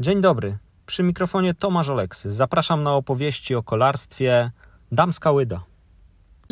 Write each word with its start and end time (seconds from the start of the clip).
Dzień 0.00 0.20
dobry. 0.20 0.58
Przy 0.86 1.02
mikrofonie 1.02 1.54
Tomasz 1.54 1.88
Oleksy. 1.88 2.30
Zapraszam 2.30 2.82
na 2.82 2.94
opowieści 2.94 3.54
o 3.54 3.62
kolarstwie 3.62 4.50
Damska 4.92 5.30
Łyda. 5.30 5.64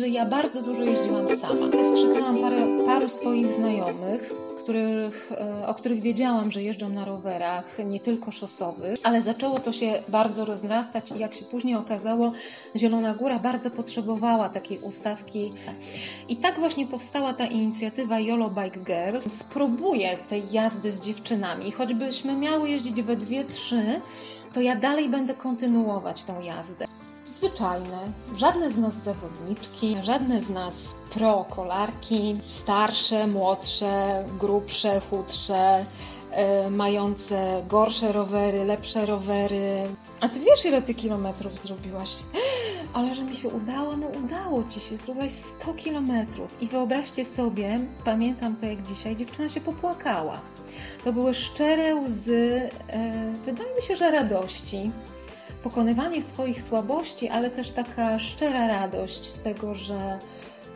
Ja 0.07 0.25
bardzo 0.25 0.61
dużo 0.61 0.83
jeździłam 0.83 1.29
sama. 1.29 1.69
Skrzyknęłam 1.91 2.37
parę, 2.41 2.67
paru 2.85 3.09
swoich 3.09 3.53
znajomych, 3.53 4.33
których, 4.63 5.31
e, 5.31 5.67
o 5.67 5.73
których 5.73 6.01
wiedziałam, 6.01 6.51
że 6.51 6.63
jeżdżą 6.63 6.89
na 6.89 7.05
rowerach, 7.05 7.77
nie 7.85 7.99
tylko 7.99 8.31
szosowych, 8.31 8.99
ale 9.03 9.21
zaczęło 9.21 9.59
to 9.59 9.71
się 9.71 10.03
bardzo 10.09 10.45
rozrastać 10.45 11.11
i 11.11 11.19
jak 11.19 11.33
się 11.33 11.45
później 11.45 11.75
okazało, 11.75 12.31
Zielona 12.75 13.13
Góra 13.13 13.39
bardzo 13.39 13.71
potrzebowała 13.71 14.49
takiej 14.49 14.79
ustawki. 14.79 15.53
I 16.29 16.37
tak 16.37 16.59
właśnie 16.59 16.87
powstała 16.87 17.33
ta 17.33 17.45
inicjatywa 17.45 18.19
YOLO 18.19 18.49
Bike 18.49 18.79
Girls. 18.79 19.33
Spróbuję 19.33 20.17
tej 20.29 20.43
jazdy 20.51 20.91
z 20.91 20.99
dziewczynami, 20.99 21.71
choćbyśmy 21.71 22.35
miały 22.35 22.69
jeździć 22.69 23.01
we 23.01 23.15
dwie, 23.15 23.43
trzy, 23.43 24.01
to 24.53 24.61
ja 24.61 24.75
dalej 24.75 25.09
będę 25.09 25.33
kontynuować 25.33 26.23
tą 26.23 26.41
jazdę 26.41 26.87
zwyczajne. 27.41 28.11
Żadne 28.37 28.71
z 28.71 28.77
nas 28.77 28.93
zawodniczki, 28.93 29.95
żadne 30.03 30.41
z 30.41 30.49
nas 30.49 30.95
pro 31.13 31.45
kolarki, 31.49 32.35
starsze, 32.47 33.27
młodsze, 33.27 34.25
grubsze, 34.39 35.01
chudsze, 35.09 35.85
yy, 36.63 36.71
mające 36.71 37.63
gorsze 37.67 38.11
rowery, 38.11 38.65
lepsze 38.65 39.05
rowery. 39.05 39.83
A 40.19 40.29
ty 40.29 40.39
wiesz, 40.39 40.65
ile 40.65 40.81
ty 40.81 40.93
kilometrów 40.93 41.53
zrobiłaś? 41.53 42.09
Ale 42.93 43.15
że 43.15 43.23
mi 43.23 43.35
się 43.35 43.49
udało, 43.49 43.97
no 43.97 44.07
udało 44.07 44.63
ci 44.63 44.79
się, 44.79 44.97
zrobiłaś 44.97 45.31
100 45.31 45.73
kilometrów. 45.73 46.61
I 46.61 46.67
wyobraźcie 46.67 47.25
sobie, 47.25 47.79
pamiętam 48.05 48.55
to 48.55 48.65
jak 48.65 48.81
dzisiaj, 48.81 49.15
dziewczyna 49.15 49.49
się 49.49 49.61
popłakała. 49.61 50.41
To 51.03 51.13
były 51.13 51.33
szczere 51.33 51.95
łzy, 51.95 52.69
yy, 52.93 53.31
wydaje 53.45 53.75
mi 53.75 53.81
się, 53.81 53.95
że 53.95 54.11
radości 54.11 54.91
pokonywanie 55.63 56.21
swoich 56.21 56.61
słabości, 56.61 57.29
ale 57.29 57.49
też 57.49 57.71
taka 57.71 58.19
szczera 58.19 58.67
radość 58.67 59.25
z 59.25 59.41
tego, 59.41 59.75
że, 59.75 60.19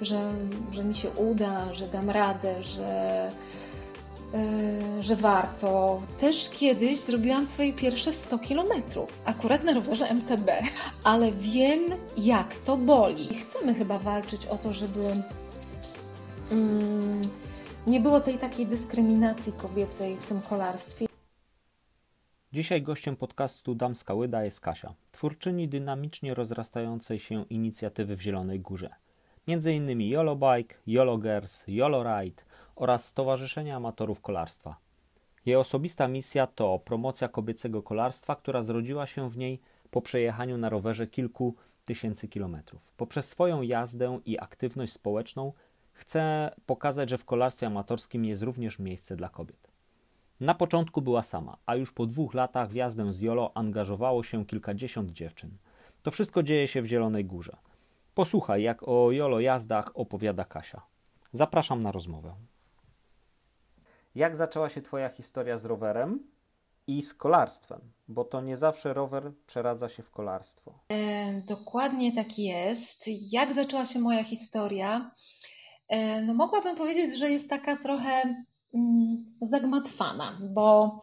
że, 0.01 0.31
że 0.71 0.83
mi 0.83 0.95
się 0.95 1.09
uda, 1.09 1.73
że 1.73 1.87
dam 1.87 2.09
radę, 2.09 2.63
że, 2.63 3.29
yy, 4.33 5.03
że 5.03 5.15
warto. 5.15 6.01
Też 6.19 6.49
kiedyś 6.49 6.99
zrobiłam 6.99 7.47
swoje 7.47 7.73
pierwsze 7.73 8.13
100 8.13 8.39
kilometrów, 8.39 9.19
akurat 9.25 9.63
na 9.63 9.73
rowerze 9.73 10.09
MTB, 10.09 10.51
ale 11.03 11.31
wiem, 11.31 11.81
jak 12.17 12.57
to 12.57 12.77
boli. 12.77 13.29
Chcemy 13.33 13.73
chyba 13.73 13.99
walczyć 13.99 14.45
o 14.45 14.57
to, 14.57 14.73
żeby. 14.73 15.23
Yy, 16.51 17.44
nie 17.87 17.99
było 17.99 18.21
tej 18.21 18.37
takiej 18.37 18.65
dyskryminacji 18.65 19.53
kobiecej 19.53 20.15
w 20.15 20.25
tym 20.25 20.41
kolarstwie. 20.41 21.05
Dzisiaj 22.53 22.81
gościem 22.81 23.15
podcastu 23.15 23.75
Damska 23.75 24.13
Łyda 24.13 24.43
jest 24.43 24.61
Kasia, 24.61 24.93
twórczyni 25.11 25.67
dynamicznie 25.67 26.33
rozrastającej 26.33 27.19
się 27.19 27.43
inicjatywy 27.43 28.15
w 28.15 28.21
Zielonej 28.21 28.59
Górze. 28.59 28.89
Między 29.47 29.73
innymi 29.73 30.09
YOLO 30.09 30.35
Bike, 30.35 30.75
YOLO 30.87 31.17
Girls, 31.17 31.63
YOLO 31.67 32.03
Ride 32.03 32.43
oraz 32.75 33.05
Stowarzyszenia 33.05 33.75
Amatorów 33.75 34.21
Kolarstwa. 34.21 34.75
Jej 35.45 35.55
osobista 35.55 36.07
misja 36.07 36.47
to 36.47 36.79
promocja 36.79 37.27
kobiecego 37.27 37.83
kolarstwa, 37.83 38.35
która 38.35 38.63
zrodziła 38.63 39.05
się 39.05 39.29
w 39.29 39.37
niej 39.37 39.61
po 39.91 40.01
przejechaniu 40.01 40.57
na 40.57 40.69
rowerze 40.69 41.07
kilku 41.07 41.55
tysięcy 41.83 42.27
kilometrów. 42.27 42.91
Poprzez 42.97 43.29
swoją 43.29 43.61
jazdę 43.61 44.19
i 44.25 44.39
aktywność 44.39 44.93
społeczną 44.93 45.51
chce 45.95 46.51
pokazać, 46.65 47.09
że 47.09 47.17
w 47.17 47.25
kolarstwie 47.25 47.67
amatorskim 47.67 48.25
jest 48.25 48.41
również 48.41 48.79
miejsce 48.79 49.15
dla 49.15 49.29
kobiet. 49.29 49.71
Na 50.39 50.53
początku 50.53 51.01
była 51.01 51.23
sama, 51.23 51.57
a 51.65 51.75
już 51.75 51.91
po 51.91 52.05
dwóch 52.05 52.33
latach 52.33 52.69
w 52.69 52.75
jazdę 52.75 53.13
z 53.13 53.21
Jolo 53.21 53.51
angażowało 53.57 54.23
się 54.23 54.45
kilkadziesiąt 54.45 55.11
dziewczyn. 55.11 55.57
To 56.03 56.11
wszystko 56.11 56.43
dzieje 56.43 56.67
się 56.67 56.81
w 56.81 56.85
Zielonej 56.85 57.25
Górze. 57.25 57.57
Posłuchaj, 58.13 58.63
jak 58.63 58.87
o 58.87 59.11
Jolo 59.11 59.39
jazdach 59.39 59.91
opowiada 59.93 60.45
Kasia. 60.45 60.81
Zapraszam 61.31 61.83
na 61.83 61.91
rozmowę. 61.91 62.35
Jak 64.15 64.35
zaczęła 64.35 64.69
się 64.69 64.81
Twoja 64.81 65.09
historia 65.09 65.57
z 65.57 65.65
rowerem 65.65 66.19
i 66.87 67.01
z 67.01 67.13
kolarstwem? 67.13 67.81
Bo 68.07 68.23
to 68.23 68.41
nie 68.41 68.57
zawsze 68.57 68.93
rower 68.93 69.31
przeradza 69.47 69.89
się 69.89 70.03
w 70.03 70.11
kolarstwo. 70.11 70.79
E, 70.89 71.33
dokładnie 71.41 72.15
tak 72.15 72.39
jest. 72.39 73.05
Jak 73.07 73.53
zaczęła 73.53 73.85
się 73.85 73.99
moja 73.99 74.23
historia? 74.23 75.11
E, 75.89 76.21
no, 76.21 76.33
mogłabym 76.33 76.75
powiedzieć, 76.75 77.17
że 77.17 77.31
jest 77.31 77.49
taka 77.49 77.75
trochę 77.75 78.35
Mm, 78.75 79.25
zagmatwana, 79.41 80.39
bo 80.53 80.99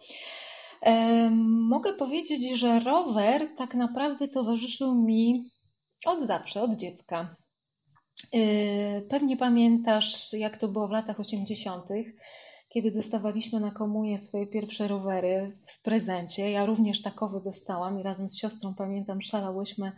mogę 1.43 1.93
powiedzieć, 1.93 2.59
że 2.59 2.81
rower 2.81 3.49
tak 3.57 3.75
naprawdę 3.75 4.29
towarzyszył 4.29 4.95
mi 4.95 5.51
od 6.07 6.23
zawsze, 6.23 6.63
od 6.63 6.77
dziecka. 6.77 7.37
E, 8.35 9.01
pewnie 9.01 9.37
pamiętasz, 9.37 10.33
jak 10.33 10.59
to 10.59 10.69
było 10.69 10.89
w 10.89 10.91
latach 10.91 11.21
80., 11.21 11.89
kiedy 12.69 12.91
dostawaliśmy 12.91 13.61
na 13.61 13.71
komunię 13.71 14.19
swoje 14.19 14.47
pierwsze 14.47 14.89
rowery 14.89 15.59
w 15.67 15.83
prezencie. 15.83 16.51
Ja 16.51 16.67
również 16.67 17.03
takowy 17.03 17.41
dostałam 17.41 18.01
i 18.01 18.03
razem 18.03 18.29
z 18.29 18.39
siostrą, 18.39 18.75
pamiętam, 18.75 19.21
szalałyśmy 19.21 19.93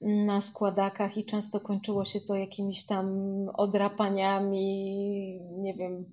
na 0.00 0.40
składakach 0.40 1.16
i 1.16 1.24
często 1.24 1.60
kończyło 1.60 2.04
się 2.04 2.20
to 2.20 2.34
jakimiś 2.34 2.86
tam 2.86 3.08
odrapaniami, 3.54 4.64
nie 5.58 5.74
wiem, 5.74 6.04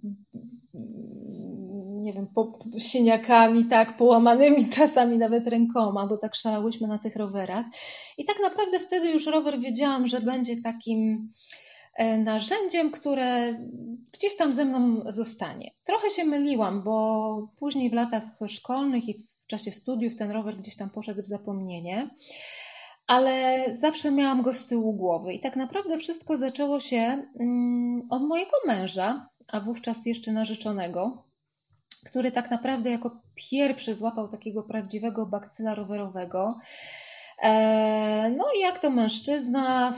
nie 2.05 2.13
wiem, 2.13 2.27
po, 2.27 2.59
siniakami, 2.79 3.65
tak, 3.65 3.97
połamanymi 3.97 4.69
czasami 4.79 5.17
nawet 5.17 5.47
rękoma, 5.47 6.07
bo 6.07 6.17
tak 6.17 6.35
szalałyśmy 6.35 6.87
na 6.87 6.99
tych 6.99 7.15
rowerach. 7.15 7.65
I 8.17 8.25
tak 8.25 8.37
naprawdę 8.41 8.79
wtedy 8.79 9.11
już 9.11 9.25
rower 9.25 9.59
wiedziałam, 9.59 10.07
że 10.07 10.21
będzie 10.21 10.61
takim 10.61 11.29
e, 11.95 12.17
narzędziem, 12.17 12.91
które 12.91 13.59
gdzieś 14.11 14.35
tam 14.35 14.53
ze 14.53 14.65
mną 14.65 15.01
zostanie. 15.05 15.71
Trochę 15.83 16.09
się 16.09 16.25
myliłam, 16.25 16.83
bo 16.83 17.47
później 17.59 17.89
w 17.89 17.93
latach 17.93 18.23
szkolnych 18.47 19.09
i 19.09 19.13
w 19.13 19.47
czasie 19.47 19.71
studiów 19.71 20.15
ten 20.15 20.31
rower 20.31 20.57
gdzieś 20.57 20.75
tam 20.75 20.89
poszedł 20.89 21.21
w 21.21 21.27
zapomnienie 21.27 22.09
ale 23.07 23.65
zawsze 23.75 24.11
miałam 24.11 24.41
go 24.41 24.53
z 24.53 24.67
tyłu 24.67 24.93
głowy. 24.93 25.33
I 25.33 25.39
tak 25.39 25.55
naprawdę 25.55 25.97
wszystko 25.97 26.37
zaczęło 26.37 26.79
się 26.79 26.97
mm, 27.39 28.07
od 28.09 28.23
mojego 28.23 28.57
męża, 28.67 29.29
a 29.51 29.59
wówczas 29.59 30.05
jeszcze 30.05 30.31
narzeczonego, 30.31 31.23
który 32.05 32.31
tak 32.31 32.51
naprawdę 32.51 32.91
jako 32.91 33.21
pierwszy 33.35 33.95
złapał 33.95 34.27
takiego 34.27 34.63
prawdziwego 34.63 35.25
bakcyla 35.25 35.75
rowerowego. 35.75 36.59
E, 37.43 38.29
no 38.37 38.45
i 38.57 38.59
jak 38.59 38.79
to 38.79 38.89
mężczyzna 38.89 39.93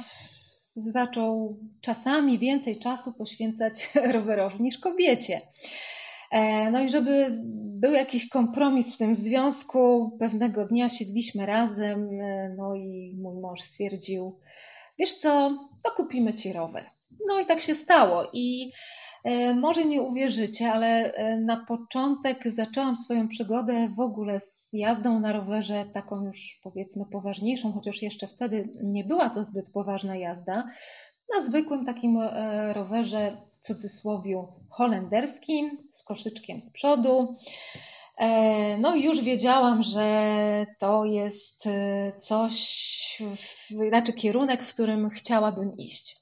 zaczął 0.75 1.57
czasami 1.81 2.39
więcej 2.39 2.79
czasu 2.79 3.13
poświęcać 3.13 3.89
rowerowi 4.13 4.63
niż 4.63 4.77
kobiecie. 4.77 5.41
E, 6.31 6.71
no 6.71 6.81
i 6.81 6.89
żeby 6.89 7.39
był 7.79 7.91
jakiś 7.91 8.29
kompromis 8.29 8.95
w 8.95 8.97
tym 8.97 9.15
związku, 9.15 10.11
pewnego 10.19 10.65
dnia 10.65 10.89
siedliśmy 10.89 11.45
razem, 11.45 12.09
e, 12.21 12.55
no 12.57 12.75
i 12.75 13.15
mój 13.21 13.41
mąż 13.41 13.61
stwierdził, 13.61 14.39
wiesz 14.99 15.13
co, 15.13 15.57
to 15.83 15.91
kupimy 15.91 16.33
ci 16.33 16.53
rower. 16.53 16.89
No 17.27 17.39
i 17.39 17.45
tak 17.45 17.61
się 17.61 17.75
stało 17.75 18.23
i 18.33 18.71
e, 19.23 19.55
może 19.55 19.85
nie 19.85 20.01
uwierzycie, 20.01 20.71
ale 20.71 21.13
na 21.45 21.65
początek 21.67 22.47
zaczęłam 22.47 22.95
swoją 22.95 23.27
przygodę 23.27 23.89
w 23.97 23.99
ogóle 23.99 24.39
z 24.39 24.73
jazdą 24.73 25.19
na 25.19 25.33
rowerze, 25.33 25.85
taką 25.93 26.25
już 26.25 26.59
powiedzmy 26.63 27.05
poważniejszą, 27.11 27.73
chociaż 27.73 28.01
jeszcze 28.01 28.27
wtedy 28.27 28.69
nie 28.83 29.03
była 29.03 29.29
to 29.29 29.43
zbyt 29.43 29.71
poważna 29.71 30.15
jazda, 30.15 30.63
na 31.35 31.41
zwykłym 31.45 31.85
takim 31.85 32.19
rowerze 32.73 33.37
w 33.59 33.63
cudzysłowie 33.65 34.43
holenderskim 34.69 35.87
z 35.91 36.03
koszyczkiem 36.03 36.61
z 36.61 36.69
przodu. 36.69 37.35
E, 38.17 38.77
no 38.77 38.95
i 38.95 39.03
już 39.03 39.21
wiedziałam, 39.21 39.83
że 39.83 40.65
to 40.79 41.05
jest 41.05 41.67
e, 41.67 42.11
coś, 42.19 43.23
znaczy 43.89 44.13
kierunek, 44.13 44.63
w 44.63 44.73
którym 44.73 45.09
chciałabym 45.09 45.77
iść. 45.77 46.17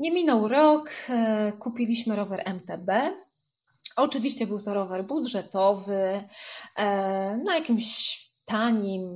Nie 0.00 0.10
minął 0.10 0.48
rok, 0.48 0.90
e, 1.08 1.52
kupiliśmy 1.58 2.16
rower 2.16 2.42
MTB. 2.46 2.90
Oczywiście 3.96 4.46
był 4.46 4.62
to 4.62 4.74
rower 4.74 5.04
budżetowy, 5.04 6.24
na 7.44 7.54
jakimś 7.54 8.18
tanim, 8.44 9.10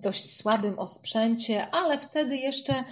dość 0.00 0.36
słabym 0.36 0.78
osprzęcie, 0.78 1.70
ale 1.70 1.98
wtedy 1.98 2.36
jeszcze 2.36 2.84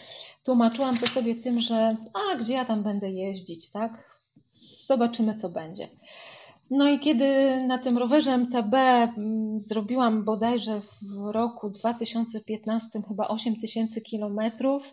tłumaczyłam 0.43 0.99
to 0.99 1.07
sobie 1.07 1.35
tym, 1.35 1.61
że 1.61 1.97
a 2.15 2.37
gdzie 2.37 2.55
ja 2.55 2.65
tam 2.65 2.83
będę 2.83 3.11
jeździć, 3.11 3.71
tak? 3.71 4.21
Zobaczymy, 4.83 5.35
co 5.35 5.49
będzie. 5.49 5.89
No 6.71 6.89
i 6.89 6.99
kiedy 6.99 7.57
na 7.67 7.79
tym 7.79 7.99
rowerze 7.99 8.33
MTB 8.33 8.75
mm, 8.75 9.63
zrobiłam 9.63 10.25
bodajże 10.25 10.81
w 10.81 11.31
roku 11.33 11.71
2015 11.71 13.03
chyba 13.09 13.29
8 13.29 13.57
tysięcy 13.57 14.01
kilometrów 14.01 14.93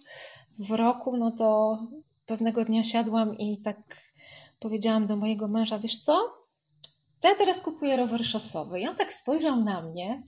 w 0.60 0.72
roku, 0.72 1.18
no 1.18 1.32
to 1.32 1.80
pewnego 2.26 2.66
dnia 2.66 2.84
siadłam 2.84 3.38
i 3.38 3.62
tak 3.62 3.78
powiedziałam 4.60 5.08
do 5.08 5.16
mojego 5.16 5.48
męża, 5.48 5.80
wiesz 5.80 5.98
co? 5.98 6.46
to 7.26 7.30
ja 7.30 7.36
teraz 7.36 7.62
kupuję 7.62 7.98
rower 7.98 8.26
szosowy. 8.26 8.80
I 8.80 8.88
on 8.88 8.96
tak 8.96 9.14
spojrzał 9.14 9.64
na 9.64 9.82
mnie 9.82 10.24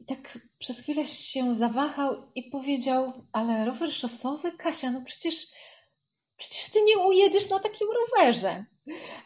i 0.00 0.04
tak 0.04 0.38
przez 0.58 0.80
chwilę 0.80 1.04
się 1.04 1.54
zawahał 1.54 2.30
i 2.34 2.42
powiedział, 2.42 3.12
ale 3.32 3.64
rower 3.64 3.92
szosowy, 3.92 4.52
Kasia, 4.52 4.90
no 4.90 5.02
przecież, 5.04 5.46
przecież 6.42 6.70
ty 6.70 6.82
nie 6.82 6.98
ujedziesz 6.98 7.48
na 7.50 7.58
takim 7.58 7.88
rowerze. 8.00 8.64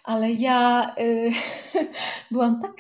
Ale 0.05 0.33
ja 0.33 0.95
y, 0.99 1.31
byłam 2.31 2.63
tak 2.63 2.77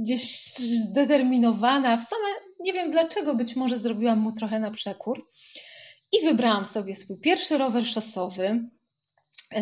gdzieś 0.00 0.22
zdeterminowana, 0.56 1.96
w 1.96 2.04
same 2.04 2.28
nie 2.60 2.72
wiem 2.72 2.90
dlaczego, 2.90 3.34
być 3.34 3.56
może 3.56 3.78
zrobiłam 3.78 4.18
mu 4.18 4.32
trochę 4.32 4.60
na 4.60 4.70
przekór. 4.70 5.28
I 6.12 6.24
wybrałam 6.24 6.64
sobie 6.64 6.94
swój 6.94 7.20
pierwszy 7.20 7.58
rower 7.58 7.86
szosowy. 7.86 8.68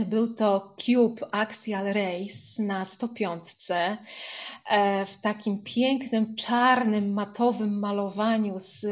Był 0.06 0.34
to 0.34 0.76
Cube 0.78 1.26
Axial 1.32 1.86
Race 1.86 2.62
na 2.62 2.84
105 2.84 3.42
e, 3.70 5.06
w 5.06 5.16
takim 5.20 5.62
pięknym, 5.62 6.36
czarnym, 6.36 7.12
matowym 7.12 7.78
malowaniu 7.78 8.54
z 8.58 8.86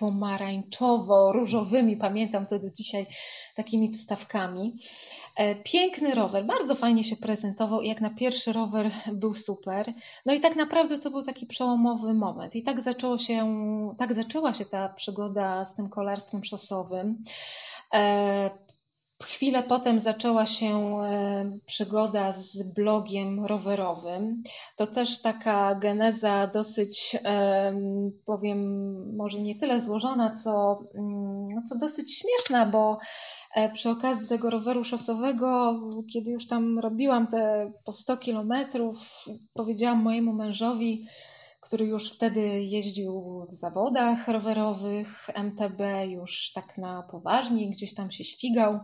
pomarańczowo-różowymi, 0.00 1.96
pamiętam 1.96 2.46
to 2.46 2.58
do 2.58 2.70
dzisiaj, 2.70 3.06
takimi 3.56 3.92
wstawkami. 3.92 4.76
E, 5.36 5.54
piękny 5.54 6.14
rower, 6.14 6.46
bardzo 6.46 6.74
fajnie 6.74 7.04
się 7.04 7.16
prezentował 7.16 7.82
jak 7.82 8.00
na 8.00 8.10
pierwszy 8.10 8.52
rower 8.52 8.90
był 9.12 9.34
super. 9.34 9.92
No 10.26 10.34
i 10.34 10.40
tak 10.40 10.56
naprawdę 10.56 10.98
to 10.98 11.10
był 11.10 11.22
taki 11.22 11.46
przełomowy 11.46 12.14
moment. 12.14 12.56
I 12.56 12.62
tak 12.62 12.80
zaczęło 12.80 13.18
się, 13.18 13.46
tak 13.98 14.14
zaczęła 14.14 14.54
się 14.54 14.64
ta 14.64 14.88
przygoda 14.88 15.64
z 15.64 15.74
tym 15.74 15.88
kolarstwem 15.88 16.44
szosowym. 16.44 17.24
E, 19.20 19.24
Chwilę 19.24 19.62
potem 19.62 20.00
zaczęła 20.00 20.46
się 20.46 21.00
e, 21.02 21.58
przygoda 21.66 22.32
z 22.32 22.62
blogiem 22.62 23.46
rowerowym. 23.46 24.42
To 24.76 24.86
też 24.86 25.22
taka 25.22 25.74
geneza 25.74 26.46
dosyć, 26.46 27.16
powiem, 28.26 28.60
może 29.16 29.40
nie 29.40 29.58
tyle 29.58 29.80
złożona, 29.80 30.36
co, 30.36 30.78
mm, 30.94 31.48
no, 31.54 31.62
co 31.68 31.78
dosyć 31.78 32.18
śmieszna, 32.18 32.66
bo 32.66 32.98
e, 33.54 33.72
przy 33.72 33.90
okazji 33.90 34.28
tego 34.28 34.50
roweru 34.50 34.84
szosowego, 34.84 35.80
kiedy 36.12 36.30
już 36.30 36.46
tam 36.46 36.78
robiłam 36.78 37.26
te 37.26 37.72
po 37.84 37.92
100 37.92 38.16
kilometrów, 38.16 39.24
powiedziałam 39.54 40.02
mojemu 40.02 40.32
mężowi, 40.32 41.06
który 41.60 41.86
już 41.86 42.12
wtedy 42.12 42.40
jeździł 42.62 43.46
w 43.50 43.56
zawodach 43.56 44.28
rowerowych, 44.28 45.28
MTB, 45.34 45.80
już 46.06 46.52
tak 46.52 46.78
na 46.78 47.02
poważnie, 47.02 47.70
gdzieś 47.70 47.94
tam 47.94 48.10
się 48.10 48.24
ścigał. 48.24 48.80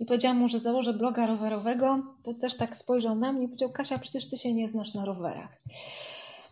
I 0.00 0.04
powiedziałam 0.06 0.38
mu, 0.38 0.48
że 0.48 0.58
założę 0.58 0.92
bloga 0.92 1.26
rowerowego, 1.26 2.16
to 2.24 2.34
też 2.34 2.56
tak 2.56 2.76
spojrzał 2.76 3.14
na 3.14 3.32
mnie 3.32 3.44
i 3.44 3.48
powiedział: 3.48 3.72
Kasia, 3.72 3.98
przecież 3.98 4.30
ty 4.30 4.36
się 4.36 4.54
nie 4.54 4.68
znasz 4.68 4.94
na 4.94 5.04
rowerach. 5.04 5.62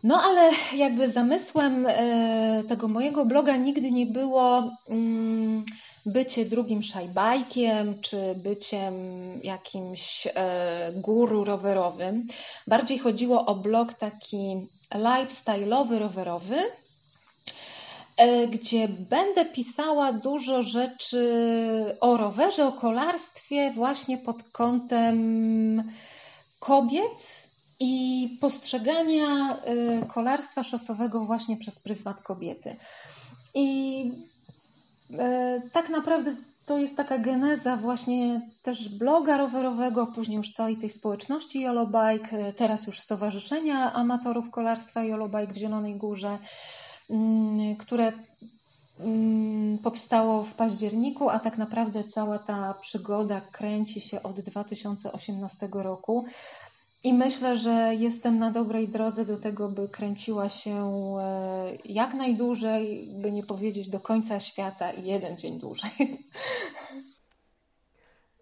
No 0.07 0.21
ale 0.23 0.51
jakby 0.75 1.07
zamysłem 1.07 1.85
e, 1.89 2.63
tego 2.67 2.87
mojego 2.87 3.25
bloga 3.25 3.55
nigdy 3.55 3.91
nie 3.91 4.05
było 4.05 4.71
mm, 4.89 5.65
bycie 6.05 6.45
drugim 6.45 6.83
szajbajkiem, 6.83 8.01
czy 8.01 8.35
byciem 8.35 8.93
jakimś 9.43 10.27
e, 10.27 10.91
guru 10.95 11.43
rowerowym. 11.43 12.27
Bardziej 12.67 12.97
chodziło 12.97 13.45
o 13.45 13.55
blog 13.55 13.93
taki 13.93 14.67
lifestyle'owy, 14.93 15.99
rowerowy, 15.99 16.57
e, 18.17 18.47
gdzie 18.47 18.87
będę 18.87 19.45
pisała 19.45 20.13
dużo 20.13 20.61
rzeczy 20.61 21.23
o 21.99 22.17
rowerze, 22.17 22.67
o 22.67 22.71
kolarstwie, 22.71 23.71
właśnie 23.71 24.17
pod 24.17 24.43
kątem 24.43 25.83
kobiet 26.59 27.46
i 27.79 28.37
postrzegania 28.41 29.57
e, 29.57 30.05
kolarstwa 30.05 30.63
szosowego 30.63 31.25
właśnie 31.25 31.57
przez 31.57 31.79
pryzmat 31.79 32.21
kobiety. 32.21 32.75
I 33.53 34.11
e, 35.19 35.61
tak 35.71 35.89
naprawdę 35.89 36.35
to 36.67 36.77
jest 36.77 36.97
taka 36.97 37.17
geneza 37.17 37.77
właśnie 37.77 38.41
też 38.63 38.89
bloga 38.89 39.37
rowerowego, 39.37 40.07
później 40.07 40.37
już 40.37 40.51
całej 40.51 40.77
tej 40.77 40.89
społeczności 40.89 41.65
Bike, 41.85 42.53
teraz 42.53 42.87
już 42.87 42.99
Stowarzyszenia 42.99 43.93
Amatorów 43.93 44.51
Kolarstwa 44.51 45.01
Bike 45.29 45.53
w 45.53 45.57
Zielonej 45.57 45.95
Górze, 45.95 46.37
mm, 47.09 47.75
które 47.75 48.11
mm, 48.99 49.77
powstało 49.77 50.43
w 50.43 50.53
październiku, 50.53 51.29
a 51.29 51.39
tak 51.39 51.57
naprawdę 51.57 52.03
cała 52.03 52.39
ta 52.39 52.73
przygoda 52.73 53.41
kręci 53.41 54.01
się 54.01 54.23
od 54.23 54.39
2018 54.39 55.69
roku. 55.73 56.25
I 57.03 57.13
myślę, 57.13 57.55
że 57.55 57.95
jestem 57.95 58.39
na 58.39 58.51
dobrej 58.51 58.87
drodze 58.87 59.25
do 59.25 59.37
tego, 59.37 59.69
by 59.69 59.89
kręciła 59.89 60.49
się 60.49 60.75
e, 61.19 61.75
jak 61.85 62.13
najdłużej, 62.13 63.09
by 63.21 63.31
nie 63.31 63.43
powiedzieć 63.43 63.89
do 63.89 63.99
końca 63.99 64.39
świata 64.39 64.91
i 64.91 65.05
jeden 65.05 65.37
dzień 65.37 65.59
dłużej. 65.59 65.91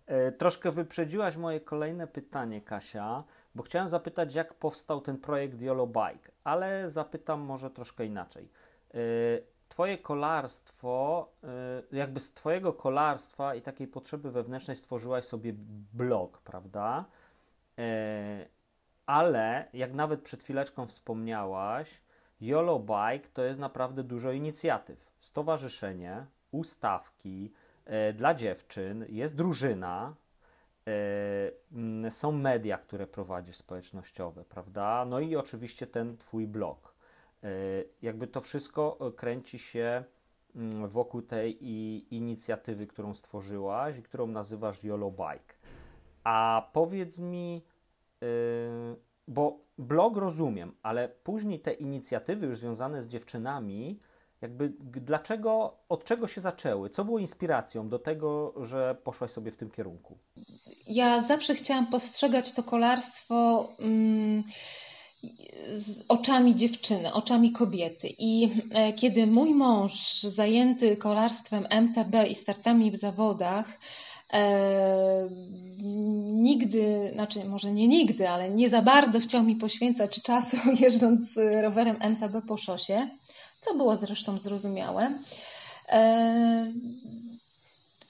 E, 0.05 0.31
troszkę 0.31 0.71
wyprzedziłaś 0.71 1.37
moje 1.37 1.59
kolejne 1.59 2.07
pytanie, 2.07 2.61
Kasia, 2.61 3.23
bo 3.55 3.63
chciałem 3.63 3.87
zapytać, 3.87 4.35
jak 4.35 4.53
powstał 4.53 5.01
ten 5.01 5.17
projekt 5.17 5.61
YOLO 5.61 5.87
Bike, 5.87 6.31
ale 6.43 6.89
zapytam 6.89 7.41
może 7.41 7.69
troszkę 7.69 8.05
inaczej. 8.05 8.49
E, 8.93 8.97
twoje 9.69 9.97
kolarstwo, 9.97 11.29
jakby 11.91 12.19
z 12.19 12.33
Twojego 12.33 12.73
kolarstwa 12.73 13.55
i 13.55 13.61
takiej 13.61 13.87
potrzeby 13.87 14.31
wewnętrznej 14.31 14.77
stworzyłaś 14.77 15.25
sobie 15.25 15.53
blog, 15.93 16.41
prawda? 16.41 17.05
Ale 19.05 19.67
jak 19.73 19.93
nawet 19.93 20.21
przed 20.21 20.43
chwileczką 20.43 20.87
wspomniałaś, 20.87 22.01
YOLO 22.41 22.79
Bike 22.79 23.29
to 23.33 23.43
jest 23.43 23.59
naprawdę 23.59 24.03
dużo 24.03 24.31
inicjatyw. 24.31 25.11
Stowarzyszenie, 25.19 26.25
ustawki 26.51 27.51
e, 27.85 28.13
dla 28.13 28.33
dziewczyn, 28.33 29.05
jest 29.09 29.35
drużyna, 29.35 30.15
e, 30.87 32.11
są 32.11 32.31
media, 32.31 32.77
które 32.77 33.07
prowadzisz 33.07 33.55
społecznościowe, 33.55 34.45
prawda? 34.45 35.05
No 35.05 35.19
i 35.19 35.35
oczywiście 35.35 35.87
ten 35.87 36.17
twój 36.17 36.47
blog. 36.47 36.95
E, 37.43 37.47
jakby 38.01 38.27
to 38.27 38.41
wszystko 38.41 39.13
kręci 39.15 39.59
się 39.59 40.03
wokół 40.87 41.21
tej 41.21 41.65
inicjatywy, 42.15 42.87
którą 42.87 43.13
stworzyłaś 43.13 43.97
i 43.97 44.03
którą 44.03 44.27
nazywasz 44.27 44.83
YOLO 44.83 45.11
Bike. 45.11 45.55
A 46.25 46.69
powiedz 46.73 47.19
mi, 47.19 47.61
Yy, 48.21 48.95
bo 49.27 49.59
blog 49.77 50.17
rozumiem, 50.17 50.75
ale 50.83 51.09
później 51.09 51.59
te 51.59 51.73
inicjatywy 51.73 52.45
już 52.45 52.57
związane 52.57 53.03
z 53.03 53.07
dziewczynami, 53.07 53.99
jakby 54.41 54.73
dlaczego, 54.79 55.77
od 55.89 56.03
czego 56.03 56.27
się 56.27 56.41
zaczęły? 56.41 56.89
Co 56.89 57.05
było 57.05 57.19
inspiracją 57.19 57.89
do 57.89 57.99
tego, 57.99 58.53
że 58.65 58.95
poszłaś 59.03 59.31
sobie 59.31 59.51
w 59.51 59.57
tym 59.57 59.71
kierunku? 59.71 60.17
Ja 60.87 61.21
zawsze 61.21 61.55
chciałam 61.55 61.87
postrzegać 61.87 62.51
to 62.51 62.63
kolarstwo. 62.63 63.67
Mm, 63.79 64.43
z 65.67 66.03
oczami 66.07 66.55
dziewczyny, 66.55 67.13
oczami 67.13 67.51
kobiety. 67.51 68.07
I 68.17 68.49
e, 68.71 68.93
kiedy 68.93 69.27
mój 69.27 69.55
mąż, 69.55 70.21
zajęty 70.21 70.97
kolarstwem 70.97 71.67
MTB 71.69 72.27
i 72.29 72.35
startami 72.35 72.91
w 72.91 72.95
zawodach, 72.95 73.79
e, 74.33 75.29
nigdy, 76.33 77.11
znaczy 77.13 77.45
może 77.45 77.71
nie 77.71 77.87
nigdy, 77.87 78.29
ale 78.29 78.49
nie 78.49 78.69
za 78.69 78.81
bardzo 78.81 79.19
chciał 79.19 79.43
mi 79.43 79.55
poświęcać 79.55 80.21
czasu 80.21 80.57
jeżdżąc 80.81 81.39
rowerem 81.61 81.97
MTB 82.01 82.47
po 82.47 82.57
szosie, 82.57 83.09
co 83.61 83.75
było 83.75 83.95
zresztą 83.95 84.37
zrozumiałe. 84.37 85.19
E, 85.89 86.73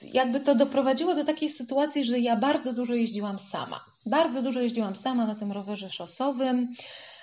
jakby 0.02 0.40
to 0.40 0.54
doprowadziło 0.54 1.14
do 1.14 1.24
takiej 1.24 1.48
sytuacji, 1.48 2.04
że 2.04 2.18
ja 2.18 2.36
bardzo 2.36 2.72
dużo 2.72 2.94
jeździłam 2.94 3.38
sama. 3.38 3.84
Bardzo 4.06 4.42
dużo 4.42 4.60
jeździłam 4.60 4.96
sama 4.96 5.26
na 5.26 5.34
tym 5.34 5.52
rowerze 5.52 5.90
szosowym. 5.90 6.72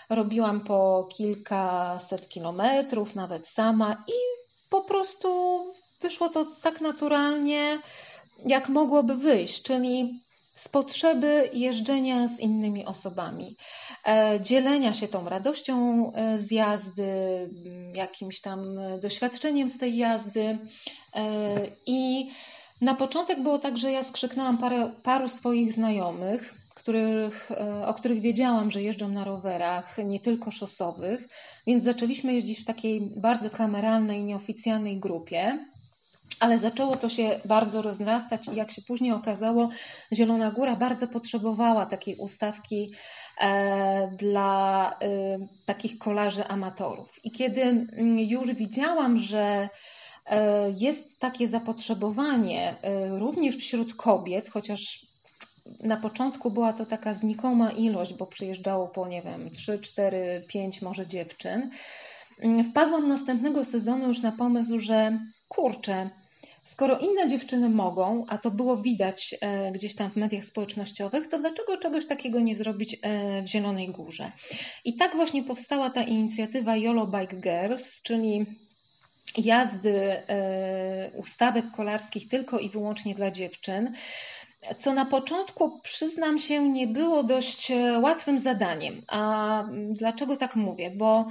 Robiłam 0.09 0.61
po 0.61 1.09
kilkaset 1.17 2.29
kilometrów, 2.29 3.15
nawet 3.15 3.47
sama, 3.47 4.03
i 4.07 4.43
po 4.69 4.81
prostu 4.81 5.27
wyszło 6.01 6.29
to 6.29 6.45
tak 6.61 6.81
naturalnie, 6.81 7.79
jak 8.45 8.69
mogłoby 8.69 9.15
wyjść, 9.15 9.61
czyli 9.61 10.23
z 10.55 10.67
potrzeby 10.67 11.49
jeżdżenia 11.53 12.27
z 12.27 12.39
innymi 12.39 12.85
osobami, 12.85 13.57
e, 14.07 14.39
dzielenia 14.41 14.93
się 14.93 15.07
tą 15.07 15.29
radością 15.29 16.11
e, 16.13 16.39
z 16.39 16.51
jazdy, 16.51 17.09
jakimś 17.95 18.41
tam 18.41 18.59
doświadczeniem 19.01 19.69
z 19.69 19.77
tej 19.77 19.97
jazdy. 19.97 20.57
E, 21.15 21.27
I 21.85 22.29
na 22.81 22.95
początek 22.95 23.43
było 23.43 23.59
tak, 23.59 23.77
że 23.77 23.91
ja 23.91 24.03
skrzyknęłam 24.03 24.57
parę, 24.57 24.91
paru 25.03 25.29
swoich 25.29 25.73
znajomych, 25.73 26.53
których, 26.75 27.51
o 27.85 27.93
których 27.93 28.21
wiedziałam, 28.21 28.71
że 28.71 28.81
jeżdżą 28.81 29.07
na 29.07 29.23
rowerach, 29.23 29.97
nie 30.05 30.19
tylko 30.19 30.51
szosowych, 30.51 31.27
więc 31.67 31.83
zaczęliśmy 31.83 32.33
jeździć 32.33 32.59
w 32.59 32.65
takiej 32.65 33.01
bardzo 33.01 33.49
kameralnej, 33.49 34.23
nieoficjalnej 34.23 34.99
grupie. 34.99 35.65
Ale 36.39 36.59
zaczęło 36.59 36.95
to 36.95 37.09
się 37.09 37.39
bardzo 37.45 37.81
rozrastać 37.81 38.47
i 38.47 38.55
jak 38.55 38.71
się 38.71 38.81
później 38.81 39.11
okazało, 39.11 39.69
Zielona 40.13 40.51
Góra 40.51 40.75
bardzo 40.75 41.07
potrzebowała 41.07 41.85
takiej 41.85 42.15
ustawki 42.15 42.93
e, 43.41 44.11
dla 44.17 44.89
e, 45.01 45.07
takich 45.65 45.97
kolarzy 45.97 46.47
amatorów. 46.47 47.19
I 47.23 47.31
kiedy 47.31 47.61
mm, 47.61 48.19
już 48.19 48.53
widziałam, 48.53 49.17
że 49.17 49.69
e, 50.25 50.69
jest 50.77 51.19
takie 51.19 51.47
zapotrzebowanie 51.47 52.75
również 53.09 53.57
wśród 53.57 53.95
kobiet, 53.95 54.49
chociaż 54.49 55.13
na 55.79 55.97
początku 55.97 56.51
była 56.51 56.73
to 56.73 56.85
taka 56.85 57.13
znikoma 57.13 57.71
ilość, 57.71 58.13
bo 58.13 58.27
przyjeżdżało 58.27 58.87
po, 58.87 59.07
nie 59.07 59.21
wiem, 59.21 59.49
3, 59.49 59.79
4, 59.79 60.45
5 60.47 60.81
może 60.81 61.07
dziewczyn. 61.07 61.69
Mm, 62.39 62.63
wpadłam 62.63 63.07
następnego 63.07 63.63
sezonu 63.63 64.07
już 64.07 64.21
na 64.21 64.31
pomysł, 64.31 64.79
że 64.79 65.19
kurczę, 65.47 66.09
Skoro 66.63 66.97
inne 66.97 67.27
dziewczyny 67.27 67.69
mogą, 67.69 68.25
a 68.27 68.37
to 68.37 68.51
było 68.51 68.77
widać 68.77 69.35
e, 69.41 69.71
gdzieś 69.71 69.95
tam 69.95 70.11
w 70.11 70.15
mediach 70.15 70.45
społecznościowych, 70.45 71.27
to 71.27 71.39
dlaczego 71.39 71.77
czegoś 71.77 72.07
takiego 72.07 72.39
nie 72.39 72.55
zrobić 72.55 72.97
e, 73.01 73.41
w 73.41 73.47
Zielonej 73.47 73.89
Górze? 73.89 74.31
I 74.85 74.97
tak 74.97 75.15
właśnie 75.15 75.43
powstała 75.43 75.89
ta 75.89 76.03
inicjatywa 76.03 76.75
YOLO 76.75 77.07
Bike 77.07 77.35
Girls, 77.35 78.01
czyli 78.01 78.45
jazdy 79.37 79.97
e, 79.97 81.11
ustawek 81.15 81.65
kolarskich 81.71 82.27
tylko 82.27 82.59
i 82.59 82.69
wyłącznie 82.69 83.15
dla 83.15 83.31
dziewczyn 83.31 83.93
co 84.79 84.93
na 84.93 85.05
początku, 85.05 85.79
przyznam 85.79 86.39
się, 86.39 86.69
nie 86.69 86.87
było 86.87 87.23
dość 87.23 87.71
łatwym 88.01 88.39
zadaniem. 88.39 89.01
A 89.07 89.63
dlaczego 89.89 90.37
tak 90.37 90.55
mówię? 90.55 90.91
Bo 90.95 91.27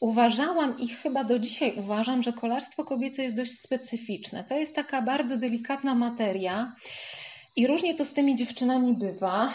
uważałam 0.00 0.78
i 0.78 0.88
chyba 0.88 1.24
do 1.24 1.38
dzisiaj 1.38 1.74
uważam, 1.76 2.22
że 2.22 2.32
kolarstwo 2.32 2.84
kobiece 2.84 3.22
jest 3.22 3.36
dość 3.36 3.60
specyficzne. 3.60 4.44
To 4.44 4.54
jest 4.54 4.74
taka 4.74 5.02
bardzo 5.02 5.36
delikatna 5.36 5.94
materia 5.94 6.74
i 7.56 7.66
różnie 7.66 7.94
to 7.94 8.04
z 8.04 8.12
tymi 8.12 8.36
dziewczynami 8.36 8.94
bywa. 8.94 9.52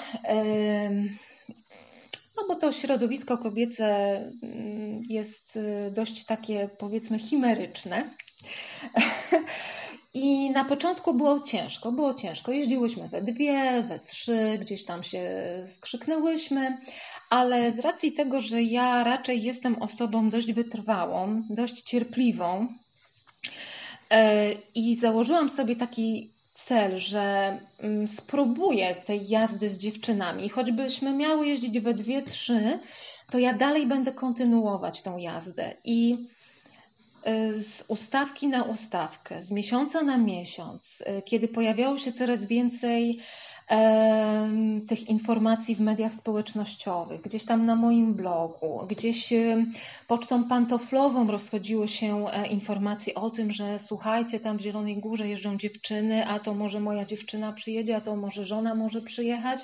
No 2.38 2.44
bo 2.48 2.56
to 2.56 2.72
środowisko 2.72 3.38
kobiece 3.38 4.16
mm, 4.44 5.02
jest 5.10 5.56
y, 5.56 5.92
dość 5.92 6.26
takie 6.26 6.70
powiedzmy 6.78 7.20
chimeryczne. 7.20 8.10
I 10.14 10.52
na 10.52 10.66
początku 10.66 11.14
było 11.14 11.40
ciężko, 11.40 11.92
było 11.92 12.14
ciężko. 12.14 12.52
Jeździłyśmy 12.52 13.08
we 13.08 13.22
dwie, 13.22 13.84
we 13.84 14.00
trzy, 14.00 14.58
gdzieś 14.62 14.86
tam 14.86 15.04
się 15.04 15.22
skrzyknęłyśmy, 15.68 16.78
ale 17.30 17.72
z 17.72 17.80
racji 17.80 18.12
tego, 18.12 18.42
że 18.42 18.64
ja 18.64 19.04
raczej 19.04 19.44
jestem 19.44 19.82
osobą 19.82 20.30
dość 20.30 20.54
wytrwałą, 20.54 21.44
dość 21.50 21.82
cierpliwą 21.82 22.68
e, 24.10 24.52
i 24.76 24.96
założyłam 24.96 25.50
sobie 25.50 25.76
taki 25.76 26.34
cel, 26.54 26.98
że 26.98 27.58
mm, 27.80 28.08
spróbuję 28.08 28.96
tej 28.96 29.30
jazdy 29.30 29.70
z 29.70 29.78
dziewczynami, 29.78 30.50
choćbyśmy 30.50 31.14
miały 31.14 31.48
jeździć 31.48 31.80
we 31.80 31.94
dwie, 31.94 32.22
trzy, 32.22 32.80
to 33.32 33.40
ja 33.40 33.54
dalej 33.54 33.88
będę 33.88 34.12
kontynuować 34.12 35.02
tą 35.02 35.18
jazdę 35.18 35.74
i 35.84 36.28
z 37.54 37.84
ustawki 37.88 38.48
na 38.48 38.64
ustawkę, 38.64 39.44
z 39.44 39.52
miesiąca 39.52 40.04
na 40.04 40.18
miesiąc, 40.18 41.02
y, 41.02 41.22
kiedy 41.22 41.48
pojawiało 41.48 41.98
się 41.98 42.14
coraz 42.14 42.46
więcej 42.46 43.20
tych 44.88 45.10
informacji 45.10 45.76
w 45.76 45.80
mediach 45.80 46.14
społecznościowych, 46.14 47.22
gdzieś 47.22 47.46
tam 47.46 47.66
na 47.66 47.76
moim 47.76 48.14
blogu, 48.14 48.86
gdzieś 48.88 49.34
y, 49.34 49.66
pocztą 50.08 50.44
pantoflową 50.44 51.28
rozchodziły 51.28 51.88
się 51.88 52.26
e, 52.28 52.48
informacje 52.48 53.14
o 53.14 53.30
tym, 53.30 53.52
że 53.52 53.80
słuchajcie, 53.80 54.40
tam 54.40 54.58
w 54.58 54.62
Zielonej 54.62 54.98
Górze 54.98 55.28
jeżdżą 55.28 55.58
dziewczyny, 55.58 56.28
a 56.28 56.40
to 56.40 56.54
może 56.54 56.80
moja 56.80 57.06
dziewczyna 57.06 57.54
przyjedzie, 57.54 57.96
a 57.96 58.02
to 58.02 58.16
może 58.16 58.46
żona 58.46 58.76
może 58.76 59.02
przyjechać 59.02 59.60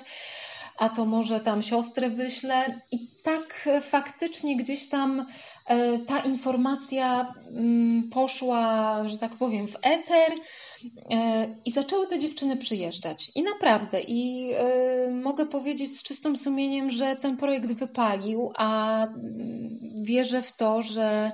a 0.80 0.88
to 0.88 1.06
może 1.06 1.40
tam 1.40 1.62
siostrę 1.62 2.10
wyślę. 2.10 2.80
I 2.92 3.08
tak 3.22 3.68
faktycznie 3.82 4.56
gdzieś 4.56 4.88
tam 4.88 5.26
e, 5.66 5.98
ta 5.98 6.20
informacja 6.20 7.34
mm, 7.50 8.10
poszła, 8.10 8.94
że 9.08 9.18
tak 9.18 9.34
powiem, 9.34 9.68
w 9.68 9.76
eter 9.82 10.32
e, 11.10 11.46
i 11.64 11.70
zaczęły 11.70 12.06
te 12.06 12.18
dziewczyny 12.18 12.56
przyjeżdżać. 12.56 13.32
I 13.34 13.42
naprawdę, 13.42 14.00
i 14.00 14.52
e, 14.52 15.10
mogę 15.10 15.46
powiedzieć 15.46 15.98
z 15.98 16.02
czystym 16.02 16.36
sumieniem, 16.36 16.90
że 16.90 17.16
ten 17.16 17.36
projekt 17.36 17.72
wypalił, 17.72 18.52
a 18.56 19.02
mm, 19.06 19.78
wierzę 20.02 20.42
w 20.42 20.52
to, 20.52 20.82
że 20.82 21.32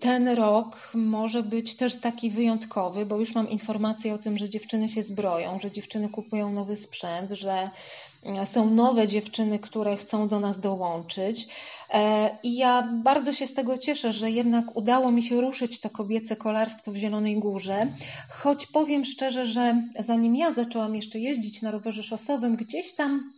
ten 0.00 0.28
rok 0.28 0.90
może 0.94 1.42
być 1.42 1.76
też 1.76 2.00
taki 2.00 2.30
wyjątkowy, 2.30 3.06
bo 3.06 3.20
już 3.20 3.34
mam 3.34 3.50
informacje 3.50 4.14
o 4.14 4.18
tym, 4.18 4.38
że 4.38 4.50
dziewczyny 4.50 4.88
się 4.88 5.02
zbroją, 5.02 5.58
że 5.58 5.70
dziewczyny 5.70 6.08
kupują 6.08 6.52
nowy 6.52 6.76
sprzęt, 6.76 7.30
że 7.30 7.70
są 8.44 8.70
nowe 8.70 9.08
dziewczyny, 9.08 9.58
które 9.58 9.96
chcą 9.96 10.28
do 10.28 10.40
nas 10.40 10.60
dołączyć. 10.60 11.48
E, 11.90 12.30
I 12.42 12.56
ja 12.56 12.88
bardzo 13.02 13.32
się 13.32 13.46
z 13.46 13.54
tego 13.54 13.78
cieszę, 13.78 14.12
że 14.12 14.30
jednak 14.30 14.76
udało 14.76 15.10
mi 15.10 15.22
się 15.22 15.40
ruszyć 15.40 15.80
to 15.80 15.90
kobiece 15.90 16.36
kolarstwo 16.36 16.92
w 16.92 16.96
Zielonej 16.96 17.38
Górze. 17.38 17.92
Choć 18.28 18.66
powiem 18.66 19.04
szczerze, 19.04 19.46
że 19.46 19.82
zanim 19.98 20.36
ja 20.36 20.52
zaczęłam 20.52 20.96
jeszcze 20.96 21.18
jeździć 21.18 21.62
na 21.62 21.70
rowerze 21.70 22.02
szosowym, 22.02 22.56
gdzieś 22.56 22.92
tam 22.92 23.32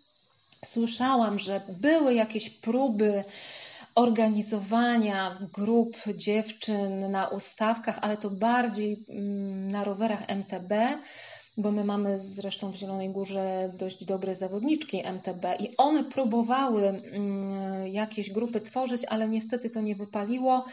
słyszałam, 0.65 1.39
że 1.39 1.61
były 1.69 2.15
jakieś 2.15 2.51
próby 2.51 3.25
organizowania 3.95 5.39
grup 5.53 5.97
dziewczyn 6.17 7.11
na 7.11 7.29
ustawkach, 7.29 7.99
ale 8.03 8.17
to 8.17 8.31
bardziej 8.31 9.05
mm, 9.09 9.71
na 9.71 9.85
rowerach 9.85 10.29
MTB, 10.29 10.73
bo 11.57 11.73
my 11.73 11.85
mamy 11.85 12.19
zresztą 12.19 12.73
w 12.73 12.75
Zielonej 12.75 13.11
Górze 13.11 13.73
dość 13.79 14.05
dobre 14.05 14.35
zawodniczki 14.35 15.03
MTB 15.05 15.45
i 15.61 15.77
one 15.77 16.05
próbowały 16.05 16.89
mm, 16.89 17.89
jakieś 17.89 18.31
grupy 18.31 18.61
tworzyć, 18.61 19.03
ale 19.09 19.29
niestety 19.29 19.71
to 19.71 19.81
nie 19.81 19.97
wypaliło. 19.97 20.65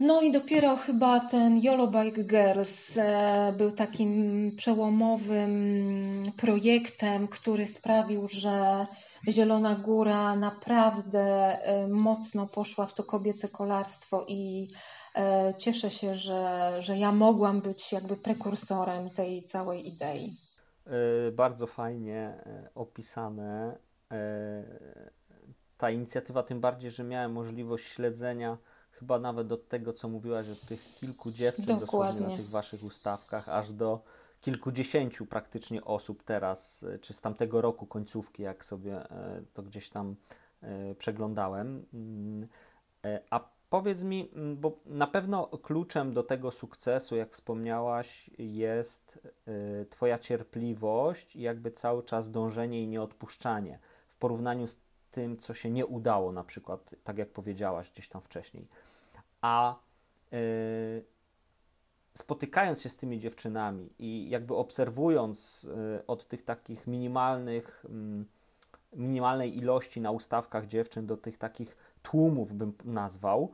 No 0.00 0.20
i 0.20 0.30
dopiero 0.30 0.76
chyba 0.76 1.20
ten 1.20 1.58
YOLO 1.58 1.88
Bike 1.88 2.24
Girls 2.24 2.98
e, 2.98 3.54
był 3.56 3.70
takim 3.70 4.50
przełomowym 4.56 6.22
projektem, 6.36 7.28
który 7.28 7.66
sprawił, 7.66 8.28
że 8.28 8.86
Zielona 9.28 9.74
Góra 9.74 10.36
naprawdę 10.36 11.20
e, 11.62 11.88
mocno 11.88 12.46
poszła 12.46 12.86
w 12.86 12.94
to 12.94 13.04
kobiece 13.04 13.48
kolarstwo 13.48 14.24
i 14.28 14.68
e, 15.14 15.54
cieszę 15.58 15.90
się, 15.90 16.14
że, 16.14 16.72
że 16.78 16.98
ja 16.98 17.12
mogłam 17.12 17.60
być 17.60 17.92
jakby 17.92 18.16
prekursorem 18.16 19.10
tej 19.10 19.44
całej 19.44 19.88
idei. 19.88 20.36
Bardzo 21.32 21.66
fajnie 21.66 22.44
opisane 22.74 23.78
ta 25.78 25.90
inicjatywa, 25.90 26.42
tym 26.42 26.60
bardziej, 26.60 26.90
że 26.90 27.04
miałem 27.04 27.32
możliwość 27.32 27.86
śledzenia 27.86 28.58
chyba 29.02 29.18
nawet 29.18 29.52
od 29.52 29.68
tego, 29.68 29.92
co 29.92 30.08
mówiłaś, 30.08 30.48
od 30.48 30.60
tych 30.60 30.94
kilku 30.94 31.32
dziewczyn 31.32 31.64
Dokładnie. 31.64 31.86
dosłownie 31.86 32.28
na 32.28 32.36
tych 32.36 32.50
waszych 32.50 32.84
ustawkach, 32.84 33.48
aż 33.48 33.72
do 33.72 34.00
kilkudziesięciu 34.40 35.26
praktycznie 35.26 35.84
osób 35.84 36.22
teraz, 36.22 36.82
e, 36.82 36.98
czy 36.98 37.12
z 37.12 37.20
tamtego 37.20 37.60
roku 37.60 37.86
końcówki, 37.86 38.42
jak 38.42 38.64
sobie 38.64 39.10
e, 39.10 39.42
to 39.54 39.62
gdzieś 39.62 39.90
tam 39.90 40.16
e, 40.62 40.94
przeglądałem. 40.94 41.86
Mm, 41.94 42.48
a 43.30 43.48
powiedz 43.70 44.02
mi, 44.02 44.30
mm, 44.34 44.56
bo 44.56 44.78
na 44.86 45.06
pewno 45.06 45.46
kluczem 45.46 46.12
do 46.12 46.22
tego 46.22 46.50
sukcesu, 46.50 47.16
jak 47.16 47.32
wspomniałaś, 47.32 48.30
jest 48.38 49.28
Twoja 49.90 50.18
cierpliwość 50.18 51.36
i 51.36 51.40
jakby 51.40 51.70
cały 51.70 52.02
czas 52.02 52.30
dążenie 52.30 52.82
i 52.82 52.88
nieodpuszczanie 52.88 53.78
w 54.08 54.16
porównaniu 54.16 54.66
z 54.66 54.78
tym, 55.10 55.38
co 55.38 55.54
się 55.54 55.70
nie 55.70 55.86
udało, 55.86 56.32
na 56.32 56.44
przykład, 56.44 56.94
tak 57.04 57.18
jak 57.18 57.28
powiedziałaś 57.28 57.90
gdzieś 57.90 58.08
tam 58.08 58.22
wcześniej 58.22 58.68
a 59.42 59.74
y, 60.32 61.04
spotykając 62.14 62.82
się 62.82 62.88
z 62.88 62.96
tymi 62.96 63.20
dziewczynami 63.20 63.90
i 63.98 64.30
jakby 64.30 64.54
obserwując 64.54 65.64
y, 65.98 66.06
od 66.06 66.28
tych 66.28 66.44
takich 66.44 66.86
minimalnych, 66.86 67.84
mm, 67.88 68.26
minimalnej 68.92 69.58
ilości 69.58 70.00
na 70.00 70.10
ustawkach 70.10 70.66
dziewczyn 70.66 71.06
do 71.06 71.16
tych 71.16 71.38
takich 71.38 71.76
tłumów, 72.02 72.54
bym 72.54 72.72
nazwał, 72.84 73.52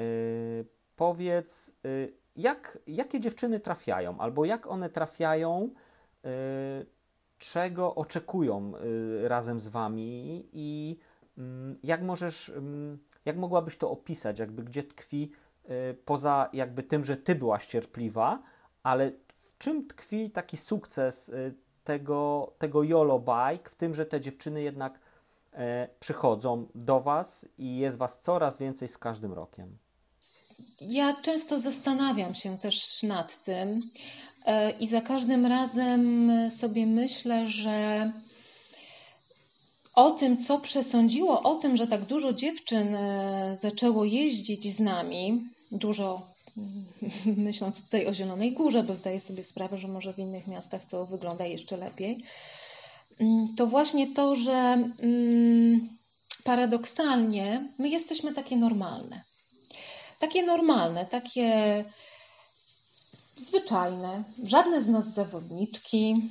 y, 0.00 0.66
powiedz, 0.96 1.76
jak, 2.36 2.78
jakie 2.86 3.20
dziewczyny 3.20 3.60
trafiają, 3.60 4.18
albo 4.18 4.44
jak 4.44 4.66
one 4.66 4.90
trafiają, 4.90 5.70
czego 7.38 7.94
oczekują 7.94 8.72
razem 9.22 9.60
z 9.60 9.68
wami 9.68 10.48
i 10.52 10.98
mm, 11.38 11.78
jak 11.82 12.02
możesz 12.02 12.48
mm, 12.48 12.98
jak 13.26 13.36
mogłabyś 13.36 13.76
to 13.76 13.90
opisać, 13.90 14.38
jakby 14.38 14.62
gdzie 14.62 14.82
tkwi 14.82 15.30
y, 15.70 15.96
poza 16.04 16.50
jakby 16.52 16.82
tym, 16.82 17.04
że 17.04 17.16
ty 17.16 17.34
byłaś 17.34 17.66
cierpliwa, 17.66 18.42
ale 18.82 19.10
w 19.28 19.58
czym 19.58 19.86
tkwi 19.86 20.30
taki 20.30 20.56
sukces 20.56 21.28
y, 21.28 21.54
tego, 21.84 22.52
tego 22.58 22.82
YOLO 22.82 23.18
Bike, 23.18 23.70
w 23.70 23.74
tym, 23.74 23.94
że 23.94 24.06
te 24.06 24.20
dziewczyny 24.20 24.62
jednak 24.62 24.98
e, 25.52 25.88
przychodzą 26.00 26.66
do 26.74 27.00
Was 27.00 27.48
i 27.58 27.76
jest 27.76 27.96
Was 27.96 28.20
coraz 28.20 28.58
więcej 28.58 28.88
z 28.88 28.98
każdym 28.98 29.32
rokiem? 29.32 29.78
ja 30.80 31.14
często 31.22 31.60
zastanawiam 31.60 32.34
się 32.34 32.58
też 32.58 33.02
nad 33.02 33.42
tym 33.42 33.80
i 34.80 34.88
za 34.88 35.00
każdym 35.00 35.46
razem 35.46 36.30
sobie 36.50 36.86
myślę, 36.86 37.46
że 37.46 38.12
o 39.96 40.10
tym, 40.10 40.38
co 40.38 40.60
przesądziło 40.60 41.42
o 41.42 41.54
tym, 41.54 41.76
że 41.76 41.86
tak 41.86 42.04
dużo 42.04 42.32
dziewczyn 42.32 42.94
e, 42.94 43.56
zaczęło 43.60 44.04
jeździć 44.04 44.74
z 44.74 44.80
nami, 44.80 45.40
dużo 45.72 46.26
myśląc 47.46 47.84
tutaj 47.84 48.06
o 48.06 48.14
Zielonej 48.14 48.52
Górze, 48.52 48.82
bo 48.82 48.94
zdaję 48.94 49.20
sobie 49.20 49.44
sprawę, 49.44 49.78
że 49.78 49.88
może 49.88 50.12
w 50.12 50.18
innych 50.18 50.46
miastach 50.46 50.84
to 50.84 51.06
wygląda 51.06 51.46
jeszcze 51.46 51.76
lepiej, 51.76 52.18
mm, 53.20 53.54
to 53.56 53.66
właśnie 53.66 54.14
to, 54.14 54.34
że 54.34 54.90
mm, 54.98 55.88
paradoksalnie 56.44 57.68
my 57.78 57.88
jesteśmy 57.88 58.32
takie 58.32 58.56
normalne. 58.56 59.22
Takie 60.18 60.42
normalne, 60.42 61.06
takie 61.06 61.84
zwyczajne. 63.36 64.24
Żadne 64.42 64.82
z 64.82 64.88
nas 64.88 65.14
zawodniczki, 65.14 66.30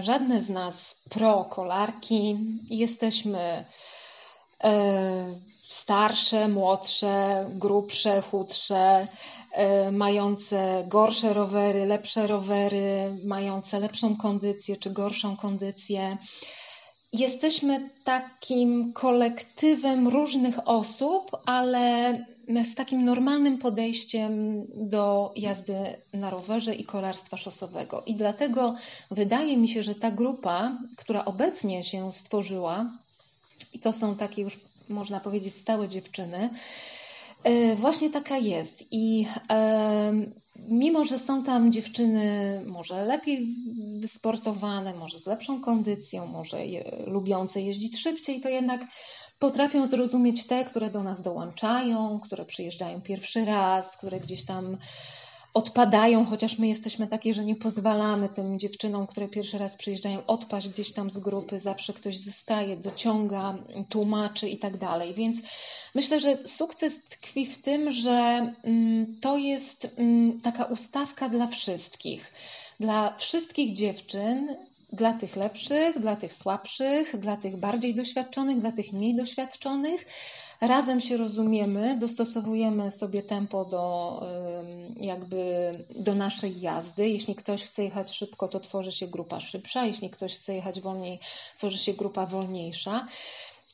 żadne 0.00 0.42
z 0.42 0.48
nas 0.48 1.02
pro-kolarki. 1.10 2.38
Jesteśmy 2.70 3.64
e, 4.64 5.40
starsze, 5.68 6.48
młodsze, 6.48 7.46
grubsze, 7.54 8.22
chudsze, 8.22 9.08
e, 9.52 9.92
mające 9.92 10.84
gorsze 10.88 11.32
rowery, 11.32 11.86
lepsze 11.86 12.26
rowery, 12.26 13.18
mające 13.24 13.80
lepszą 13.80 14.16
kondycję 14.16 14.76
czy 14.76 14.90
gorszą 14.90 15.36
kondycję. 15.36 16.18
Jesteśmy 17.12 17.90
takim 18.04 18.92
kolektywem 18.92 20.08
różnych 20.08 20.68
osób, 20.68 21.30
ale 21.46 22.18
z 22.64 22.74
takim 22.74 23.04
normalnym 23.04 23.58
podejściem 23.58 24.64
do 24.74 25.32
jazdy 25.36 25.76
na 26.12 26.30
rowerze 26.30 26.74
i 26.74 26.84
kolarstwa 26.84 27.36
szosowego. 27.36 28.02
I 28.06 28.14
dlatego 28.14 28.74
wydaje 29.10 29.56
mi 29.56 29.68
się, 29.68 29.82
że 29.82 29.94
ta 29.94 30.10
grupa, 30.10 30.78
która 30.96 31.24
obecnie 31.24 31.84
się 31.84 32.12
stworzyła, 32.12 32.90
i 33.74 33.78
to 33.78 33.92
są 33.92 34.16
takie 34.16 34.42
już 34.42 34.60
można 34.88 35.20
powiedzieć 35.20 35.54
stałe 35.54 35.88
dziewczyny, 35.88 36.50
e, 37.44 37.76
właśnie 37.76 38.10
taka 38.10 38.38
jest. 38.38 38.84
I 38.90 39.26
mimo, 40.68 41.04
że 41.04 41.18
są 41.18 41.42
tam 41.42 41.72
dziewczyny 41.72 42.60
może 42.66 43.04
lepiej 43.04 43.56
wysportowane, 43.98 44.94
może 44.94 45.18
z 45.18 45.26
lepszą 45.26 45.60
kondycją, 45.60 46.26
może 46.26 46.66
je, 46.66 47.04
lubiące 47.06 47.60
jeździć 47.60 48.00
szybciej, 48.00 48.40
to 48.40 48.48
jednak 48.48 48.80
potrafią 49.40 49.86
zrozumieć 49.86 50.46
te, 50.46 50.64
które 50.64 50.90
do 50.90 51.02
nas 51.02 51.22
dołączają, 51.22 52.20
które 52.20 52.44
przyjeżdżają 52.44 53.00
pierwszy 53.00 53.44
raz, 53.44 53.96
które 53.96 54.20
gdzieś 54.20 54.44
tam 54.44 54.76
odpadają, 55.54 56.24
chociaż 56.24 56.58
my 56.58 56.68
jesteśmy 56.68 57.06
takie, 57.06 57.34
że 57.34 57.44
nie 57.44 57.56
pozwalamy 57.56 58.28
tym 58.28 58.58
dziewczynom, 58.58 59.06
które 59.06 59.28
pierwszy 59.28 59.58
raz 59.58 59.76
przyjeżdżają, 59.76 60.26
odpaść 60.26 60.68
gdzieś 60.68 60.92
tam 60.92 61.10
z 61.10 61.18
grupy, 61.18 61.58
zawsze 61.58 61.92
ktoś 61.92 62.18
zostaje, 62.18 62.76
dociąga, 62.76 63.54
tłumaczy 63.88 64.48
i 64.48 64.58
tak 64.58 64.76
dalej. 64.76 65.14
Więc 65.14 65.38
myślę, 65.94 66.20
że 66.20 66.36
sukces 66.48 67.04
tkwi 67.04 67.46
w 67.46 67.62
tym, 67.62 67.90
że 67.90 68.52
mm, 68.64 69.18
to 69.20 69.36
jest 69.36 69.88
mm, 69.96 70.40
taka 70.40 70.64
ustawka 70.64 71.28
dla 71.28 71.46
wszystkich. 71.46 72.32
Dla 72.80 73.16
wszystkich 73.18 73.72
dziewczyn, 73.72 74.56
dla 74.92 75.12
tych 75.12 75.36
lepszych, 75.36 75.98
dla 75.98 76.16
tych 76.16 76.34
słabszych, 76.34 77.18
dla 77.18 77.36
tych 77.36 77.56
bardziej 77.56 77.94
doświadczonych, 77.94 78.60
dla 78.60 78.72
tych 78.72 78.92
mniej 78.92 79.16
doświadczonych. 79.16 80.06
Razem 80.60 81.00
się 81.00 81.16
rozumiemy, 81.16 81.98
dostosowujemy 81.98 82.90
sobie 82.90 83.22
tempo 83.22 83.64
do, 83.64 84.20
jakby 84.96 85.44
do 85.96 86.14
naszej 86.14 86.60
jazdy. 86.60 87.08
Jeśli 87.08 87.34
ktoś 87.34 87.62
chce 87.62 87.84
jechać 87.84 88.10
szybko, 88.10 88.48
to 88.48 88.60
tworzy 88.60 88.92
się 88.92 89.06
grupa 89.06 89.40
szybsza, 89.40 89.84
jeśli 89.84 90.10
ktoś 90.10 90.34
chce 90.34 90.54
jechać 90.54 90.80
wolniej, 90.80 91.20
tworzy 91.56 91.78
się 91.78 91.92
grupa 91.92 92.26
wolniejsza. 92.26 93.06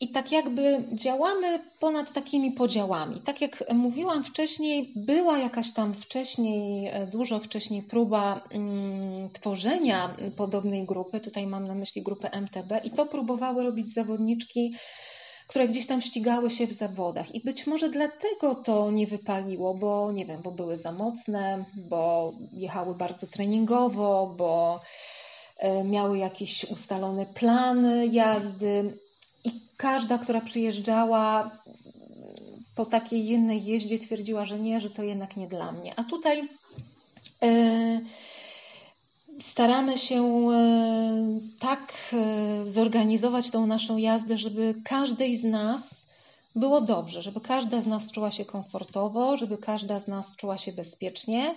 I 0.00 0.08
tak 0.08 0.32
jakby 0.32 0.84
działamy 0.92 1.60
ponad 1.80 2.12
takimi 2.12 2.52
podziałami. 2.52 3.20
Tak 3.20 3.40
jak 3.40 3.64
mówiłam 3.74 4.24
wcześniej, 4.24 4.92
była 4.96 5.38
jakaś 5.38 5.72
tam 5.72 5.94
wcześniej, 5.94 6.88
e, 6.92 7.06
dużo 7.06 7.38
wcześniej 7.38 7.82
próba 7.82 8.40
mm, 8.50 9.30
tworzenia 9.30 10.16
podobnej 10.36 10.86
grupy. 10.86 11.20
Tutaj 11.20 11.46
mam 11.46 11.66
na 11.66 11.74
myśli 11.74 12.02
grupę 12.02 12.30
MTB 12.30 12.84
i 12.84 12.90
to 12.90 13.06
próbowały 13.06 13.62
robić 13.62 13.92
zawodniczki 13.94 14.74
które 15.46 15.68
gdzieś 15.68 15.86
tam 15.86 16.00
ścigały 16.00 16.50
się 16.50 16.66
w 16.66 16.72
zawodach. 16.72 17.34
I 17.34 17.40
być 17.40 17.66
może 17.66 17.88
dlatego 17.88 18.54
to 18.54 18.90
nie 18.90 19.06
wypaliło, 19.06 19.74
bo 19.74 20.12
nie 20.12 20.26
wiem, 20.26 20.42
bo 20.42 20.50
były 20.50 20.78
za 20.78 20.92
mocne, 20.92 21.64
bo 21.76 22.32
jechały 22.52 22.94
bardzo 22.94 23.26
treningowo, 23.26 24.34
bo 24.38 24.80
e, 25.58 25.84
miały 25.84 26.18
jakiś 26.18 26.64
ustalony 26.64 27.26
plan 27.26 27.86
jazdy. 28.12 28.98
Każda, 29.76 30.18
która 30.18 30.40
przyjeżdżała 30.40 31.50
po 32.74 32.86
takiej 32.86 33.26
jednej 33.26 33.64
jeździe, 33.64 33.98
twierdziła, 33.98 34.44
że 34.44 34.58
nie, 34.58 34.80
że 34.80 34.90
to 34.90 35.02
jednak 35.02 35.36
nie 35.36 35.48
dla 35.48 35.72
mnie. 35.72 35.92
A 35.96 36.04
tutaj. 36.04 36.48
Yy, 37.42 38.00
staramy 39.40 39.98
się 39.98 40.22
e, 40.24 41.38
tak 41.58 41.92
e, 42.12 42.66
zorganizować 42.66 43.50
tą 43.50 43.66
naszą 43.66 43.96
jazdę, 43.96 44.38
żeby 44.38 44.74
każdej 44.84 45.36
z 45.36 45.44
nas 45.44 46.06
było 46.56 46.80
dobrze, 46.80 47.22
żeby 47.22 47.40
każda 47.40 47.80
z 47.80 47.86
nas 47.86 48.12
czuła 48.12 48.30
się 48.30 48.44
komfortowo, 48.44 49.36
żeby 49.36 49.58
każda 49.58 50.00
z 50.00 50.08
nas 50.08 50.36
czuła 50.36 50.58
się 50.58 50.72
bezpiecznie. 50.72 51.54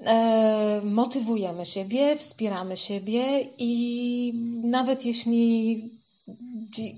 E, 0.00 0.80
motywujemy 0.84 1.66
siebie, 1.66 2.16
wspieramy 2.16 2.76
siebie 2.76 3.48
i 3.58 4.32
nawet 4.64 5.04
jeśli 5.04 5.82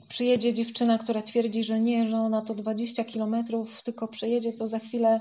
przyjedzie 0.08 0.52
dziewczyna, 0.52 0.98
która 0.98 1.22
twierdzi, 1.22 1.64
że 1.64 1.80
nie, 1.80 2.08
że 2.08 2.16
ona 2.16 2.42
to 2.42 2.54
20 2.54 3.04
kilometrów 3.04 3.82
tylko 3.82 4.08
przejedzie, 4.08 4.52
to 4.52 4.68
za 4.68 4.78
chwilę 4.78 5.20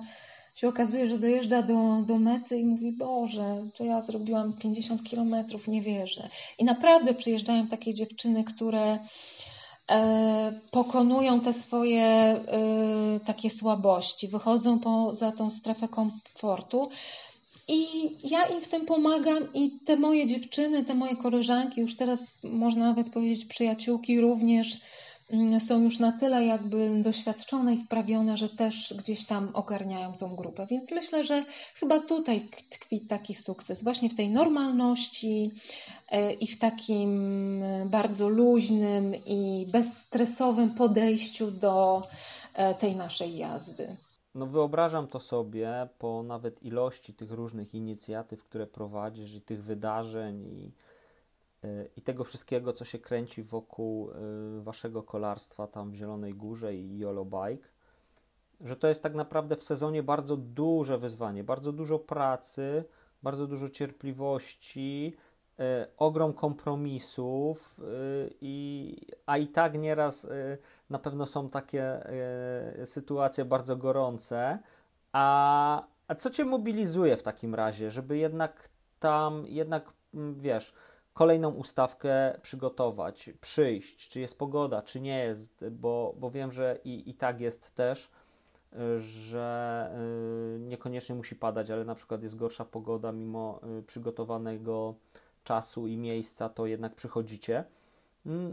się 0.58 0.68
okazuje, 0.68 1.08
że 1.08 1.20
dojeżdża 1.20 1.62
do, 1.62 2.02
do 2.06 2.18
mety 2.20 2.58
i 2.58 2.66
mówi, 2.66 2.92
Boże, 2.92 3.64
to 3.76 3.84
ja 3.84 4.02
zrobiłam 4.02 4.54
50 4.54 5.04
kilometrów, 5.04 5.68
nie 5.68 5.82
wierzę. 5.82 6.30
I 6.60 6.64
naprawdę 6.64 7.14
przyjeżdżają 7.14 7.68
takie 7.68 7.94
dziewczyny, 7.94 8.44
które 8.44 9.00
e, 9.92 10.60
pokonują 10.72 11.42
te 11.42 11.54
swoje 11.54 12.04
e, 12.04 12.40
takie 13.26 13.50
słabości, 13.50 14.28
wychodzą 14.28 14.80
poza 14.80 15.32
tą 15.32 15.50
strefę 15.50 15.88
komfortu. 15.88 16.90
I 17.68 17.86
ja 18.24 18.44
im 18.44 18.62
w 18.62 18.68
tym 18.68 18.86
pomagam, 18.86 19.54
i 19.54 19.80
te 19.86 19.98
moje 19.98 20.26
dziewczyny, 20.26 20.86
te 20.86 20.96
moje 20.96 21.16
koleżanki, 21.16 21.82
już 21.82 21.96
teraz 21.96 22.32
można 22.44 22.86
nawet 22.86 23.10
powiedzieć 23.10 23.46
przyjaciółki, 23.46 24.22
również 24.22 24.80
Mm, 25.30 25.60
są 25.60 25.84
już 25.84 26.00
na 26.00 26.12
tyle 26.12 26.46
jakby 26.46 27.02
doświadczone 27.02 27.74
i 27.74 27.84
wprawione, 27.84 28.38
że 28.38 28.50
też 28.50 28.94
gdzieś 28.98 29.26
tam 29.26 29.50
ogarniają 29.54 30.14
tą 30.14 30.36
grupę. 30.36 30.68
Więc 30.70 30.92
myślę, 30.92 31.24
że 31.24 31.46
chyba 31.76 32.00
tutaj 32.00 32.50
tkwi 32.70 33.02
taki 33.02 33.36
sukces, 33.36 33.84
właśnie 33.84 34.10
w 34.10 34.16
tej 34.16 34.30
normalności 34.30 35.52
e, 36.12 36.34
i 36.34 36.48
w 36.48 36.60
takim 36.60 37.64
e, 37.64 37.86
bardzo 37.86 38.30
luźnym 38.30 39.14
i 39.26 39.66
bezstresowym 39.72 40.70
podejściu 40.70 41.52
do 41.52 42.08
e, 42.54 42.76
tej 42.76 42.96
naszej 42.96 43.38
jazdy. 43.38 43.98
No 44.38 44.46
wyobrażam 44.46 45.08
to 45.08 45.20
sobie 45.20 45.90
po 46.00 46.24
nawet 46.24 46.64
ilości 46.64 47.14
tych 47.14 47.32
różnych 47.32 47.74
inicjatyw, 47.74 48.44
które 48.44 48.68
prowadzisz 48.68 49.34
i 49.34 49.42
tych 49.42 49.64
wydarzeń 49.64 50.42
i 50.46 50.72
i 51.96 52.02
tego 52.02 52.24
wszystkiego, 52.24 52.74
co 52.74 52.86
się 52.86 53.00
kręci 53.00 53.44
wokół 53.44 54.12
y, 54.12 54.62
waszego 54.62 55.04
kolarstwa 55.04 55.68
tam 55.68 55.92
w 55.92 55.96
Zielonej 55.96 56.34
Górze 56.34 56.76
i 56.76 56.98
YOLO 56.98 57.26
Bike, 57.26 57.68
że 58.62 58.76
to 58.76 58.88
jest 58.88 59.04
tak 59.04 59.16
naprawdę 59.16 59.56
w 59.56 59.64
sezonie 59.64 60.04
bardzo 60.04 60.38
duże 60.38 60.98
wyzwanie, 60.98 61.44
bardzo 61.44 61.72
dużo 61.72 62.00
pracy, 62.00 62.84
bardzo 63.24 63.48
dużo 63.48 63.70
cierpliwości, 63.70 65.14
y, 65.16 65.27
ogrom 65.98 66.34
kompromisów, 66.34 67.80
y, 67.80 68.34
i, 68.42 68.96
a 69.26 69.38
i 69.38 69.48
tak 69.48 69.80
nieraz 69.80 70.28
na 70.90 71.00
pewno 71.00 71.26
są 71.26 71.50
takie 71.50 72.00
sytuacje 72.86 73.46
bardzo 73.46 73.76
gorące. 73.78 74.60
A, 75.12 75.84
a 76.08 76.16
co 76.16 76.30
cię 76.30 76.46
mobilizuje 76.46 77.18
w 77.18 77.24
takim 77.24 77.56
razie, 77.56 77.92
żeby 77.92 78.18
jednak 78.18 78.70
tam, 79.00 79.46
jednak 79.48 79.94
mm, 80.14 80.40
wiesz, 80.40 80.74
kolejną 81.14 81.52
ustawkę 81.52 82.40
przygotować, 82.42 83.30
przyjść, 83.42 84.10
czy 84.10 84.20
jest 84.20 84.38
pogoda, 84.38 84.82
czy 84.82 85.00
nie 85.00 85.20
jest, 85.20 85.66
bo, 85.72 86.16
bo 86.18 86.32
wiem, 86.32 86.52
że 86.52 86.80
i, 86.84 87.10
i 87.10 87.14
tak 87.14 87.42
jest 87.42 87.76
też, 87.76 88.10
że 88.98 89.90
niekoniecznie 90.60 91.16
musi 91.16 91.36
padać, 91.36 91.72
ale 91.72 91.86
na 91.86 91.96
przykład 91.96 92.24
jest 92.24 92.36
gorsza 92.36 92.66
pogoda, 92.66 93.12
mimo 93.12 93.60
przygotowanego 93.88 94.96
czasu 95.48 95.88
i 95.88 95.98
miejsca, 95.98 96.50
to 96.50 96.66
jednak 96.66 96.96
przychodzicie. 96.96 97.64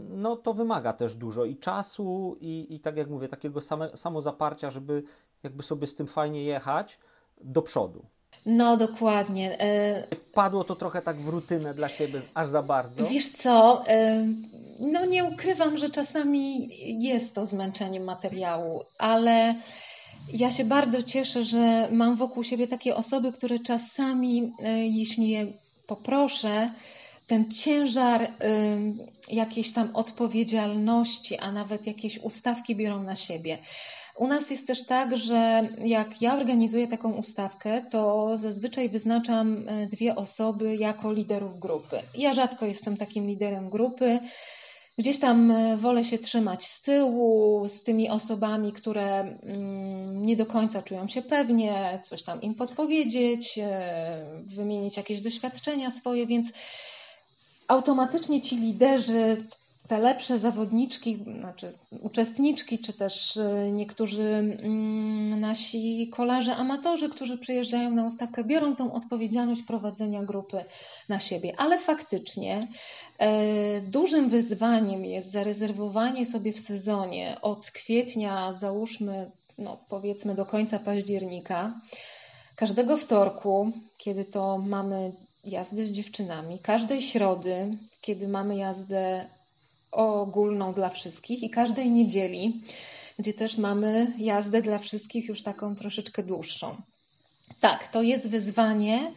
no 0.09 0.35
to 0.35 0.53
wymaga 0.53 0.93
też 0.93 1.15
dużo 1.15 1.45
i 1.45 1.57
czasu, 1.57 2.37
i, 2.41 2.67
i 2.69 2.79
tak 2.79 2.97
jak 2.97 3.09
mówię, 3.09 3.27
takiego 3.27 3.61
same, 3.61 3.97
samozaparcia, 3.97 4.69
żeby 4.69 5.03
jakby 5.43 5.63
sobie 5.63 5.87
z 5.87 5.95
tym 5.95 6.07
fajnie 6.07 6.43
jechać 6.43 6.99
do 7.41 7.61
przodu. 7.61 8.05
No, 8.45 8.77
dokładnie. 8.77 9.61
E, 9.61 10.15
Wpadło 10.15 10.63
to 10.63 10.75
trochę 10.75 11.01
tak 11.01 11.21
w 11.21 11.27
rutynę 11.27 11.73
dla 11.73 11.89
Ciebie, 11.89 12.21
aż 12.33 12.47
za 12.47 12.63
bardzo. 12.63 13.05
Wiesz 13.05 13.29
co, 13.29 13.83
e, 13.87 14.27
no 14.79 15.05
nie 15.05 15.25
ukrywam, 15.25 15.77
że 15.77 15.89
czasami 15.89 16.69
jest 17.03 17.35
to 17.35 17.45
zmęczenie 17.45 17.99
materiału, 17.99 18.83
ale 18.97 19.55
ja 20.33 20.51
się 20.51 20.65
bardzo 20.65 21.01
cieszę, 21.01 21.43
że 21.43 21.89
mam 21.91 22.15
wokół 22.15 22.43
siebie 22.43 22.67
takie 22.67 22.95
osoby, 22.95 23.31
które 23.31 23.59
czasami, 23.59 24.53
e, 24.59 24.87
jeśli 24.87 25.29
je 25.29 25.47
poproszę, 25.87 26.71
ten 27.27 27.51
ciężar 27.51 28.31
jakiejś 29.31 29.73
tam 29.73 29.95
odpowiedzialności, 29.95 31.37
a 31.37 31.51
nawet 31.51 31.87
jakieś 31.87 32.17
ustawki 32.17 32.75
biorą 32.75 33.03
na 33.03 33.15
siebie. 33.15 33.57
U 34.15 34.27
nas 34.27 34.49
jest 34.49 34.67
też 34.67 34.85
tak, 34.85 35.17
że 35.17 35.69
jak 35.77 36.21
ja 36.21 36.35
organizuję 36.35 36.87
taką 36.87 37.11
ustawkę, 37.11 37.81
to 37.91 38.31
zazwyczaj 38.37 38.89
wyznaczam 38.89 39.65
e, 39.67 39.87
dwie 39.87 40.15
osoby 40.15 40.75
jako 40.75 41.13
liderów 41.13 41.59
grupy. 41.59 42.01
Ja 42.17 42.33
rzadko 42.33 42.65
jestem 42.65 42.97
takim 42.97 43.27
liderem 43.27 43.69
grupy. 43.69 44.19
Gdzieś 44.97 45.19
tam 45.19 45.51
e, 45.51 45.77
wolę 45.77 46.03
się 46.03 46.17
trzymać 46.17 46.63
z 46.63 46.81
tyłu, 46.81 47.67
z 47.67 47.83
tymi 47.83 48.09
osobami, 48.09 48.73
które 48.73 49.19
mm, 49.19 50.21
nie 50.21 50.35
do 50.35 50.45
końca 50.45 50.81
czują 50.81 51.07
się 51.07 51.21
pewnie, 51.21 51.99
coś 52.03 52.23
tam 52.23 52.41
im 52.41 52.55
podpowiedzieć, 52.55 53.59
e, 53.61 54.41
wymienić 54.45 54.97
jakieś 54.97 55.21
doświadczenia 55.21 55.91
swoje, 55.91 56.27
więc 56.27 56.53
automatycznie 57.67 58.41
ci 58.41 58.55
liderzy 58.55 59.45
te 59.87 59.99
lepsze 59.99 60.39
zawodniczki, 60.39 61.23
znaczy 61.39 61.71
uczestniczki, 62.01 62.79
czy 62.79 62.93
też 62.93 63.37
y, 63.37 63.71
niektórzy 63.71 64.23
mm, 64.23 65.39
nasi 65.39 66.09
kolarze, 66.09 66.55
amatorzy, 66.55 67.09
którzy 67.09 67.37
przyjeżdżają 67.37 67.91
na 67.91 68.05
ustawkę, 68.05 68.43
biorą 68.43 68.75
tą 68.75 68.93
odpowiedzialność 68.93 69.61
prowadzenia 69.61 70.23
grupy 70.23 70.63
na 71.09 71.19
siebie. 71.19 71.53
Ale 71.57 71.79
faktycznie 71.79 72.67
e, 73.17 73.81
dużym 73.81 74.29
wyzwaniem 74.29 75.05
jest 75.05 75.31
zarezerwowanie 75.31 76.25
sobie 76.25 76.53
w 76.53 76.59
sezonie 76.59 77.37
od 77.41 77.71
kwietnia, 77.71 78.53
załóżmy, 78.53 79.31
no, 79.57 79.77
powiedzmy 79.89 80.35
do 80.35 80.45
końca 80.45 80.79
października, 80.79 81.79
każdego 82.55 82.97
wtorku, 82.97 83.71
kiedy 83.97 84.25
to 84.25 84.57
mamy 84.57 85.11
jazdę 85.43 85.85
z 85.85 85.91
dziewczynami, 85.91 86.59
każdej 86.59 87.01
środy, 87.01 87.77
kiedy 88.01 88.27
mamy 88.27 88.55
jazdę 88.55 89.25
ogólną 89.95 90.73
dla 90.73 90.89
wszystkich 90.89 91.43
i 91.43 91.49
każdej 91.49 91.91
niedzieli, 91.91 92.61
gdzie 93.19 93.33
też 93.33 93.57
mamy 93.57 94.13
jazdę 94.17 94.61
dla 94.61 94.79
wszystkich 94.79 95.27
już 95.27 95.43
taką 95.43 95.75
troszeczkę 95.75 96.23
dłuższą. 96.23 96.75
Tak, 97.59 97.87
to 97.87 98.01
jest 98.01 98.29
wyzwanie. 98.29 99.13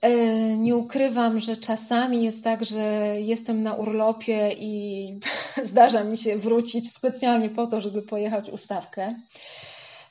E, 0.00 0.10
nie 0.56 0.76
ukrywam, 0.76 1.40
że 1.40 1.56
czasami 1.56 2.24
jest 2.24 2.44
tak, 2.44 2.64
że 2.64 3.14
jestem 3.18 3.62
na 3.62 3.74
urlopie 3.74 4.50
i 4.58 5.14
zdarza 5.70 6.04
mi 6.04 6.18
się 6.18 6.38
wrócić 6.38 6.92
specjalnie 6.92 7.50
po 7.50 7.66
to, 7.66 7.80
żeby 7.80 8.02
pojechać 8.02 8.50
ustawkę. 8.50 9.14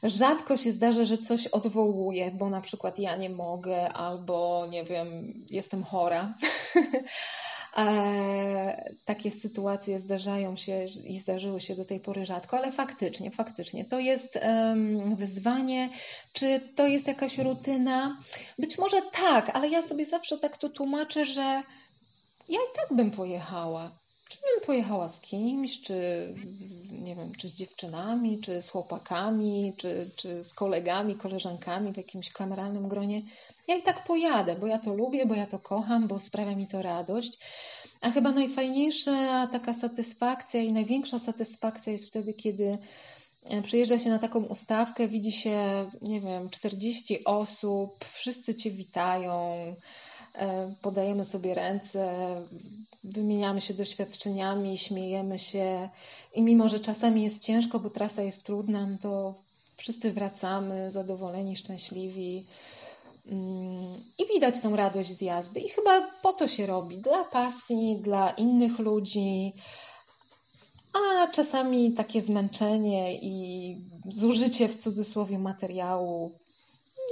Rzadko 0.03 0.58
się 0.58 0.71
zdarza, 0.71 1.03
że 1.03 1.17
coś 1.17 1.47
odwołuję, 1.47 2.32
bo 2.32 2.49
na 2.49 2.62
przykład 2.62 2.99
ja 2.99 3.15
nie 3.15 3.29
mogę 3.29 3.93
albo 3.93 4.67
nie 4.69 4.84
wiem, 4.84 5.34
jestem 5.49 5.84
chora. 5.84 6.34
Takie 9.05 9.31
sytuacje 9.31 9.99
zdarzają 9.99 10.55
się 10.55 10.86
i 11.05 11.19
zdarzyły 11.19 11.62
się 11.62 11.75
do 11.75 11.86
tej 11.86 11.99
pory 11.99 12.25
rzadko, 12.25 12.57
ale 12.57 12.71
faktycznie, 12.71 13.31
faktycznie 13.31 13.86
to 13.86 13.99
jest 13.99 14.39
wyzwanie. 15.15 15.89
Czy 16.33 16.59
to 16.75 16.88
jest 16.88 17.07
jakaś 17.07 17.38
rutyna? 17.38 18.17
Być 18.59 18.77
może 18.77 18.97
tak, 19.01 19.51
ale 19.53 19.69
ja 19.69 19.81
sobie 19.81 20.05
zawsze 20.05 20.38
tak 20.38 20.57
to 20.57 20.69
tłumaczę, 20.69 21.25
że 21.25 21.63
ja 22.49 22.59
i 22.59 22.75
tak 22.75 22.97
bym 22.97 23.12
pojechała. 23.12 24.02
Czy 24.34 24.39
bym 24.39 24.65
pojechała 24.65 25.10
z 25.10 25.22
kimś, 25.22 25.82
czy 25.82 25.93
nie 26.91 27.15
wiem, 27.15 27.36
czy 27.36 27.50
z 27.50 27.54
dziewczynami, 27.54 28.39
czy 28.39 28.62
z 28.62 28.69
chłopakami, 28.69 29.74
czy, 29.78 30.10
czy 30.15 30.43
z 30.43 30.54
kolegami, 30.54 31.15
koleżankami 31.15 31.93
w 31.93 31.98
jakimś 31.98 32.32
kameralnym 32.32 32.88
gronie. 32.88 33.22
Ja 33.67 33.76
i 33.76 33.84
tak 33.84 34.04
pojadę, 34.04 34.56
bo 34.56 34.67
ja 34.67 34.80
to 34.80 34.93
lubię, 34.93 35.26
bo 35.26 35.36
ja 35.36 35.48
to 35.48 35.60
kocham, 35.60 36.08
bo 36.08 36.19
sprawia 36.19 36.56
mi 36.56 36.67
to 36.67 36.82
radość. 36.82 37.39
A 38.02 38.12
chyba 38.12 38.32
najfajniejsza 38.32 39.48
taka 39.48 39.74
satysfakcja 39.74 40.62
i 40.62 40.72
największa 40.72 41.19
satysfakcja 41.19 41.93
jest 41.93 42.08
wtedy, 42.08 42.34
kiedy 42.34 42.78
e, 43.50 43.62
przyjeżdża 43.62 44.00
się 44.00 44.10
na 44.10 44.19
taką 44.19 44.43
ustawkę, 44.43 45.08
widzi 45.08 45.32
się, 45.32 45.89
nie 46.02 46.22
wiem, 46.22 46.50
40 46.50 47.26
osób, 47.26 48.06
wszyscy 48.06 48.56
cię 48.56 48.72
witają, 48.72 49.56
podajemy 50.82 51.26
sobie 51.26 51.54
ręce, 51.54 52.36
wymieniamy 53.04 53.62
się 53.62 53.74
doświadczeniami, 53.74 54.78
śmiejemy 54.78 55.39
się 55.39 55.89
i 56.36 56.41
mimo, 56.41 56.69
że 56.69 56.80
czasami 56.80 57.24
jest 57.24 57.43
ciężko, 57.43 57.80
bo 57.80 57.89
trasa 57.89 58.22
jest 58.22 58.43
trudna, 58.43 58.88
no 58.88 58.98
to 58.98 59.36
wszyscy 59.76 60.12
wracamy 60.12 60.91
zadowoleni, 60.91 61.56
szczęśliwi. 61.56 62.46
Mm, 63.26 64.04
I 64.17 64.34
widać 64.34 64.60
tą 64.60 64.76
radość 64.76 65.10
z 65.10 65.22
jazdy. 65.22 65.60
I 65.60 65.69
chyba 65.69 66.12
po 66.22 66.34
to 66.34 66.48
się 66.48 66.65
robi 66.65 66.98
dla 66.98 67.24
pasji, 67.24 67.98
dla 68.02 68.30
innych 68.32 68.80
ludzi, 68.80 69.54
a 70.93 71.28
czasami 71.28 71.93
takie 71.93 72.22
zmęczenie 72.22 73.15
i 73.15 73.78
zużycie 74.06 74.67
w 74.67 74.78
cudzysłowie 74.78 75.39
materiału 75.39 76.39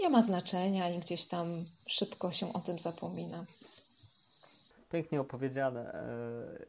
nie 0.01 0.10
ma 0.10 0.21
znaczenia 0.21 0.89
i 0.89 0.99
gdzieś 0.99 1.25
tam 1.25 1.65
szybko 1.88 2.32
się 2.32 2.54
o 2.54 2.60
tym 2.60 2.80
zapomina. 2.80 3.45
Pięknie 4.91 5.21
opowiedziane 5.21 5.93
e, 5.93 6.65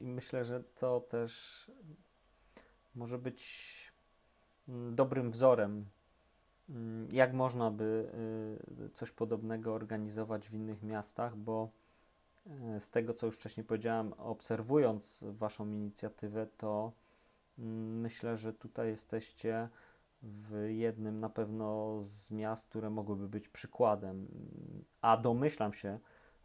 i 0.00 0.06
myślę, 0.06 0.44
że 0.44 0.62
to 0.64 1.00
też 1.00 1.64
może 2.94 3.18
być 3.18 3.42
mm, 4.68 4.94
dobrym 4.94 5.30
wzorem 5.30 5.86
Mm, 6.70 7.08
jak 7.12 7.32
można 7.32 7.70
by 7.70 8.10
y, 8.86 8.90
coś 8.90 9.10
podobnego 9.10 9.74
organizować 9.74 10.48
w 10.48 10.54
innych 10.54 10.82
miastach, 10.82 11.36
bo 11.36 11.70
y, 12.76 12.80
z 12.80 12.90
tego, 12.90 13.14
co 13.14 13.26
już 13.26 13.36
wcześniej 13.36 13.66
powiedziałem, 13.66 14.12
obserwując 14.12 15.18
Waszą 15.22 15.66
inicjatywę, 15.66 16.46
to 16.58 16.92
mm, 17.58 18.00
myślę, 18.00 18.36
że 18.36 18.52
tutaj 18.52 18.88
jesteście 18.88 19.68
w 20.22 20.66
jednym 20.68 21.20
na 21.20 21.28
pewno 21.28 21.98
z 22.02 22.30
miast, 22.30 22.68
które 22.68 22.90
mogłyby 22.90 23.28
być 23.28 23.48
przykładem. 23.48 24.28
A 25.00 25.16
domyślam 25.16 25.72
się, 25.72 25.98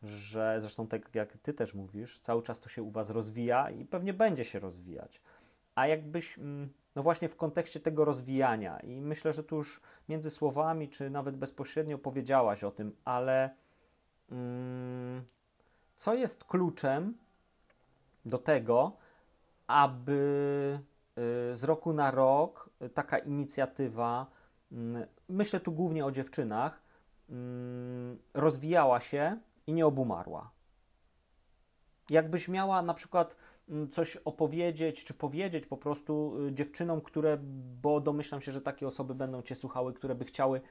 że 0.04 0.56
zresztą 0.62 0.88
tak 0.88 1.16
jak 1.16 1.38
Ty 1.38 1.54
też 1.54 1.74
mówisz, 1.74 2.20
cały 2.20 2.44
czas 2.44 2.60
to 2.60 2.70
się 2.70 2.84
u 2.84 2.92
Was 2.92 3.10
rozwija 3.10 3.70
i 3.70 3.86
pewnie 3.86 4.14
będzie 4.14 4.46
się 4.46 4.60
rozwijać. 4.60 5.22
A 5.76 5.88
jakbyś 5.88 6.38
mm, 6.38 6.70
no 6.96 7.04
właśnie 7.04 7.30
w 7.30 7.36
kontekście 7.36 7.80
tego 7.80 8.06
rozwijania. 8.06 8.80
I 8.80 9.02
myślę, 9.02 9.34
że 9.34 9.44
tu 9.44 9.56
już 9.56 9.82
między 10.10 10.30
słowami, 10.30 10.90
czy 10.90 11.10
nawet 11.10 11.38
bezpośrednio 11.38 11.98
powiedziałaś 11.98 12.64
o 12.64 12.72
tym, 12.72 12.96
ale 13.06 13.56
mm, 14.32 15.24
co 15.96 16.14
jest 16.14 16.44
kluczem 16.44 17.18
do 18.26 18.38
tego, 18.38 18.98
aby 19.68 20.80
z 21.54 21.64
roku 21.64 21.94
na 21.94 22.12
rok 22.12 22.70
taka 22.94 23.18
inicjatywa, 23.18 24.28
y, 24.72 24.76
myślę 25.30 25.60
tu 25.60 25.72
głównie 25.72 26.06
o 26.06 26.12
dziewczynach, 26.12 26.82
y, 27.30 27.34
rozwijała 28.34 29.00
się 29.00 29.40
i 29.68 29.74
nie 29.74 29.86
obumarła. 29.86 30.52
Jakbyś 32.10 32.48
miała 32.48 32.82
na 32.82 32.94
przykład 32.94 33.36
Mm, 33.70 33.90
coś 33.90 34.16
opowiedzieć, 34.16 35.04
czy 35.04 35.14
powiedzieć 35.14 35.66
po 35.66 35.78
prostu 35.78 36.38
y, 36.48 36.54
dziewczynom, 36.54 37.02
które, 37.02 37.38
bo 37.82 38.02
domyślam 38.02 38.42
się, 38.42 38.52
że 38.52 38.62
takie 38.62 38.88
osoby 38.88 39.16
będą 39.16 39.42
Cię 39.42 39.56
słuchały, 39.56 39.94
które 39.94 40.16
by 40.16 40.26
chciały 40.26 40.62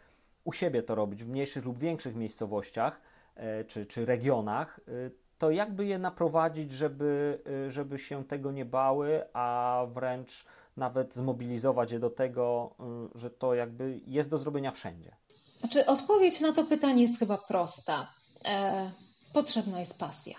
u 0.45 0.53
siebie 0.53 0.83
to 0.83 0.95
robić 0.95 1.25
w 1.25 1.29
mniejszych 1.29 1.65
lub 1.65 1.79
większych 1.79 2.15
miejscowościach 2.17 3.01
e, 3.35 3.65
czy, 3.65 3.87
czy 3.87 4.07
regionach, 4.07 4.81
y, 4.89 5.11
to 5.43 5.51
jakby 5.51 5.87
je 5.87 5.99
naprowadzić, 5.99 6.71
żeby, 6.71 7.43
y, 7.67 7.71
żeby 7.71 7.99
się 7.99 8.25
tego 8.25 8.53
nie 8.53 8.65
bały, 8.65 9.23
a 9.33 9.87
wręcz 9.93 10.45
nawet 10.77 11.15
zmobilizować 11.15 11.93
je 11.93 11.99
do 11.99 12.11
tego, 12.11 12.75
że 13.15 13.31
to 13.31 13.55
jakby 13.55 14.01
jest 14.07 14.31
do 14.31 14.39
zrobienia 14.39 14.71
wszędzie? 14.71 15.17
Znaczy, 15.61 15.87
odpowiedź 15.87 16.41
na 16.41 16.53
to 16.53 16.65
pytanie 16.65 17.03
jest 17.03 17.19
chyba 17.19 17.39
prosta. 17.39 18.15
E, 18.49 18.91
potrzebna 19.33 19.79
jest 19.79 19.99
pasja. 19.99 20.35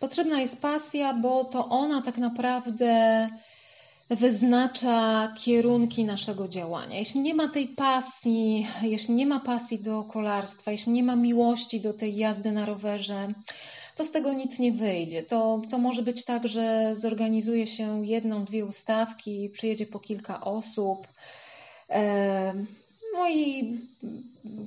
Potrzebna 0.00 0.40
jest 0.40 0.60
pasja, 0.60 1.14
bo 1.14 1.44
to 1.44 1.68
ona 1.68 2.02
tak 2.02 2.18
naprawdę 2.18 3.28
wyznacza 4.10 5.32
kierunki 5.38 6.04
naszego 6.04 6.48
działania. 6.48 6.98
Jeśli 6.98 7.20
nie 7.20 7.34
ma 7.34 7.48
tej 7.48 7.68
pasji, 7.68 8.66
jeśli 8.82 9.14
nie 9.14 9.26
ma 9.26 9.40
pasji 9.40 9.78
do 9.78 10.04
kolarstwa, 10.04 10.70
jeśli 10.70 10.92
nie 10.92 11.02
ma 11.02 11.16
miłości 11.16 11.80
do 11.80 11.92
tej 11.92 12.16
jazdy 12.16 12.52
na 12.52 12.66
rowerze, 12.66 13.28
to 13.96 14.04
z 14.04 14.10
tego 14.10 14.32
nic 14.32 14.58
nie 14.58 14.72
wyjdzie. 14.72 15.22
To, 15.22 15.62
to 15.70 15.78
może 15.78 16.02
być 16.02 16.24
tak, 16.24 16.48
że 16.48 16.96
zorganizuje 16.96 17.66
się 17.66 18.06
jedną, 18.06 18.44
dwie 18.44 18.64
ustawki, 18.64 19.50
przyjedzie 19.50 19.86
po 19.86 20.00
kilka 20.00 20.40
osób. 20.40 21.08
No 23.12 23.28
i 23.30 23.78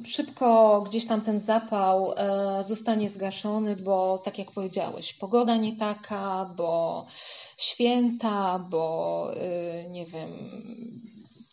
szybko 0.05 0.81
gdzieś 0.81 1.05
tam 1.05 1.21
ten 1.21 1.39
zapał 1.39 2.13
e, 2.17 2.63
zostanie 2.63 3.09
zgaszony, 3.09 3.75
bo 3.75 4.17
tak 4.17 4.37
jak 4.37 4.51
powiedziałeś, 4.51 5.13
pogoda 5.13 5.57
nie 5.57 5.75
taka, 5.77 6.53
bo 6.57 7.05
święta, 7.57 8.59
bo 8.69 9.31
y, 9.33 9.89
nie 9.89 10.05
wiem, 10.05 10.29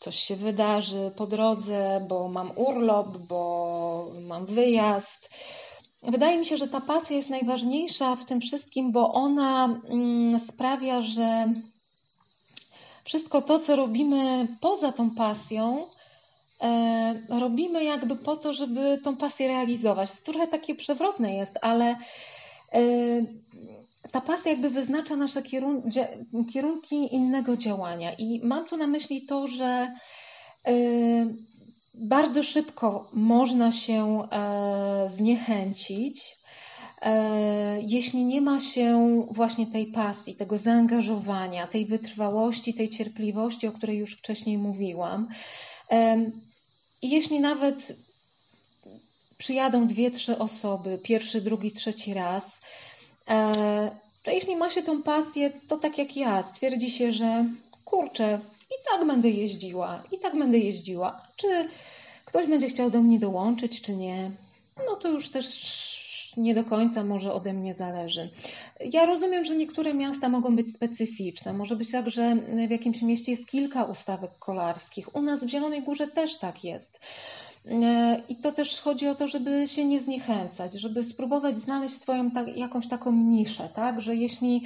coś 0.00 0.16
się 0.16 0.36
wydarzy 0.36 1.12
po 1.16 1.26
drodze, 1.26 2.06
bo 2.08 2.28
mam 2.28 2.52
urlop, 2.56 3.16
bo 3.18 4.12
mam 4.20 4.46
wyjazd. 4.46 5.30
Wydaje 6.02 6.38
mi 6.38 6.46
się, 6.46 6.56
że 6.56 6.68
ta 6.68 6.80
pasja 6.80 7.16
jest 7.16 7.30
najważniejsza 7.30 8.16
w 8.16 8.24
tym 8.24 8.40
wszystkim, 8.40 8.92
bo 8.92 9.12
ona 9.12 9.80
mm, 9.88 10.38
sprawia, 10.38 11.02
że 11.02 11.52
wszystko 13.04 13.42
to, 13.42 13.58
co 13.58 13.76
robimy 13.76 14.48
poza 14.60 14.92
tą 14.92 15.10
pasją, 15.10 15.86
e, 15.86 15.99
robimy 17.28 17.84
jakby 17.84 18.16
po 18.16 18.36
to, 18.36 18.52
żeby 18.52 19.00
tą 19.04 19.16
pasję 19.16 19.48
realizować. 19.48 20.12
To 20.12 20.32
trochę 20.32 20.46
takie 20.46 20.74
przewrotne 20.74 21.34
jest, 21.34 21.58
ale 21.62 21.96
e, 22.74 22.80
ta 24.12 24.20
pasja 24.20 24.50
jakby 24.50 24.70
wyznacza 24.70 25.16
nasze 25.16 25.42
kierunki 26.52 27.14
innego 27.14 27.56
działania. 27.56 28.12
I 28.12 28.40
mam 28.44 28.66
tu 28.66 28.76
na 28.76 28.86
myśli 28.86 29.22
to, 29.26 29.46
że 29.46 29.92
e, 30.68 30.72
bardzo 31.94 32.42
szybko 32.42 33.10
można 33.12 33.72
się 33.72 34.28
e, 34.32 35.10
zniechęcić, 35.10 36.36
e, 37.02 37.80
jeśli 37.82 38.24
nie 38.24 38.40
ma 38.40 38.60
się 38.60 39.22
właśnie 39.30 39.66
tej 39.66 39.86
pasji, 39.86 40.34
tego 40.36 40.58
zaangażowania, 40.58 41.66
tej 41.66 41.86
wytrwałości, 41.86 42.74
tej 42.74 42.88
cierpliwości, 42.88 43.66
o 43.66 43.72
której 43.72 43.98
już 43.98 44.16
wcześniej 44.16 44.58
mówiłam. 44.58 45.28
I 47.02 47.10
jeśli 47.10 47.40
nawet 47.40 47.96
przyjadą 49.38 49.86
dwie, 49.86 50.10
trzy 50.10 50.38
osoby, 50.38 50.98
pierwszy, 51.02 51.40
drugi, 51.40 51.72
trzeci 51.72 52.14
raz, 52.14 52.60
e, 53.28 53.90
to 54.22 54.30
jeśli 54.30 54.56
ma 54.56 54.70
się 54.70 54.82
tą 54.82 55.02
pasję, 55.02 55.50
to 55.68 55.76
tak 55.76 55.98
jak 55.98 56.16
ja, 56.16 56.42
stwierdzi 56.42 56.90
się, 56.90 57.12
że 57.12 57.44
kurczę, 57.84 58.40
i 58.70 58.74
tak 58.90 59.06
będę 59.06 59.28
jeździła, 59.30 60.02
i 60.12 60.18
tak 60.18 60.38
będę 60.38 60.58
jeździła. 60.58 61.26
Czy 61.36 61.68
ktoś 62.24 62.46
będzie 62.46 62.68
chciał 62.68 62.90
do 62.90 63.00
mnie 63.00 63.18
dołączyć, 63.18 63.82
czy 63.82 63.96
nie, 63.96 64.30
no 64.86 64.96
to 64.96 65.08
już 65.08 65.28
też 65.28 65.99
nie 66.36 66.54
do 66.54 66.64
końca 66.64 67.04
może 67.04 67.32
ode 67.32 67.52
mnie 67.52 67.74
zależy. 67.74 68.30
Ja 68.92 69.06
rozumiem, 69.06 69.44
że 69.44 69.56
niektóre 69.56 69.94
miasta 69.94 70.28
mogą 70.28 70.56
być 70.56 70.74
specyficzne. 70.74 71.52
Może 71.52 71.76
być 71.76 71.90
tak, 71.90 72.10
że 72.10 72.36
w 72.68 72.70
jakimś 72.70 73.02
mieście 73.02 73.32
jest 73.32 73.48
kilka 73.48 73.84
ustawek 73.84 74.38
kolarskich. 74.38 75.16
U 75.16 75.22
nas 75.22 75.44
w 75.44 75.48
Zielonej 75.48 75.82
Górze 75.82 76.06
też 76.06 76.38
tak 76.38 76.64
jest. 76.64 77.00
I 78.28 78.36
to 78.36 78.52
też 78.52 78.80
chodzi 78.80 79.08
o 79.08 79.14
to, 79.14 79.28
żeby 79.28 79.68
się 79.68 79.84
nie 79.84 80.00
zniechęcać, 80.00 80.72
żeby 80.74 81.04
spróbować 81.04 81.58
znaleźć 81.58 81.94
swoją 81.94 82.30
jakąś 82.56 82.88
taką 82.88 83.12
niszę, 83.12 83.68
tak? 83.74 84.00
Że 84.00 84.16
jeśli 84.16 84.62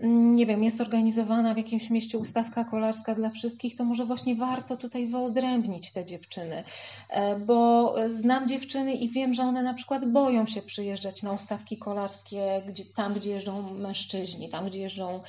nie 0.00 0.46
wiem, 0.46 0.64
jest 0.64 0.80
organizowana 0.80 1.54
w 1.54 1.56
jakimś 1.56 1.90
mieście 1.90 2.18
ustawka 2.18 2.64
kolarska 2.64 3.14
dla 3.14 3.30
wszystkich, 3.30 3.76
to 3.76 3.84
może 3.84 4.04
właśnie 4.04 4.36
warto 4.36 4.76
tutaj 4.76 5.06
wyodrębnić 5.06 5.92
te 5.92 6.04
dziewczyny, 6.04 6.64
e, 7.10 7.38
bo 7.38 7.94
znam 8.08 8.48
dziewczyny 8.48 8.92
i 8.92 9.08
wiem, 9.08 9.34
że 9.34 9.42
one 9.42 9.62
na 9.62 9.74
przykład 9.74 10.12
boją 10.12 10.46
się 10.46 10.62
przyjeżdżać 10.62 11.22
na 11.22 11.32
ustawki 11.32 11.76
kolarskie, 11.76 12.62
gdzie, 12.66 12.84
tam, 12.84 13.14
gdzie 13.14 13.30
jeżdżą 13.30 13.74
mężczyźni, 13.74 14.48
tam, 14.48 14.66
gdzie 14.66 14.80
jeżdżą 14.80 15.20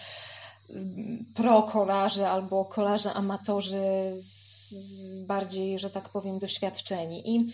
mm, 0.69 1.25
pro 1.36 1.63
kolarze 1.63 2.29
albo 2.29 2.65
kolarze 2.65 3.13
amatorzy 3.13 4.12
z 4.15 4.49
bardziej, 5.25 5.79
że 5.79 5.89
tak 5.89 6.10
powiem, 6.10 6.39
doświadczeni. 6.39 7.36
I 7.36 7.47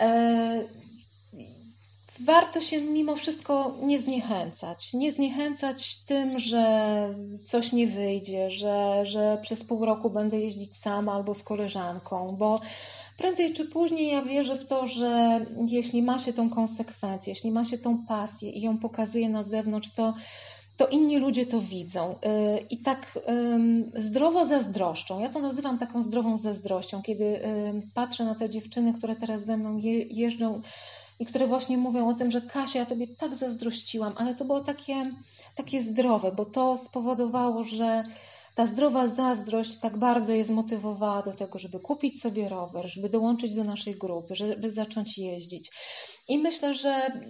e, 0.00 0.64
warto 2.20 2.60
się 2.60 2.80
mimo 2.80 3.16
wszystko 3.16 3.76
nie 3.82 4.00
zniechęcać. 4.00 4.94
Nie 4.94 5.12
zniechęcać 5.12 6.04
tym, 6.04 6.38
że 6.38 6.64
coś 7.44 7.72
nie 7.72 7.86
wyjdzie, 7.86 8.50
że, 8.50 9.06
że 9.06 9.38
przez 9.42 9.64
pół 9.64 9.84
roku 9.84 10.10
będę 10.10 10.40
jeździć 10.40 10.76
sama 10.76 11.12
albo 11.12 11.34
z 11.34 11.42
koleżanką, 11.42 12.36
bo 12.38 12.60
prędzej 13.16 13.52
czy 13.52 13.64
później 13.64 14.12
ja 14.12 14.22
wierzę 14.22 14.56
w 14.56 14.66
to, 14.66 14.86
że 14.86 15.40
jeśli 15.66 16.02
ma 16.02 16.18
się 16.18 16.32
tą 16.32 16.50
konsekwencję, 16.50 17.30
jeśli 17.30 17.50
ma 17.50 17.64
się 17.64 17.78
tą 17.78 18.06
pasję 18.06 18.50
i 18.50 18.60
ją 18.60 18.78
pokazuje 18.78 19.28
na 19.28 19.42
zewnątrz, 19.42 19.94
to 19.94 20.14
to 20.76 20.86
inni 20.86 21.18
ludzie 21.18 21.46
to 21.46 21.60
widzą 21.60 22.12
y, 22.12 22.16
i 22.70 22.78
tak 22.78 23.18
zdrowo 23.94 24.46
zazdroszczą. 24.46 25.20
Ja 25.20 25.28
to 25.28 25.40
nazywam 25.40 25.78
taką 25.78 26.02
zdrową 26.02 26.38
zazdrością, 26.38 27.02
kiedy 27.02 27.40
patrzę 27.94 28.24
na 28.24 28.34
te 28.34 28.50
dziewczyny, 28.50 28.94
które 28.94 29.16
teraz 29.16 29.44
ze 29.44 29.56
mną 29.56 29.80
jeżdżą 30.10 30.62
i 31.18 31.26
które 31.26 31.46
właśnie 31.46 31.78
mówią 31.78 32.08
o 32.08 32.14
tym, 32.14 32.30
że 32.30 32.40
Kasia, 32.40 32.78
ja 32.78 32.86
tobie 32.86 33.06
tak 33.06 33.34
zazdrościłam, 33.34 34.12
ale 34.16 34.34
to 34.34 34.44
było 34.44 34.60
takie, 34.60 35.10
takie 35.54 35.82
zdrowe, 35.82 36.32
bo 36.32 36.44
to 36.44 36.78
spowodowało, 36.78 37.64
że 37.64 38.04
ta 38.58 38.66
zdrowa 38.66 39.08
zazdrość 39.08 39.78
tak 39.78 39.96
bardzo 39.96 40.32
je 40.32 40.44
zmotywowała 40.44 41.22
do 41.22 41.34
tego, 41.34 41.58
żeby 41.58 41.80
kupić 41.80 42.20
sobie 42.20 42.48
rower, 42.48 42.88
żeby 42.88 43.08
dołączyć 43.08 43.54
do 43.54 43.64
naszej 43.64 43.94
grupy, 43.94 44.34
żeby 44.34 44.72
zacząć 44.72 45.18
jeździć. 45.18 45.70
I 46.28 46.38
myślę, 46.38 46.74
że 46.74 47.20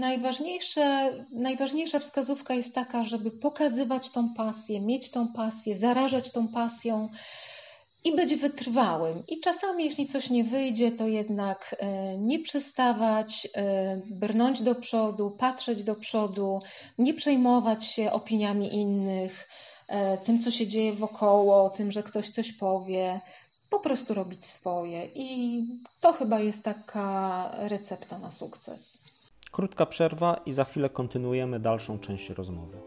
najważniejsze, 0.00 1.12
najważniejsza 1.32 1.98
wskazówka 1.98 2.54
jest 2.54 2.74
taka, 2.74 3.04
żeby 3.04 3.30
pokazywać 3.30 4.10
tą 4.10 4.34
pasję, 4.34 4.80
mieć 4.80 5.10
tą 5.10 5.32
pasję, 5.32 5.76
zarażać 5.76 6.32
tą 6.32 6.48
pasją 6.48 7.08
i 8.04 8.16
być 8.16 8.36
wytrwałym. 8.36 9.22
I 9.28 9.40
czasami, 9.40 9.84
jeśli 9.84 10.06
coś 10.06 10.30
nie 10.30 10.44
wyjdzie, 10.44 10.92
to 10.92 11.06
jednak 11.06 11.76
e, 11.78 12.18
nie 12.18 12.38
przestawać, 12.38 13.48
e, 13.54 14.00
brnąć 14.10 14.62
do 14.62 14.74
przodu, 14.74 15.30
patrzeć 15.30 15.84
do 15.84 15.94
przodu, 15.94 16.60
nie 16.98 17.14
przejmować 17.14 17.84
się 17.84 18.12
opiniami 18.12 18.74
innych, 18.74 19.48
e, 19.88 20.18
tym, 20.18 20.40
co 20.40 20.50
się 20.50 20.66
dzieje 20.66 20.92
wokoło, 20.92 21.70
tym, 21.70 21.92
że 21.92 22.02
ktoś 22.02 22.30
coś 22.30 22.52
powie, 22.52 23.20
po 23.70 23.80
prostu 23.80 24.14
robić 24.14 24.44
swoje. 24.44 25.08
I 25.14 25.62
to 26.00 26.12
chyba 26.12 26.40
jest 26.40 26.64
taka 26.64 27.50
recepta 27.58 28.18
na 28.18 28.30
sukces. 28.30 28.98
Krótka 29.52 29.86
przerwa 29.86 30.40
i 30.46 30.52
za 30.52 30.64
chwilę 30.64 30.90
kontynuujemy 30.90 31.60
dalszą 31.60 31.98
część 31.98 32.30
rozmowy. 32.30 32.78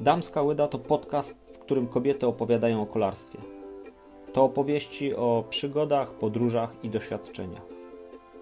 Damska 0.00 0.42
Łyda 0.42 0.68
to 0.68 0.78
podcast 0.78 1.45
którym 1.66 1.86
kobiety 1.86 2.26
opowiadają 2.26 2.82
o 2.82 2.86
kolarstwie. 2.86 3.38
To 4.32 4.44
opowieści 4.44 5.14
o 5.14 5.44
przygodach, 5.50 6.10
podróżach 6.10 6.70
i 6.82 6.90
doświadczeniach. 6.90 7.62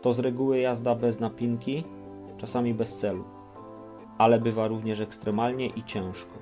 To 0.03 0.13
z 0.13 0.19
reguły 0.19 0.59
jazda 0.59 0.95
bez 0.95 1.21
napinki, 1.21 1.85
czasami 2.39 2.75
bez 2.75 2.97
celu, 2.97 3.25
ale 4.19 4.41
bywa 4.41 4.69
również 4.69 5.01
ekstremalnie 5.01 5.67
i 5.67 5.83
ciężko. 5.83 6.33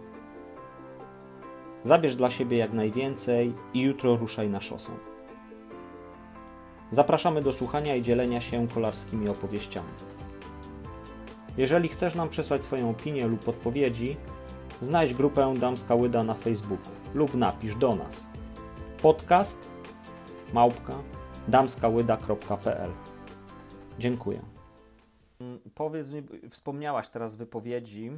Zabierz 1.83 2.17
dla 2.17 2.31
siebie 2.31 2.57
jak 2.57 2.73
najwięcej 2.73 3.53
i 3.75 3.81
jutro 3.81 4.17
ruszaj 4.17 4.51
na 4.51 4.61
szosę. 4.61 4.93
Zapraszamy 6.91 7.43
do 7.43 7.53
słuchania 7.53 7.97
i 7.97 8.03
dzielenia 8.03 8.41
się 8.41 8.69
kolarskimi 8.69 9.29
opowieściami. 9.29 9.93
Jeżeli 11.57 11.89
chcesz 11.89 12.15
nam 12.15 12.29
przesłać 12.29 12.65
swoją 12.65 12.91
opinię 12.91 13.27
lub 13.27 13.49
odpowiedzi, 13.49 14.17
znajdź 14.83 15.15
grupę 15.15 15.55
Damska 15.59 15.95
Łyda 15.95 16.25
na 16.25 16.35
Facebooku 16.35 16.93
lub 17.15 17.35
napisz 17.35 17.75
do 17.75 17.95
nas 17.95 18.27
podcast 19.03 19.71
małpka 20.53 20.95
damskałyda.pl 21.49 22.91
Dziękuję. 23.99 24.43
Mm, 25.41 25.61
powiedz 25.75 26.11
mi, 26.11 26.23
wspomniałaś 26.49 27.09
teraz 27.09 27.35
wypowiedzi 27.35 28.11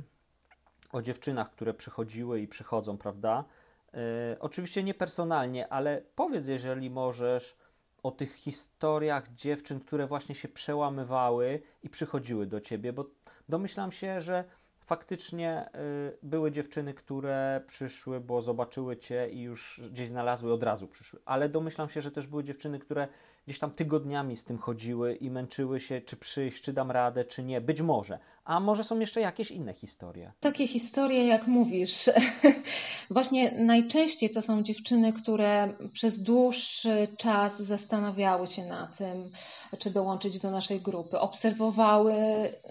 o 0.93 1.03
dziewczynach, 1.03 1.51
które 1.51 1.75
przychodziły 1.75 2.41
i 2.41 2.49
przychodzą, 2.49 2.99
prawda? 2.99 3.45
Yy, 3.93 4.01
oczywiście 4.41 4.83
nie 4.83 4.95
personalnie, 4.95 5.69
ale 5.69 6.03
powiedz, 6.15 6.49
jeżeli 6.49 6.91
możesz, 6.91 7.57
o 8.03 8.11
tych 8.11 8.35
historiach 8.35 9.35
dziewczyn, 9.35 9.81
które 9.81 10.07
właśnie 10.07 10.35
się 10.35 10.49
przełamywały 10.49 11.63
i 11.83 11.89
przychodziły 11.89 12.47
do 12.47 12.61
ciebie, 12.61 12.93
bo 12.93 13.07
domyślam 13.49 13.93
się, 13.93 14.21
że 14.21 14.45
faktycznie 14.85 15.69
y, 15.75 16.19
były 16.23 16.51
dziewczyny, 16.51 16.95
które 16.95 17.63
przyszły, 17.67 18.21
bo 18.21 18.43
zobaczyły 18.43 18.97
cię 18.97 19.29
i 19.31 19.41
już 19.41 19.81
gdzieś 19.91 20.09
znalazły, 20.09 20.53
od 20.53 20.63
razu 20.63 20.89
przyszły. 20.89 21.21
Ale 21.25 21.49
domyślam 21.49 21.89
się, 21.89 22.01
że 22.01 22.11
też 22.11 22.27
były 22.27 22.45
dziewczyny, 22.45 22.79
które 22.79 23.09
gdzieś 23.47 23.59
tam 23.59 23.71
tygodniami 23.71 24.37
z 24.37 24.45
tym 24.45 24.59
chodziły 24.59 25.15
i 25.15 25.31
męczyły 25.31 25.81
się, 25.81 26.01
czy 26.01 26.17
przyjść, 26.17 26.63
czy 26.63 26.73
dam 26.73 26.91
radę, 26.91 27.25
czy 27.25 27.45
nie. 27.45 27.61
Być 27.61 27.81
może. 27.81 28.19
A 28.45 28.61
może 28.61 28.85
są 28.85 28.99
jeszcze 28.99 29.21
jakieś 29.21 29.51
inne 29.51 29.75
historie? 29.75 30.33
Takie 30.41 30.69
historie, 30.69 31.27
jak 31.27 31.47
mówisz. 31.47 32.11
Właśnie 33.11 33.51
najczęściej 33.59 34.31
to 34.31 34.43
są 34.43 34.63
dziewczyny, 34.63 35.13
które 35.13 35.75
przez 35.93 36.23
dłuższy 36.23 37.09
czas 37.17 37.63
zastanawiały 37.63 38.47
się 38.47 38.67
na 38.67 38.87
tym, 38.87 39.31
czy 39.79 39.91
dołączyć 39.91 40.39
do 40.39 40.51
naszej 40.51 40.81
grupy. 40.81 41.19
Obserwowały 41.19 42.15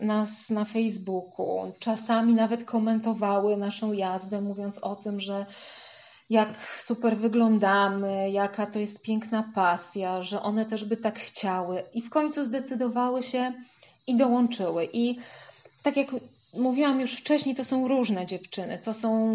nas 0.01 0.49
na 0.49 0.65
Facebooku, 0.65 1.73
czasami 1.79 2.33
nawet 2.33 2.63
komentowały 2.63 3.57
naszą 3.57 3.93
jazdę, 3.93 4.41
mówiąc 4.41 4.77
o 4.77 4.95
tym, 4.95 5.19
że 5.19 5.45
jak 6.29 6.57
super 6.77 7.17
wyglądamy, 7.17 8.31
jaka 8.31 8.65
to 8.65 8.79
jest 8.79 9.01
piękna 9.01 9.51
pasja, 9.55 10.21
że 10.21 10.41
one 10.41 10.65
też 10.65 10.85
by 10.85 10.97
tak 10.97 11.19
chciały. 11.19 11.83
I 11.93 12.01
w 12.01 12.09
końcu 12.09 12.43
zdecydowały 12.43 13.23
się 13.23 13.53
i 14.07 14.17
dołączyły. 14.17 14.89
I 14.93 15.17
tak 15.83 15.97
jak 15.97 16.07
mówiłam 16.53 17.01
już 17.01 17.13
wcześniej, 17.13 17.55
to 17.55 17.65
są 17.65 17.87
różne 17.87 18.25
dziewczyny. 18.25 18.79
To 18.83 18.93
są 18.93 19.33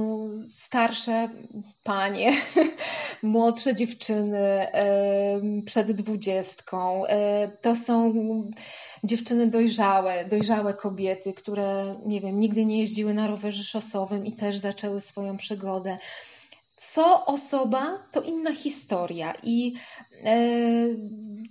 starsze 0.51 1.29
panie, 1.83 2.33
młodsze 3.23 3.75
dziewczyny 3.75 4.67
przed 5.67 5.93
dwudziestką. 5.93 7.07
E, 7.07 7.49
to 7.49 7.77
są 7.77 8.13
dziewczyny 9.05 9.47
dojrzałe, 9.47 10.25
dojrzałe 10.25 10.75
kobiety, 10.75 11.33
które, 11.33 11.97
nie 12.07 12.21
wiem, 12.21 12.41
nigdy 12.41 12.65
nie 12.65 12.81
jeździły 12.81 13.15
na 13.15 13.27
rowerze 13.27 13.65
szosowym 13.65 14.27
i 14.27 14.33
też 14.33 14.59
zaczęły 14.59 15.01
swoją 15.01 15.37
przygodę 15.37 15.99
co 16.79 17.27
osoba, 17.27 18.09
to 18.13 18.23
inna 18.23 18.55
historia. 18.55 19.35
I 19.43 19.75
e, 20.25 20.37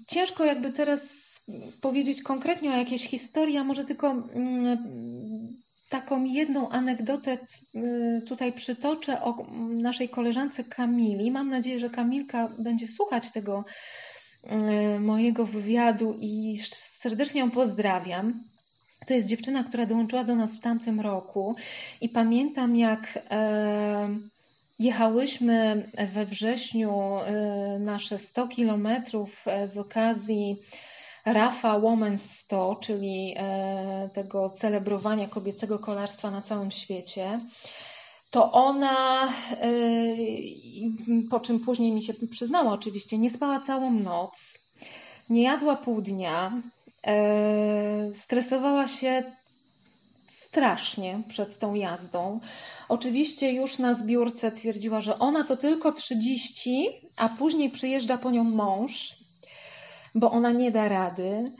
ciężko 0.07 0.45
jakby 0.45 0.71
teraz 0.73 1.27
powiedzieć 1.81 2.23
konkretnie 2.23 2.71
o 2.71 2.77
jakiejś 2.77 3.03
historii, 3.03 3.57
a 3.57 3.63
może 3.63 3.85
tylko 3.85 4.11
mm, 4.11 4.77
taką 5.89 6.23
jedną 6.23 6.69
anegdotę 6.69 7.37
y, 7.75 8.21
tutaj 8.27 8.53
przytoczę 8.53 9.21
o 9.21 9.45
naszej 9.69 10.09
koleżance 10.09 10.63
Kamili. 10.63 11.31
Mam 11.31 11.49
nadzieję, 11.49 11.79
że 11.79 11.89
Kamilka 11.89 12.49
będzie 12.59 12.87
słuchać 12.87 13.31
tego 13.31 13.65
y, 14.95 14.99
mojego 14.99 15.45
wywiadu 15.45 16.17
i 16.19 16.57
serdecznie 16.75 17.41
ją 17.41 17.51
pozdrawiam. 17.51 18.43
To 19.07 19.13
jest 19.13 19.27
dziewczyna, 19.27 19.63
która 19.63 19.85
dołączyła 19.85 20.23
do 20.23 20.35
nas 20.35 20.57
w 20.57 20.61
tamtym 20.61 20.99
roku 20.99 21.55
i 22.01 22.09
pamiętam 22.09 22.75
jak 22.75 23.19
e, 23.29 24.09
Jechałyśmy 24.79 25.89
we 26.13 26.25
wrześniu 26.25 26.91
y, 27.75 27.79
nasze 27.79 28.19
100 28.19 28.47
kilometrów 28.47 29.47
e, 29.47 29.67
z 29.67 29.77
okazji 29.77 30.57
Rafa 31.25 31.79
Women's 31.79 32.17
100, 32.17 32.75
czyli 32.75 33.33
e, 33.37 34.09
tego 34.13 34.49
celebrowania 34.49 35.27
kobiecego 35.27 35.79
kolarstwa 35.79 36.31
na 36.31 36.41
całym 36.41 36.71
świecie. 36.71 37.39
To 38.31 38.51
ona, 38.51 39.27
y, 39.63 41.29
po 41.29 41.39
czym 41.39 41.59
później 41.59 41.91
mi 41.91 42.03
się 42.03 42.13
przyznała 42.13 42.71
oczywiście, 42.71 43.17
nie 43.17 43.29
spała 43.29 43.59
całą 43.59 43.91
noc, 43.91 44.59
nie 45.29 45.43
jadła 45.43 45.75
pół 45.75 46.01
dnia, 46.01 46.61
stresowała 48.13 48.87
się 48.87 49.23
strasznie 50.47 51.21
przed 51.27 51.59
tą 51.59 51.73
jazdą. 51.73 52.39
Oczywiście 52.89 53.51
już 53.51 53.79
na 53.79 53.93
zbiórce 53.93 54.51
twierdziła, 54.51 55.01
że 55.01 55.19
ona 55.19 55.43
to 55.43 55.57
tylko 55.57 55.91
30, 55.91 56.89
a 57.17 57.29
później 57.29 57.69
przyjeżdża 57.69 58.17
po 58.17 58.31
nią 58.31 58.43
mąż, 58.43 59.15
bo 60.15 60.31
ona 60.31 60.51
nie 60.51 60.71
da 60.71 60.87
rady. 60.89 61.51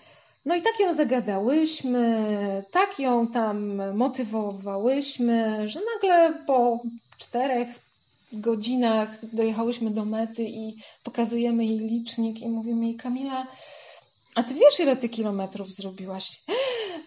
No 0.45 0.55
i 0.55 0.61
tak 0.61 0.79
ją 0.79 0.93
zagadałyśmy, 0.93 2.63
tak 2.71 2.99
ją 2.99 3.27
tam 3.27 3.81
motywowałyśmy, 3.95 5.67
że 5.69 5.79
nagle 5.93 6.33
po 6.45 6.79
czterech 7.17 7.67
godzinach 8.33 9.25
dojechałyśmy 9.33 9.91
do 9.91 10.05
mety 10.05 10.43
i 10.43 10.75
pokazujemy 11.03 11.65
jej 11.65 11.79
licznik 11.79 12.41
i 12.41 12.49
mówimy 12.49 12.85
jej 12.85 12.95
Kamila, 12.95 13.47
a 14.35 14.43
ty 14.43 14.53
wiesz, 14.53 14.79
ile 14.79 14.95
ty 14.95 15.09
kilometrów 15.09 15.67
zrobiłaś? 15.69 16.41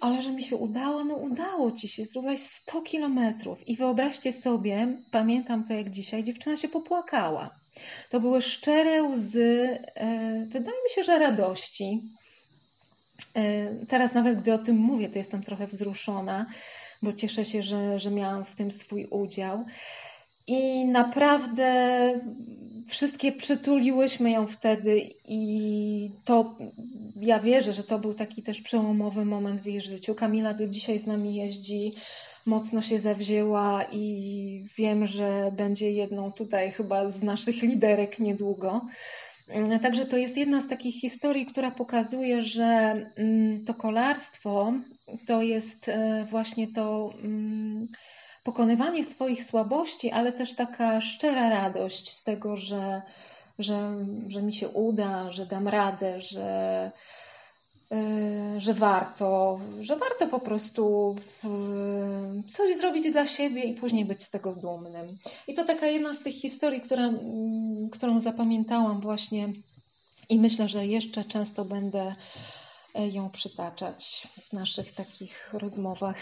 Ale 0.01 0.23
że 0.23 0.33
mi 0.33 0.43
się 0.43 0.57
udało, 0.57 1.05
no 1.05 1.15
udało 1.15 1.73
ci 1.73 1.89
się, 1.89 2.05
zrobiłaś 2.05 2.41
100 2.41 2.83
kilometrów. 2.83 3.69
I 3.69 3.77
wyobraźcie 3.77 4.33
sobie, 4.33 4.97
pamiętam 5.11 5.65
to 5.65 5.73
jak 5.73 5.91
dzisiaj, 5.91 6.25
dziewczyna 6.25 6.57
się 6.57 6.69
popłakała. 6.69 7.51
To 8.11 8.21
były 8.21 8.43
szczere 8.43 9.03
łzy, 9.03 9.79
e, 9.95 10.45
wydaje 10.47 10.77
mi 10.85 10.91
się, 10.95 11.03
że 11.03 11.19
radości. 11.19 12.03
E, 13.35 13.75
teraz 13.87 14.15
nawet 14.15 14.41
gdy 14.41 14.53
o 14.53 14.59
tym 14.59 14.77
mówię, 14.77 15.09
to 15.09 15.19
jestem 15.19 15.43
trochę 15.43 15.67
wzruszona, 15.67 16.47
bo 17.03 17.13
cieszę 17.13 17.45
się, 17.45 17.63
że, 17.63 17.99
że 17.99 18.11
miałam 18.11 18.45
w 18.45 18.57
tym 18.57 18.73
swój 18.73 19.07
udział. 19.11 19.65
I 20.51 20.85
naprawdę 20.85 21.73
wszystkie 22.89 23.33
przytuliłyśmy 23.33 24.31
ją 24.31 24.47
wtedy 24.47 25.01
i 25.29 26.11
to 26.25 26.57
ja 27.21 27.41
wierzę, 27.41 27.73
że 27.73 27.85
to 27.85 27.99
był 27.99 28.15
taki 28.15 28.43
też 28.43 28.61
przełomowy 28.61 29.25
moment 29.25 29.61
w 29.61 29.67
jej 29.67 29.81
życiu. 29.81 30.15
Kamila 30.15 30.55
do 30.55 30.69
dzisiaj 30.69 30.99
z 30.99 31.07
nami 31.07 31.35
jeździ, 31.35 31.93
mocno 32.47 32.83
się 32.83 32.99
zawzięła 32.99 33.85
i 33.93 34.65
wiem, 34.79 35.07
że 35.07 35.53
będzie 35.57 35.91
jedną 35.91 36.33
tutaj 36.33 36.73
chyba 36.73 37.11
z 37.11 37.23
naszych 37.23 37.63
liderek 37.63 38.19
niedługo. 38.19 38.81
Także 39.83 40.07
to 40.07 40.17
jest 40.17 40.37
jedna 40.37 40.61
z 40.61 40.69
takich 40.69 41.01
historii, 41.01 41.47
która 41.47 41.71
pokazuje, 41.71 42.43
że 42.43 42.65
mm, 43.17 43.65
to 43.65 43.75
kolarstwo 43.75 44.73
to 45.27 45.43
jest 45.43 45.89
e, 45.89 46.27
właśnie 46.31 46.69
to 46.69 47.13
mm, 47.23 47.89
pokonywanie 48.43 49.05
swoich 49.05 49.45
słabości, 49.45 50.11
ale 50.11 50.33
też 50.33 50.55
taka 50.55 51.01
szczera 51.01 51.51
radość 51.51 52.11
z 52.11 52.25
tego, 52.25 52.57
że, 52.57 53.03
że, 53.59 54.07
że 54.27 54.43
mi 54.43 54.53
się 54.53 54.69
uda, 54.69 55.31
że 55.31 55.47
dam 55.47 55.69
radę, 55.69 56.21
że, 56.21 56.91
yy, 57.91 58.61
że 58.61 58.75
warto, 58.75 59.61
że 59.81 59.97
warto 59.97 60.27
po 60.27 60.41
prostu 60.41 61.17
yy, 61.45 62.43
coś 62.43 62.77
zrobić 62.77 63.11
dla 63.13 63.27
siebie 63.27 63.63
i 63.63 63.75
później 63.75 64.05
być 64.05 64.23
z 64.23 64.31
tego 64.31 64.55
dumnym. 64.55 65.19
I 65.49 65.55
to 65.55 65.65
taka 65.65 65.87
jedna 65.87 66.15
z 66.15 66.21
tych 66.21 66.35
historii, 66.35 66.81
która, 66.81 67.07
yy, 67.07 67.91
którą 67.93 68.21
zapamiętałam 68.21 69.01
właśnie 69.01 69.49
i 70.29 70.39
myślę, 70.39 70.69
że 70.69 70.87
jeszcze 70.87 71.25
często 71.25 71.65
będę 71.65 72.15
ją 72.95 73.31
przytaczać 73.31 74.29
w 74.43 74.53
naszych 74.53 74.93
takich 74.93 75.51
rozmowach 75.53 76.17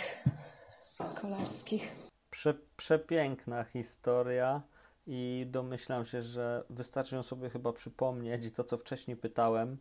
kolarskich. 1.20 2.07
Prze, 2.38 2.54
przepiękna 2.76 3.64
historia 3.64 4.62
i 5.06 5.46
domyślam 5.50 6.04
się, 6.04 6.22
że 6.22 6.64
wystarczy 6.70 7.14
ją 7.14 7.22
sobie 7.22 7.50
chyba 7.50 7.72
przypomnieć 7.72 8.44
i 8.44 8.52
to, 8.52 8.64
co 8.64 8.76
wcześniej 8.76 9.16
pytałem, 9.16 9.78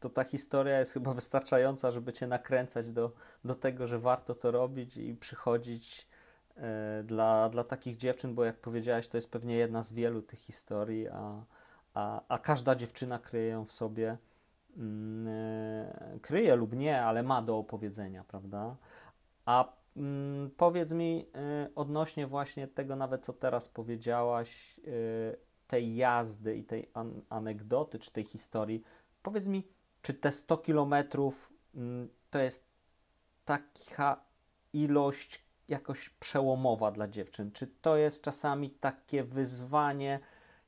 to 0.00 0.10
ta 0.10 0.24
historia 0.24 0.78
jest 0.78 0.92
chyba 0.92 1.14
wystarczająca, 1.14 1.90
żeby 1.90 2.12
Cię 2.12 2.26
nakręcać 2.26 2.90
do, 2.90 3.12
do 3.44 3.54
tego, 3.54 3.86
że 3.86 3.98
warto 3.98 4.34
to 4.34 4.50
robić 4.50 4.96
i 4.96 5.14
przychodzić 5.14 6.08
e, 6.56 7.02
dla, 7.04 7.48
dla 7.48 7.64
takich 7.64 7.96
dziewczyn, 7.96 8.34
bo 8.34 8.44
jak 8.44 8.56
powiedziałaś, 8.56 9.08
to 9.08 9.16
jest 9.16 9.30
pewnie 9.30 9.56
jedna 9.56 9.82
z 9.82 9.92
wielu 9.92 10.22
tych 10.22 10.38
historii, 10.38 11.08
a, 11.08 11.44
a, 11.94 12.22
a 12.28 12.38
każda 12.38 12.74
dziewczyna 12.74 13.18
kryje 13.18 13.48
ją 13.48 13.64
w 13.64 13.72
sobie, 13.72 14.18
mm, 14.76 15.28
e, 15.28 16.18
kryje 16.22 16.56
lub 16.56 16.76
nie, 16.76 17.02
ale 17.02 17.22
ma 17.22 17.42
do 17.42 17.58
opowiedzenia, 17.58 18.24
prawda? 18.24 18.76
A 19.46 19.77
Mm, 19.98 20.50
powiedz 20.56 20.92
mi 20.92 21.26
y, 21.66 21.74
odnośnie 21.74 22.26
właśnie 22.26 22.68
tego, 22.68 22.96
nawet 22.96 23.24
co 23.24 23.32
teraz 23.32 23.68
powiedziałaś, 23.68 24.78
y, 24.78 25.36
tej 25.66 25.96
jazdy 25.96 26.56
i 26.56 26.64
tej 26.64 26.88
an 26.94 27.22
anegdoty, 27.28 27.98
czy 27.98 28.10
tej 28.10 28.24
historii. 28.24 28.82
Powiedz 29.22 29.46
mi, 29.46 29.68
czy 30.02 30.14
te 30.14 30.32
100 30.32 30.58
kilometrów 30.58 31.52
mm, 31.74 32.08
to 32.30 32.38
jest 32.38 32.68
taka 33.44 34.24
ilość 34.72 35.44
jakoś 35.68 36.08
przełomowa 36.08 36.90
dla 36.90 37.08
dziewczyn? 37.08 37.52
Czy 37.52 37.66
to 37.66 37.96
jest 37.96 38.22
czasami 38.22 38.70
takie 38.70 39.22
wyzwanie, 39.22 40.20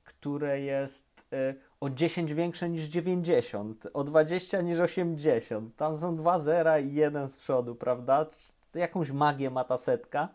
które 0.04 0.60
jest 0.60 1.24
y, 1.32 1.54
o 1.80 1.90
10 1.90 2.34
większe 2.34 2.68
niż 2.68 2.84
90, 2.84 3.86
o 3.94 4.04
20 4.04 4.60
niż 4.60 4.80
80? 4.80 5.76
Tam 5.76 5.96
są 5.96 6.16
dwa 6.16 6.38
zera 6.38 6.78
i 6.78 6.94
jeden 6.94 7.28
z 7.28 7.36
przodu, 7.36 7.74
prawda? 7.74 8.26
Jakąś 8.74 9.10
magię 9.10 9.50
ma 9.50 9.64
ta 9.64 9.76
setka? 9.76 10.28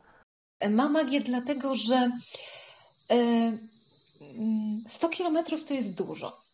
Ma 0.69 0.89
magię 0.89 1.21
dlatego, 1.21 1.75
że 1.75 2.11
100 4.87 5.07
e, 5.07 5.09
mm, 5.09 5.11
kilometrów 5.11 5.63
to 5.63 5.73
jest 5.73 5.95
dużo. 5.95 6.45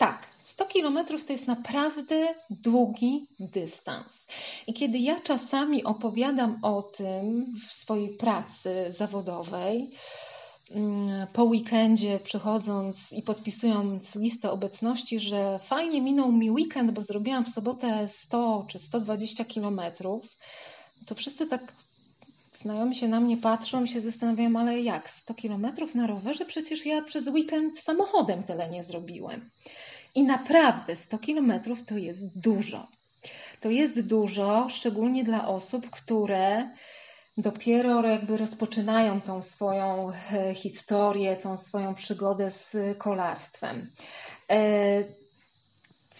Tak, 0.00 0.26
100 0.42 0.64
kilometrów 0.64 1.24
to 1.24 1.32
jest 1.32 1.46
naprawdę 1.46 2.34
długi 2.50 3.26
dystans. 3.40 4.26
I 4.66 4.74
kiedy 4.74 4.98
ja 4.98 5.20
czasami 5.20 5.84
opowiadam 5.84 6.58
o 6.62 6.82
tym 6.82 7.54
w 7.68 7.72
swojej 7.72 8.16
pracy 8.16 8.86
zawodowej, 8.88 9.90
mm, 10.70 11.26
po 11.32 11.44
weekendzie 11.44 12.18
przychodząc 12.18 13.12
i 13.12 13.22
podpisując 13.22 14.16
listę 14.16 14.50
obecności, 14.50 15.20
że 15.20 15.58
fajnie 15.58 16.02
minął 16.02 16.32
mi 16.32 16.50
weekend, 16.50 16.90
bo 16.90 17.02
zrobiłam 17.02 17.44
w 17.44 17.48
sobotę 17.48 18.08
100 18.08 18.64
czy 18.68 18.78
120 18.78 19.44
kilometrów, 19.44 20.36
to 21.06 21.14
wszyscy 21.14 21.46
tak 21.46 21.72
znajomi 22.52 22.96
się 22.96 23.08
na 23.08 23.20
mnie 23.20 23.36
patrzą 23.36 23.84
i 23.84 23.88
się 23.88 24.00
zastanawiają, 24.00 24.56
ale 24.58 24.80
jak 24.80 25.10
100 25.10 25.34
kilometrów 25.34 25.94
na 25.94 26.06
rowerze? 26.06 26.44
Przecież 26.44 26.86
ja 26.86 27.02
przez 27.02 27.28
weekend 27.28 27.78
samochodem 27.78 28.42
tyle 28.42 28.68
nie 28.70 28.82
zrobiłem. 28.82 29.50
I 30.14 30.22
naprawdę 30.22 30.96
100 30.96 31.18
kilometrów 31.18 31.84
to 31.84 31.96
jest 31.96 32.38
dużo. 32.38 32.86
To 33.60 33.70
jest 33.70 34.00
dużo, 34.00 34.68
szczególnie 34.68 35.24
dla 35.24 35.48
osób, 35.48 35.90
które 35.90 36.70
dopiero 37.38 38.08
jakby 38.08 38.36
rozpoczynają 38.36 39.20
tą 39.20 39.42
swoją 39.42 40.12
e, 40.32 40.54
historię, 40.54 41.36
tą 41.36 41.56
swoją 41.56 41.94
przygodę 41.94 42.50
z 42.50 42.76
kolarstwem. 42.98 43.90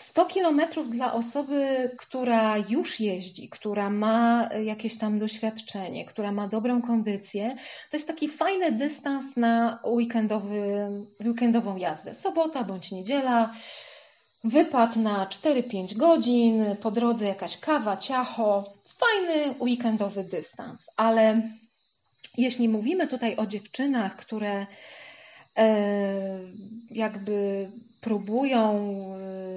100 0.00 0.22
e, 0.22 0.26
kilometrów 0.26 0.90
dla 0.90 1.12
osoby, 1.12 1.90
która 1.98 2.56
już 2.68 3.00
jeździ, 3.00 3.48
która 3.48 3.90
ma 3.90 4.48
jakieś 4.64 4.98
tam 4.98 5.18
doświadczenie, 5.18 6.04
która 6.04 6.32
ma 6.32 6.48
dobrą 6.48 6.82
kondycję, 6.82 7.56
to 7.90 7.96
jest 7.96 8.06
taki 8.06 8.28
fajny 8.28 8.72
dystans 8.72 9.36
na 9.36 9.82
weekendowy, 9.86 10.90
weekendową 11.24 11.76
jazdę. 11.76 12.14
Sobota 12.14 12.64
bądź 12.64 12.92
niedziela, 12.92 13.54
Wypad 14.44 14.96
na 14.96 15.26
4-5 15.26 15.96
godzin, 15.96 16.64
po 16.80 16.90
drodze 16.90 17.26
jakaś 17.26 17.56
kawa, 17.56 17.96
ciacho, 17.96 18.72
fajny 18.98 19.54
weekendowy 19.60 20.24
dystans. 20.24 20.90
Ale 20.96 21.42
jeśli 22.38 22.68
mówimy 22.68 23.06
tutaj 23.06 23.36
o 23.36 23.46
dziewczynach, 23.46 24.16
które 24.16 24.66
e, 25.56 25.66
jakby 26.90 27.68
próbują 28.00 28.74
e, 29.14 29.49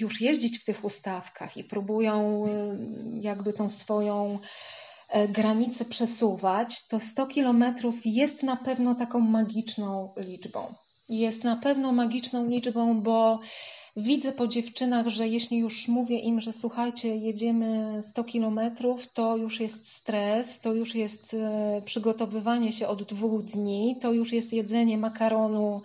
już 0.00 0.20
jeździć 0.20 0.58
w 0.58 0.64
tych 0.64 0.84
ustawkach 0.84 1.56
i 1.56 1.64
próbują 1.64 2.44
e, 2.46 2.76
jakby 3.20 3.52
tą 3.52 3.70
swoją 3.70 4.38
granicę 5.28 5.84
przesuwać, 5.84 6.86
to 6.86 7.00
100 7.00 7.26
kilometrów 7.26 7.94
jest 8.04 8.42
na 8.42 8.56
pewno 8.56 8.94
taką 8.94 9.20
magiczną 9.20 10.14
liczbą. 10.16 10.74
Jest 11.08 11.44
na 11.44 11.56
pewno 11.56 11.92
magiczną 11.92 12.48
liczbą, 12.48 13.00
bo 13.00 13.40
widzę 13.96 14.32
po 14.32 14.46
dziewczynach, 14.46 15.08
że 15.08 15.28
jeśli 15.28 15.58
już 15.58 15.88
mówię 15.88 16.18
im, 16.18 16.40
że 16.40 16.52
słuchajcie, 16.52 17.16
jedziemy 17.16 18.02
100 18.02 18.24
kilometrów, 18.24 19.12
to 19.12 19.36
już 19.36 19.60
jest 19.60 19.92
stres, 19.92 20.60
to 20.60 20.74
już 20.74 20.94
jest 20.94 21.34
e, 21.34 21.82
przygotowywanie 21.84 22.72
się 22.72 22.88
od 22.88 23.02
dwóch 23.02 23.42
dni, 23.42 23.96
to 24.00 24.12
już 24.12 24.32
jest 24.32 24.52
jedzenie 24.52 24.98
makaronu 24.98 25.82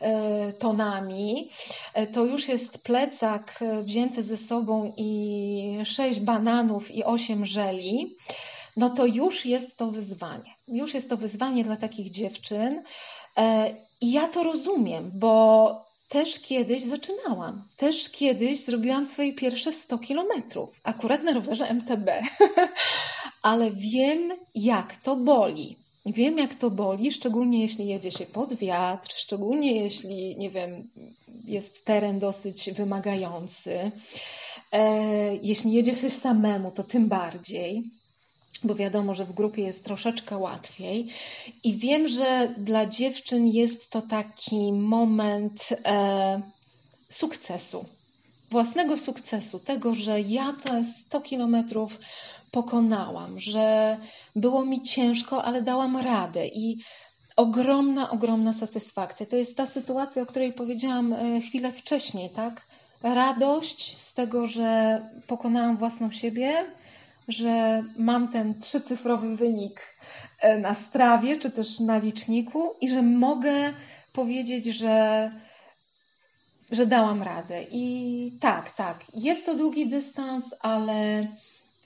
e, 0.00 0.52
tonami, 0.52 1.48
e, 1.94 2.06
to 2.06 2.24
już 2.24 2.48
jest 2.48 2.78
plecak 2.78 3.60
wzięty 3.84 4.22
ze 4.22 4.36
sobą 4.36 4.92
i 4.96 5.78
sześć 5.84 6.20
bananów 6.20 6.90
i 6.90 7.04
osiem 7.04 7.46
żeli 7.46 8.16
no 8.76 8.90
to 8.90 9.06
już 9.06 9.46
jest 9.46 9.76
to 9.76 9.90
wyzwanie. 9.90 10.54
Już 10.68 10.94
jest 10.94 11.08
to 11.08 11.16
wyzwanie 11.16 11.64
dla 11.64 11.76
takich 11.76 12.10
dziewczyn. 12.10 12.82
I 14.00 14.12
ja 14.12 14.28
to 14.28 14.42
rozumiem, 14.42 15.10
bo 15.14 15.91
też 16.12 16.40
kiedyś 16.40 16.82
zaczynałam. 16.82 17.62
Też 17.76 18.10
kiedyś 18.10 18.60
zrobiłam 18.60 19.06
swoje 19.06 19.32
pierwsze 19.32 19.72
100 19.72 19.98
kilometrów, 19.98 20.80
akurat 20.84 21.22
na 21.22 21.32
rowerze 21.32 21.68
MTB. 21.74 22.10
Ale 23.42 23.70
wiem, 23.70 24.32
jak 24.54 24.96
to 24.96 25.16
boli. 25.16 25.76
Wiem, 26.06 26.38
jak 26.38 26.54
to 26.54 26.70
boli, 26.70 27.12
szczególnie 27.12 27.60
jeśli 27.60 27.86
jedzie 27.86 28.10
się 28.10 28.26
pod 28.26 28.54
wiatr, 28.54 29.14
szczególnie 29.16 29.82
jeśli, 29.82 30.36
nie 30.36 30.50
wiem, 30.50 30.90
jest 31.44 31.84
teren 31.84 32.18
dosyć 32.18 32.70
wymagający. 32.72 33.90
E, 34.72 35.36
jeśli 35.36 35.72
jedzie 35.72 35.94
się 35.94 36.10
samemu, 36.10 36.70
to 36.70 36.82
tym 36.84 37.08
bardziej 37.08 37.82
bo 38.64 38.74
wiadomo, 38.74 39.14
że 39.14 39.24
w 39.24 39.32
grupie 39.32 39.62
jest 39.62 39.84
troszeczkę 39.84 40.38
łatwiej. 40.38 41.08
I 41.64 41.76
wiem, 41.76 42.08
że 42.08 42.54
dla 42.58 42.86
dziewczyn 42.86 43.46
jest 43.46 43.90
to 43.90 44.02
taki 44.02 44.72
moment 44.72 45.68
e, 45.84 46.42
sukcesu, 47.08 47.84
własnego 48.50 48.98
sukcesu, 48.98 49.58
tego, 49.58 49.94
że 49.94 50.20
ja 50.20 50.52
te 50.52 50.84
100 50.84 51.20
kilometrów 51.20 51.98
pokonałam, 52.50 53.40
że 53.40 53.96
było 54.36 54.64
mi 54.64 54.82
ciężko, 54.82 55.44
ale 55.44 55.62
dałam 55.62 55.96
radę 55.96 56.46
i 56.46 56.78
ogromna, 57.36 58.10
ogromna 58.10 58.52
satysfakcja. 58.52 59.26
To 59.26 59.36
jest 59.36 59.56
ta 59.56 59.66
sytuacja, 59.66 60.22
o 60.22 60.26
której 60.26 60.52
powiedziałam 60.52 61.12
e, 61.12 61.40
chwilę 61.40 61.72
wcześniej, 61.72 62.30
tak? 62.30 62.66
Radość 63.02 63.98
z 63.98 64.14
tego, 64.14 64.46
że 64.46 65.00
pokonałam 65.26 65.76
własną 65.76 66.10
siebie, 66.10 66.66
że 67.28 67.84
mam 67.96 68.28
ten 68.28 68.54
trzycyfrowy 68.54 69.36
wynik 69.36 69.96
e, 70.40 70.58
na 70.58 70.74
strawie 70.74 71.36
czy 71.36 71.50
też 71.50 71.80
na 71.80 71.98
liczniku 71.98 72.74
i 72.80 72.88
że 72.88 73.02
mogę 73.02 73.72
powiedzieć, 74.12 74.64
że, 74.66 75.30
że 76.70 76.86
dałam 76.86 77.22
radę. 77.22 77.64
I 77.70 78.38
tak, 78.40 78.70
tak, 78.70 79.04
jest 79.14 79.46
to 79.46 79.54
długi 79.54 79.88
dystans, 79.88 80.54
ale 80.60 81.26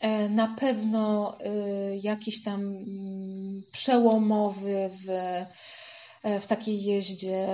e, 0.01 0.29
na 0.29 0.49
pewno 0.49 1.37
e, 1.41 1.97
jakiś 1.97 2.43
tam 2.43 2.61
mm, 2.61 3.63
przełomowy 3.73 4.91
w, 4.93 5.07
w 6.41 6.47
takiej 6.47 6.83
jeździe 6.83 7.47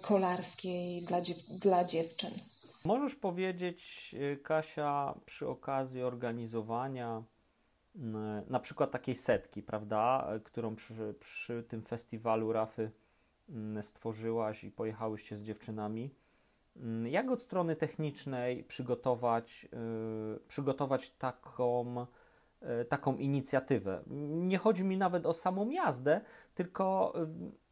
kolarskiej 0.00 1.02
dla, 1.02 1.20
dla 1.48 1.84
dziewczyn. 1.84 2.30
Możesz 2.84 3.14
powiedzieć, 3.14 4.10
y, 4.32 4.36
Kasia, 4.36 5.14
przy 5.26 5.48
okazji 5.48 6.02
organizowania 6.02 7.22
mm, 7.96 8.44
na 8.48 8.60
przykład 8.60 8.90
takiej 8.90 9.14
setki, 9.14 9.62
prawda, 9.62 10.28
którą 10.44 10.74
przy, 10.76 11.14
przy 11.20 11.62
tym 11.62 11.82
festiwalu 11.82 12.52
Rafy 12.52 12.90
mm, 13.48 13.82
stworzyłaś 13.82 14.64
i 14.64 14.70
pojechałyście 14.70 15.36
z 15.36 15.42
dziewczynami. 15.42 16.14
Mm, 16.76 17.06
jak 17.06 17.30
od 17.30 17.42
strony 17.42 17.76
technicznej 17.76 18.64
przygotować, 18.64 19.68
przygotować 20.48 21.10
taką, 21.10 22.06
taką 22.88 23.16
inicjatywę? 23.16 24.02
Nie 24.30 24.58
chodzi 24.58 24.84
mi 24.84 24.96
nawet 24.96 25.26
o 25.26 25.34
samą 25.34 25.70
jazdę, 25.70 26.20
tylko 26.54 27.14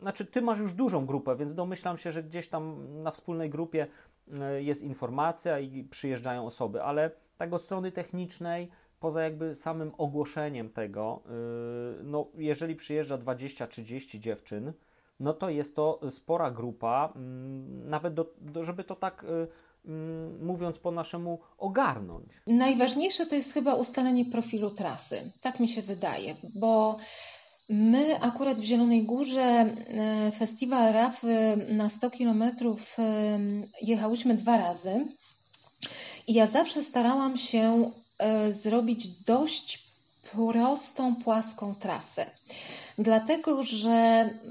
znaczy 0.01 0.27
ty 0.27 0.43
masz 0.43 0.59
już 0.59 0.75
dużą 0.75 1.07
grupę, 1.07 1.37
więc 1.37 1.55
domyślam 1.55 1.99
się, 1.99 2.13
że 2.13 2.23
gdzieś 2.23 2.49
tam 2.49 2.87
na 3.03 3.11
wspólnej 3.11 3.51
grupie 3.51 3.87
jest 4.59 4.83
informacja 4.83 5.59
i 5.59 5.85
przyjeżdżają 5.85 6.47
osoby, 6.47 6.83
ale 6.83 7.11
tak 7.37 7.53
od 7.53 7.63
strony 7.63 7.93
technicznej, 7.93 8.69
poza 9.01 9.23
jakby 9.23 9.55
samym 9.55 9.93
ogłoszeniem 9.99 10.71
tego, 10.71 11.23
e, 11.27 11.31
no 12.03 12.27
jeżeli 12.35 12.77
przyjeżdża 12.77 13.19
20-30 13.19 14.19
dziewczyn, 14.19 14.73
no 15.21 15.33
to 15.33 15.51
jest 15.51 15.77
to 15.77 16.01
spora 16.11 16.51
grupa, 16.51 17.13
mm, 17.17 17.89
nawet 17.89 18.15
do, 18.15 18.35
do, 18.41 18.65
żeby 18.65 18.85
to 18.85 18.97
tak 18.97 19.25
e, 19.25 19.47
mm, 19.89 20.47
mówiąc 20.47 20.79
po 20.79 20.91
naszemu 20.91 21.41
ogarnąć. 21.59 22.43
Najważniejsze 22.47 23.27
to 23.27 23.35
jest 23.35 23.53
chyba 23.53 23.75
ustalenie 23.75 24.25
profilu 24.25 24.71
trasy. 24.71 25.33
Tak 25.41 25.61
mi 25.61 25.69
się 25.69 25.83
wydaje, 25.83 26.37
bo 26.55 26.97
My 27.73 28.21
akurat 28.21 28.61
w 28.61 28.65
Zielonej 28.65 29.03
Górze 29.03 29.43
e, 29.43 30.33
festiwal 30.33 30.93
Rafy 30.93 31.67
na 31.69 31.89
100 31.89 32.11
kilometrów 32.11 32.97
e, 32.99 33.39
jechałyśmy 33.83 34.35
dwa 34.35 34.59
razy 34.59 35.07
i 36.27 36.35
ja 36.35 36.47
zawsze 36.47 36.83
starałam 36.83 37.37
się 37.37 37.91
e, 38.19 38.53
zrobić 38.53 39.09
dość 39.09 39.85
prostą, 40.33 41.17
płaską 41.17 41.75
trasę. 41.75 42.31
Dlatego, 42.99 43.63
że 43.63 43.91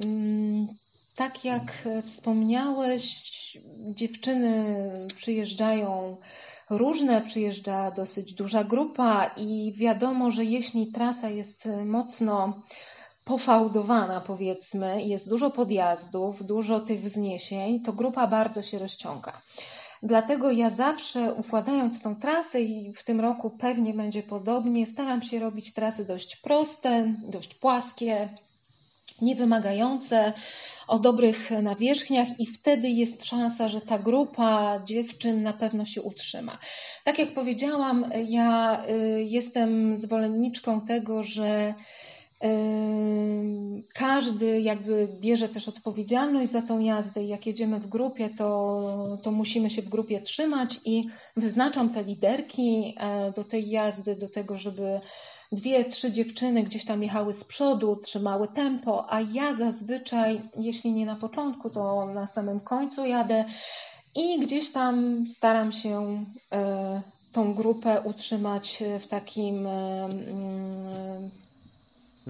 mm, 0.03 0.67
tak 1.15 1.45
jak 1.45 1.87
wspomniałeś, 2.03 3.31
dziewczyny 3.79 4.63
przyjeżdżają 5.15 6.17
różne, 6.69 7.21
przyjeżdża 7.21 7.91
dosyć 7.91 8.33
duża 8.33 8.63
grupa 8.63 9.31
i 9.37 9.73
wiadomo, 9.75 10.31
że 10.31 10.45
jeśli 10.45 10.91
trasa 10.91 11.29
jest 11.29 11.69
mocno 11.85 12.61
pofałdowana, 13.29 14.21
powiedzmy, 14.21 15.03
jest 15.03 15.29
dużo 15.29 15.51
podjazdów, 15.51 16.43
dużo 16.45 16.79
tych 16.79 17.01
wzniesień, 17.01 17.79
to 17.79 17.93
grupa 17.93 18.27
bardzo 18.27 18.61
się 18.61 18.79
rozciąga. 18.79 19.41
Dlatego 20.03 20.51
ja 20.51 20.69
zawsze 20.69 21.33
układając 21.33 22.01
tą 22.01 22.15
trasę 22.15 22.61
i 22.61 22.93
w 22.93 23.03
tym 23.03 23.21
roku 23.21 23.49
pewnie 23.49 23.93
będzie 23.93 24.23
podobnie, 24.23 24.85
staram 24.85 25.21
się 25.21 25.39
robić 25.39 25.73
trasy 25.73 26.05
dość 26.05 26.35
proste, 26.35 27.13
dość 27.23 27.53
płaskie, 27.55 28.29
niewymagające, 29.21 30.33
o 30.87 30.99
dobrych 30.99 31.51
nawierzchniach 31.51 32.27
i 32.39 32.45
wtedy 32.45 32.89
jest 32.89 33.25
szansa, 33.25 33.69
że 33.69 33.81
ta 33.81 33.99
grupa 33.99 34.79
dziewczyn 34.85 35.43
na 35.43 35.53
pewno 35.53 35.85
się 35.85 36.01
utrzyma. 36.01 36.57
Tak 37.03 37.19
jak 37.19 37.33
powiedziałam, 37.33 38.05
ja 38.27 38.81
y, 38.89 39.23
jestem 39.23 39.97
zwolenniczką 39.97 40.81
tego, 40.81 41.23
że 41.23 41.73
każdy 43.93 44.61
jakby 44.61 45.07
bierze 45.19 45.49
też 45.49 45.67
odpowiedzialność 45.67 46.51
za 46.51 46.61
tą 46.61 46.79
jazdę 46.79 47.23
jak 47.23 47.45
jedziemy 47.45 47.79
w 47.79 47.87
grupie, 47.87 48.29
to, 48.29 49.17
to 49.23 49.31
musimy 49.31 49.69
się 49.69 49.81
w 49.81 49.89
grupie 49.89 50.21
trzymać 50.21 50.79
i 50.85 51.09
wyznaczam 51.37 51.89
te 51.89 52.03
liderki 52.03 52.95
e, 52.97 53.31
do 53.31 53.43
tej 53.43 53.69
jazdy, 53.69 54.15
do 54.15 54.29
tego, 54.29 54.57
żeby 54.57 55.01
dwie, 55.51 55.85
trzy 55.85 56.11
dziewczyny 56.11 56.63
gdzieś 56.63 56.85
tam 56.85 57.03
jechały 57.03 57.33
z 57.33 57.43
przodu, 57.43 57.95
trzymały 57.95 58.47
tempo, 58.47 59.13
a 59.13 59.21
ja 59.21 59.53
zazwyczaj, 59.53 60.41
jeśli 60.57 60.93
nie 60.93 61.05
na 61.05 61.15
początku, 61.15 61.69
to 61.69 62.05
na 62.05 62.27
samym 62.27 62.59
końcu 62.59 63.05
jadę 63.05 63.45
i 64.15 64.39
gdzieś 64.39 64.71
tam 64.71 65.27
staram 65.27 65.71
się 65.71 66.25
e, 66.51 67.01
tą 67.31 67.53
grupę 67.53 68.01
utrzymać 68.01 68.83
w 68.99 69.07
takim 69.07 69.67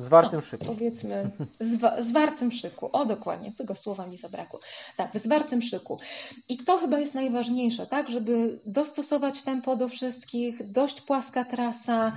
Zwartym 0.03 0.39
no, 0.39 0.41
szyku. 0.41 0.65
Powiedzmy, 0.65 1.29
zwa, 1.59 2.03
zwartym 2.03 2.51
szyku. 2.51 2.89
O, 2.91 3.05
dokładnie, 3.05 3.51
tego 3.51 3.75
słowa 3.75 4.07
mi 4.07 4.17
zabrakło. 4.17 4.59
Tak, 4.97 5.13
w 5.13 5.17
zwartym 5.17 5.61
szyku. 5.61 5.99
I 6.49 6.57
to 6.57 6.77
chyba 6.77 6.99
jest 6.99 7.13
najważniejsze, 7.13 7.87
tak, 7.87 8.09
żeby 8.09 8.59
dostosować 8.65 9.41
tempo 9.41 9.75
do 9.75 9.89
wszystkich, 9.89 10.71
dość 10.71 11.01
płaska 11.01 11.45
trasa, 11.45 12.11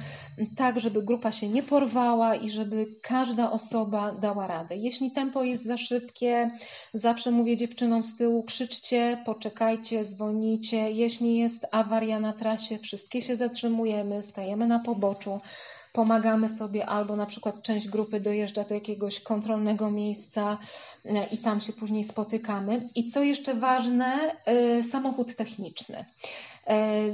tak, 0.57 0.81
żeby 0.81 1.03
grupa 1.03 1.33
się 1.33 1.49
nie 1.49 1.63
porwała 1.63 2.35
i 2.35 2.51
żeby 2.51 2.87
każda 3.03 3.51
osoba 3.51 4.13
dała 4.13 4.47
radę. 4.47 4.77
Jeśli 4.77 5.11
tempo 5.11 5.43
jest 5.43 5.65
za 5.65 5.77
szybkie, 5.77 6.51
zawsze 6.95 7.31
mówię 7.31 7.57
dziewczynom 7.57 8.03
z 8.03 8.17
tyłu, 8.17 8.43
krzyczcie, 8.43 9.23
poczekajcie, 9.25 10.05
zwolnijcie. 10.05 10.91
Jeśli 10.91 11.39
jest 11.39 11.67
awaria 11.71 12.21
na 12.21 12.33
trasie, 12.33 12.79
wszystkie 12.79 13.23
się 13.23 13.37
zatrzymujemy, 13.37 14.23
stajemy 14.23 14.67
na 14.67 14.79
poboczu 14.79 15.41
pomagamy 15.93 16.49
sobie, 16.49 16.87
albo 16.87 17.17
na 17.17 17.27
przykład 17.27 17.63
część 17.63 17.89
grupy 17.89 18.21
dojeżdża 18.21 18.65
do 18.65 18.75
jakiegoś 18.75 19.21
kontrolnego 19.21 19.91
miejsca 19.91 20.59
e, 21.05 21.27
i 21.27 21.39
tam 21.39 21.61
się 21.61 21.73
później 21.73 22.05
spotykamy. 22.05 22.89
I 22.95 23.11
co 23.11 23.23
jeszcze 23.23 23.55
ważne, 23.55 24.37
e, 24.45 24.83
samochód 24.83 25.37
techniczny. 25.37 26.05
E, 26.67 27.05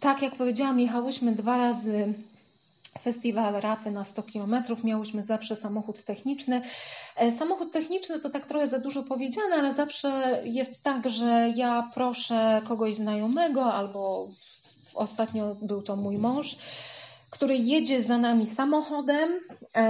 tak 0.00 0.22
jak 0.22 0.36
powiedziałam, 0.36 0.80
jechałyśmy 0.80 1.34
dwa 1.34 1.56
razy 1.56 2.14
festiwal 3.00 3.60
Rafy 3.60 3.90
na 3.90 4.04
100 4.04 4.22
km, 4.22 4.54
miałyśmy 4.84 5.22
zawsze 5.22 5.56
samochód 5.56 6.04
techniczny. 6.04 6.62
Samochód 7.38 7.72
techniczny 7.72 8.20
to 8.20 8.30
tak 8.30 8.46
trochę 8.46 8.68
za 8.68 8.78
dużo 8.78 9.02
powiedziane, 9.02 9.56
ale 9.56 9.72
zawsze 9.72 10.40
jest 10.44 10.82
tak, 10.82 11.10
że 11.10 11.52
ja 11.56 11.90
proszę 11.94 12.62
kogoś 12.64 12.94
znajomego 12.94 13.72
albo 13.72 14.28
ostatnio 14.94 15.56
był 15.62 15.82
to 15.82 15.96
mój 15.96 16.18
mąż, 16.18 16.56
który 17.30 17.56
jedzie 17.56 18.02
za 18.02 18.18
nami 18.18 18.46
samochodem 18.46 19.40
e, 19.74 19.82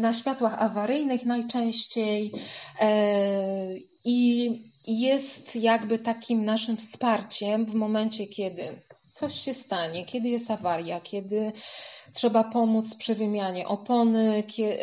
na 0.00 0.12
światłach 0.12 0.62
awaryjnych 0.62 1.24
najczęściej 1.26 2.32
e, 2.80 2.88
i 4.04 4.50
jest 4.86 5.56
jakby 5.56 5.98
takim 5.98 6.44
naszym 6.44 6.76
wsparciem 6.76 7.66
w 7.66 7.74
momencie, 7.74 8.26
kiedy 8.26 8.62
coś 9.12 9.34
się 9.34 9.54
stanie, 9.54 10.04
kiedy 10.04 10.28
jest 10.28 10.50
awaria, 10.50 11.00
kiedy 11.00 11.52
trzeba 12.12 12.44
pomóc 12.44 12.94
przy 12.94 13.14
wymianie 13.14 13.68
opony 13.68 14.42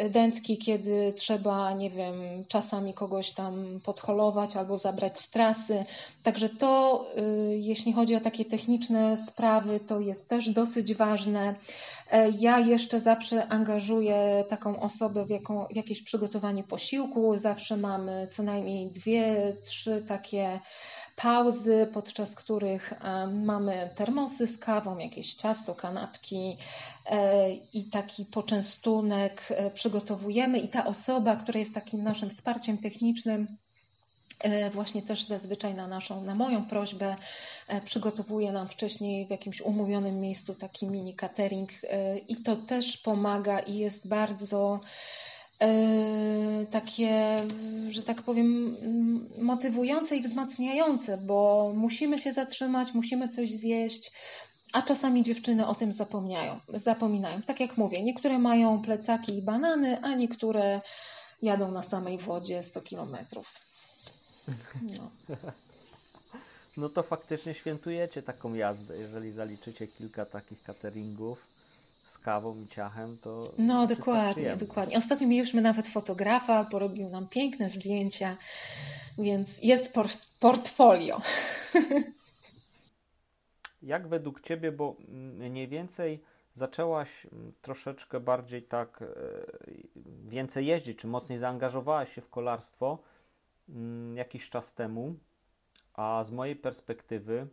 dętki, 0.10 0.58
kiedy 0.58 1.14
trzeba, 1.14 1.72
nie 1.72 1.90
wiem, 1.90 2.46
czasami 2.48 2.94
kogoś 2.94 3.32
tam 3.32 3.80
podholować 3.84 4.56
albo 4.56 4.78
zabrać 4.78 5.20
z 5.20 5.30
trasy. 5.30 5.86
Także 6.24 6.50
to, 6.50 7.06
y, 7.18 7.58
jeśli 7.58 7.94
chodzi 7.94 8.16
o 8.16 8.20
takie 8.20 8.46
techniczne 8.46 9.18
sprawy, 9.18 9.80
to 9.80 10.00
jest 10.00 10.30
też 10.30 10.50
dosyć 10.50 10.94
ważne. 10.94 11.56
E, 12.12 12.30
ja 12.30 12.60
jeszcze 12.60 13.00
zawsze 13.00 13.48
angażuję 13.48 14.44
taką 14.50 14.80
osobę 14.80 15.26
w, 15.26 15.30
jaką, 15.30 15.66
w 15.66 15.76
jakieś 15.76 16.04
przygotowanie 16.04 16.64
posiłku. 16.64 17.38
Zawsze 17.38 17.78
mamy 17.78 18.28
co 18.32 18.44
najmniej 18.44 18.88
dwie, 18.88 19.56
trzy 19.64 20.06
takie 20.08 20.60
pauzy, 21.18 21.88
podczas 21.94 22.36
których 22.36 22.94
e, 22.94 23.28
mamy 23.28 23.90
termosy 23.96 24.48
z 24.48 24.58
kawą, 24.58 24.98
jakieś 24.98 25.34
ciasto, 25.34 25.76
kanapki 25.76 26.58
e, 27.06 27.52
i 27.54 27.84
taki 27.84 28.26
poczęstunek 28.26 29.44
e, 29.50 29.72
przygotowujemy. 29.72 30.60
I 30.60 30.68
ta 30.68 30.86
osoba, 30.86 31.36
która 31.36 31.60
jest 31.60 31.74
takim 31.74 32.04
naszym 32.04 32.30
wsparciem 32.30 32.78
technicznym, 32.78 33.48
właśnie 34.74 35.02
też 35.02 35.24
zazwyczaj 35.24 35.76
na 35.76 35.88
naszą, 35.88 36.24
na 36.24 36.36
moją 36.36 36.66
prośbę 36.66 37.16
przygotowuje 37.86 38.52
nam 38.52 38.70
wcześniej 38.70 39.28
w 39.28 39.30
jakimś 39.30 39.62
umówionym 39.62 40.20
miejscu 40.20 40.56
taki 40.56 40.88
mini 40.88 41.16
catering 41.16 41.70
i 42.28 42.44
to 42.44 42.56
też 42.56 42.98
pomaga 42.98 43.60
i 43.60 43.78
jest 43.78 44.08
bardzo 44.08 44.80
takie, 46.72 47.44
że 47.90 48.04
tak 48.04 48.22
powiem, 48.22 48.78
motywujące 49.38 50.16
i 50.16 50.22
wzmacniające, 50.22 51.18
bo 51.18 51.72
musimy 51.76 52.20
się 52.20 52.34
zatrzymać, 52.34 52.94
musimy 52.94 53.30
coś 53.30 53.52
zjeść, 53.52 54.12
a 54.74 54.82
czasami 54.82 55.24
dziewczyny 55.24 55.68
o 55.68 55.76
tym 55.76 55.94
zapomniają, 55.94 56.60
zapominają. 56.70 57.42
Tak 57.42 57.60
jak 57.60 57.78
mówię, 57.78 58.04
niektóre 58.04 58.40
mają 58.40 58.82
plecaki 58.82 59.38
i 59.38 59.42
banany, 59.42 60.02
a 60.02 60.16
niektóre 60.16 60.82
jadą 61.42 61.72
na 61.72 61.84
samej 61.84 62.18
wodzie 62.18 62.64
100 62.64 62.82
kilometrów. 62.82 63.54
No. 64.98 65.12
no 66.78 66.90
to 66.90 67.04
faktycznie 67.04 67.54
świętujecie 67.54 68.24
taką 68.24 68.54
jazdę, 68.54 68.98
jeżeli 68.98 69.32
zaliczycie 69.32 69.88
kilka 69.88 70.26
takich 70.26 70.64
cateringów 70.64 71.57
z 72.08 72.18
kawą 72.18 72.56
i 72.60 72.68
ciachem, 72.68 73.18
to. 73.18 73.54
No, 73.58 73.88
dokładnie, 73.88 74.58
dokładnie. 74.58 74.98
Ostatnio 74.98 75.28
mieliśmy 75.28 75.62
nawet 75.62 75.88
fotografa, 75.88 76.66
porobił 76.66 77.10
nam 77.10 77.28
piękne 77.28 77.70
zdjęcia, 77.70 78.38
więc 79.18 79.64
jest 79.64 79.94
port 79.94 80.32
portfolio. 80.40 81.22
Jak 83.82 84.08
według 84.08 84.42
Ciebie, 84.42 84.72
bo 84.72 84.96
mniej 85.38 85.68
więcej 85.68 86.24
zaczęłaś 86.54 87.28
troszeczkę 87.62 88.20
bardziej 88.20 88.64
tak, 88.64 89.02
e, 89.02 89.06
więcej 90.28 90.66
jeździć, 90.66 91.00
czy 91.00 91.08
mocniej 91.08 91.38
zaangażowałaś 91.38 92.16
się 92.16 92.22
w 92.22 92.30
kolarstwo 92.30 93.04
jakiś 94.16 94.50
czas 94.50 94.74
temu, 94.74 95.16
a 95.94 96.24
z 96.24 96.32
mojej 96.32 96.56
perspektywy 96.56 97.48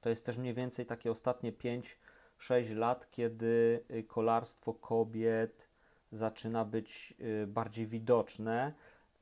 to 0.00 0.08
jest 0.08 0.26
też 0.26 0.36
mniej 0.36 0.54
więcej 0.54 0.86
takie 0.86 1.10
ostatnie 1.10 1.52
5 1.52 1.98
6 2.40 2.70
lat, 2.70 3.10
kiedy 3.10 3.84
y, 3.90 4.02
kolarstwo 4.02 4.74
kobiet 4.74 5.68
zaczyna 6.12 6.64
być 6.64 7.14
y, 7.20 7.46
bardziej 7.46 7.86
widoczne, 7.86 8.72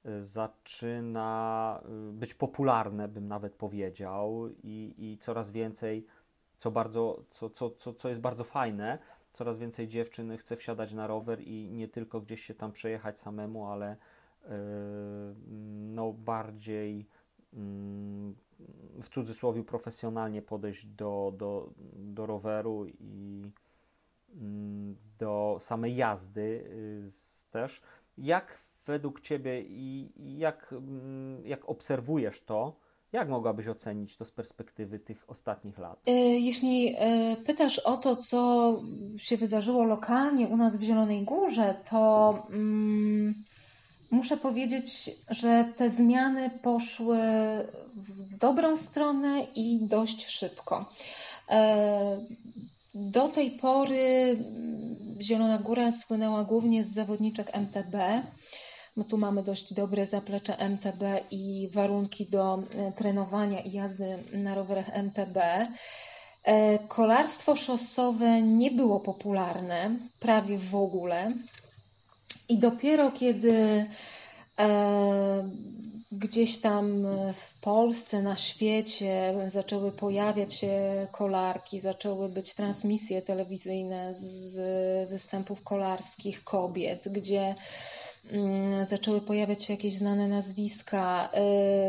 y, 0.06 0.22
zaczyna 0.22 1.82
być 2.12 2.34
popularne, 2.34 3.08
bym 3.08 3.28
nawet 3.28 3.54
powiedział, 3.54 4.48
i, 4.62 4.94
i 4.98 5.18
coraz 5.18 5.50
więcej, 5.50 6.06
co, 6.56 6.70
bardzo, 6.70 7.22
co, 7.30 7.50
co, 7.50 7.70
co, 7.70 7.94
co 7.94 8.08
jest 8.08 8.20
bardzo 8.20 8.44
fajne, 8.44 8.98
coraz 9.32 9.58
więcej 9.58 9.88
dziewczyn 9.88 10.36
chce 10.36 10.56
wsiadać 10.56 10.92
na 10.92 11.06
rower 11.06 11.40
i 11.40 11.70
nie 11.70 11.88
tylko 11.88 12.20
gdzieś 12.20 12.44
się 12.44 12.54
tam 12.54 12.72
przejechać 12.72 13.20
samemu, 13.20 13.66
ale 13.66 13.96
no, 15.94 16.12
bardziej 16.12 17.06
mm, 17.54 18.34
w 19.02 19.08
cudzysłowie 19.08 19.64
profesjonalnie 19.64 20.42
podejść 20.42 20.86
do, 20.86 21.32
do, 21.36 21.70
do 21.94 22.26
roweru 22.26 22.86
i 22.86 23.42
mm, 24.34 24.96
do 25.18 25.56
samej 25.60 25.96
jazdy 25.96 26.40
y, 26.40 27.50
też. 27.50 27.82
Jak 28.18 28.58
według 28.86 29.20
Ciebie 29.20 29.62
i 29.62 30.10
jak, 30.38 30.72
mm, 30.72 31.46
jak 31.46 31.68
obserwujesz 31.68 32.40
to, 32.40 32.76
jak 33.12 33.28
mogłabyś 33.28 33.68
ocenić 33.68 34.16
to 34.16 34.24
z 34.24 34.30
perspektywy 34.30 34.98
tych 34.98 35.24
ostatnich 35.30 35.78
lat? 35.78 36.08
Y, 36.08 36.12
jeśli 36.12 36.94
y, 36.94 36.96
pytasz 37.46 37.78
o 37.78 37.96
to, 37.96 38.16
co 38.16 38.74
się 39.16 39.36
wydarzyło 39.36 39.84
lokalnie 39.84 40.46
u 40.46 40.56
nas 40.56 40.76
w 40.76 40.82
Zielonej 40.82 41.24
Górze, 41.24 41.74
to. 41.90 42.34
Mm, 42.50 43.34
Muszę 44.10 44.36
powiedzieć, 44.36 45.10
że 45.30 45.72
te 45.76 45.90
zmiany 45.90 46.50
poszły 46.62 47.18
w 47.96 48.38
dobrą 48.38 48.76
stronę 48.76 49.46
i 49.54 49.78
dość 49.82 50.26
szybko. 50.26 50.90
E, 51.50 52.18
do 52.94 53.28
tej 53.28 53.50
pory 53.50 54.36
Zielona 55.22 55.58
Góra 55.58 55.92
słynęła 55.92 56.44
głównie 56.44 56.84
z 56.84 56.92
zawodniczek 56.92 57.56
MTB. 57.56 57.96
My 58.96 59.04
tu 59.04 59.18
mamy 59.18 59.42
dość 59.42 59.74
dobre 59.74 60.06
zaplecze 60.06 60.56
MTB 60.58 61.02
i 61.30 61.68
warunki 61.72 62.26
do 62.26 62.62
e, 62.76 62.92
trenowania 62.92 63.60
i 63.60 63.72
jazdy 63.72 64.18
na 64.32 64.54
rowerach 64.54 64.88
MTB. 64.96 65.36
E, 66.44 66.78
kolarstwo 66.78 67.56
szosowe 67.56 68.42
nie 68.42 68.70
było 68.70 69.00
popularne 69.00 69.90
prawie 70.20 70.58
w 70.58 70.74
ogóle. 70.74 71.32
I 72.48 72.58
dopiero 72.58 73.12
kiedy 73.12 73.86
e, 74.58 75.48
gdzieś 76.12 76.58
tam 76.58 77.06
w 77.32 77.60
Polsce, 77.60 78.22
na 78.22 78.36
świecie 78.36 79.34
zaczęły 79.48 79.92
pojawiać 79.92 80.54
się 80.54 81.06
kolarki, 81.12 81.80
zaczęły 81.80 82.28
być 82.28 82.54
transmisje 82.54 83.22
telewizyjne 83.22 84.14
z 84.14 85.10
występów 85.10 85.62
kolarskich 85.62 86.44
kobiet, 86.44 87.08
gdzie 87.08 87.54
mm, 88.30 88.84
zaczęły 88.84 89.20
pojawiać 89.20 89.64
się 89.64 89.72
jakieś 89.72 89.92
znane 89.92 90.28
nazwiska. 90.28 91.30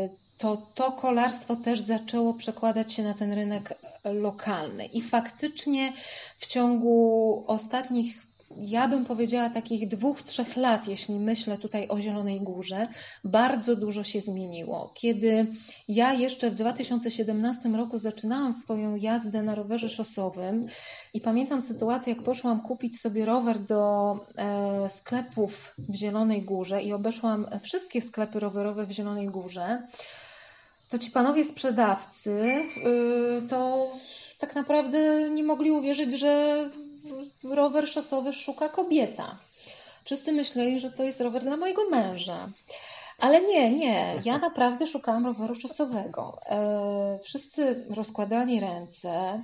Y, 0.06 0.30
to 0.38 0.56
to 0.74 0.92
kolarstwo 0.92 1.56
też 1.56 1.80
zaczęło 1.80 2.34
przekładać 2.34 2.92
się 2.92 3.02
na 3.02 3.14
ten 3.14 3.32
rynek 3.32 3.74
lokalny. 4.04 4.86
I 4.86 5.02
faktycznie 5.02 5.92
w 6.38 6.46
ciągu 6.46 7.44
ostatnich 7.46 8.29
ja 8.56 8.88
bym 8.88 9.04
powiedziała 9.04 9.50
takich 9.50 9.88
dwóch, 9.88 10.22
trzech 10.22 10.56
lat, 10.56 10.88
jeśli 10.88 11.14
myślę 11.14 11.58
tutaj 11.58 11.88
o 11.88 12.00
Zielonej 12.00 12.40
Górze, 12.40 12.86
bardzo 13.24 13.76
dużo 13.76 14.04
się 14.04 14.20
zmieniło. 14.20 14.92
Kiedy 14.94 15.46
ja 15.88 16.12
jeszcze 16.12 16.50
w 16.50 16.54
2017 16.54 17.68
roku 17.68 17.98
zaczynałam 17.98 18.54
swoją 18.54 18.96
jazdę 18.96 19.42
na 19.42 19.54
rowerze 19.54 19.88
szosowym 19.88 20.66
i 21.14 21.20
pamiętam 21.20 21.62
sytuację, 21.62 22.12
jak 22.14 22.22
poszłam 22.22 22.60
kupić 22.60 23.00
sobie 23.00 23.24
rower 23.24 23.58
do 23.58 24.14
e, 24.36 24.88
sklepów 24.88 25.74
w 25.78 25.94
Zielonej 25.94 26.42
Górze 26.42 26.82
i 26.82 26.92
obeszłam 26.92 27.46
wszystkie 27.62 28.00
sklepy 28.00 28.40
rowerowe 28.40 28.86
w 28.86 28.90
Zielonej 28.90 29.26
Górze, 29.26 29.82
to 30.90 30.98
ci 30.98 31.10
panowie 31.10 31.44
sprzedawcy 31.44 32.30
y, 32.30 33.48
to 33.48 33.92
tak 34.38 34.54
naprawdę 34.54 35.30
nie 35.30 35.42
mogli 35.42 35.70
uwierzyć, 35.70 36.18
że 36.18 36.70
rower 37.44 37.88
szosowy 37.88 38.32
szuka 38.32 38.68
kobieta. 38.68 39.38
Wszyscy 40.04 40.32
myśleli, 40.32 40.80
że 40.80 40.90
to 40.90 41.02
jest 41.02 41.20
rower 41.20 41.42
dla 41.42 41.56
mojego 41.56 41.88
męża. 41.90 42.48
Ale 43.18 43.40
nie, 43.40 43.70
nie, 43.70 44.14
ja 44.24 44.38
naprawdę 44.38 44.86
szukałam 44.86 45.26
roweru 45.26 45.54
szosowego. 45.54 46.38
E, 46.46 47.18
wszyscy 47.22 47.84
rozkładali 47.90 48.60
ręce. 48.60 49.42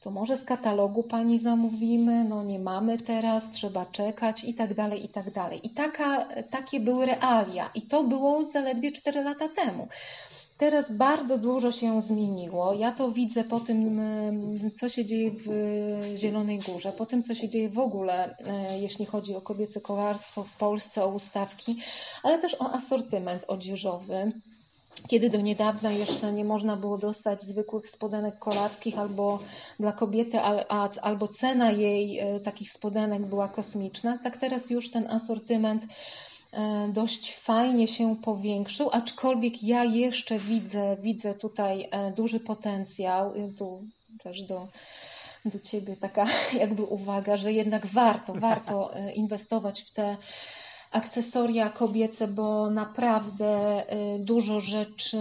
To 0.00 0.10
może 0.10 0.36
z 0.36 0.44
katalogu 0.44 1.02
pani 1.02 1.38
zamówimy, 1.38 2.24
no 2.24 2.44
nie 2.44 2.58
mamy 2.58 2.98
teraz, 2.98 3.50
trzeba 3.50 3.86
czekać 3.86 4.44
i 4.44 4.54
tak 4.54 4.74
dalej, 4.74 5.04
i 5.04 5.08
tak 5.08 5.30
dalej. 5.30 5.66
I 5.66 5.70
taka, 5.70 6.28
takie 6.50 6.80
były 6.80 7.06
realia. 7.06 7.70
I 7.74 7.82
to 7.82 8.04
było 8.04 8.44
zaledwie 8.44 8.92
4 8.92 9.22
lata 9.22 9.48
temu. 9.48 9.88
Teraz 10.58 10.92
bardzo 10.92 11.38
dużo 11.38 11.72
się 11.72 12.02
zmieniło. 12.02 12.74
Ja 12.74 12.92
to 12.92 13.10
widzę 13.10 13.44
po 13.44 13.60
tym, 13.60 14.00
co 14.76 14.88
się 14.88 15.04
dzieje 15.04 15.30
w 15.30 15.48
Zielonej 16.16 16.58
Górze, 16.58 16.92
po 16.92 17.06
tym, 17.06 17.22
co 17.22 17.34
się 17.34 17.48
dzieje 17.48 17.68
w 17.68 17.78
ogóle, 17.78 18.36
e, 18.46 18.78
jeśli 18.78 19.06
chodzi 19.06 19.34
o 19.34 19.40
kobiece 19.40 19.80
kolarstwo 19.80 20.44
w 20.44 20.56
Polsce, 20.56 21.04
o 21.04 21.08
ustawki, 21.08 21.76
ale 22.22 22.38
też 22.38 22.54
o 22.54 22.72
asortyment 22.72 23.44
odzieżowy 23.48 24.32
kiedy 25.08 25.30
do 25.30 25.40
niedawna 25.40 25.90
jeszcze 25.90 26.32
nie 26.32 26.44
można 26.44 26.76
było 26.76 26.98
dostać 26.98 27.42
zwykłych 27.42 27.88
spodenek 27.88 28.38
kolarskich 28.38 28.98
albo 28.98 29.38
dla 29.80 29.92
kobiety, 29.92 30.40
albo 31.02 31.28
cena 31.28 31.70
jej 31.70 32.18
e, 32.18 32.40
takich 32.40 32.70
spodenek 32.70 33.26
była 33.26 33.48
kosmiczna, 33.48 34.18
tak 34.18 34.36
teraz 34.36 34.70
już 34.70 34.90
ten 34.90 35.06
asortyment 35.10 35.82
dość 36.88 37.34
fajnie 37.36 37.88
się 37.88 38.16
powiększył, 38.16 38.90
aczkolwiek 38.92 39.62
ja 39.62 39.84
jeszcze 39.84 40.38
widzę, 40.38 40.96
widzę 41.02 41.34
tutaj 41.34 41.88
e, 41.90 42.12
duży 42.12 42.40
potencjał. 42.40 43.34
Tu 43.58 43.82
też 44.22 44.42
do, 44.42 44.68
do 45.44 45.58
Ciebie 45.58 45.96
taka 45.96 46.26
jakby 46.60 46.82
uwaga, 46.82 47.36
że 47.36 47.52
jednak 47.52 47.86
warto, 47.86 48.34
warto 48.34 48.94
e, 48.94 49.12
inwestować 49.12 49.82
w 49.82 49.90
te 49.90 50.16
akcesoria 50.90 51.68
kobiece, 51.68 52.28
bo 52.28 52.70
naprawdę 52.70 53.84
dużo 54.18 54.60
rzeczy 54.60 55.18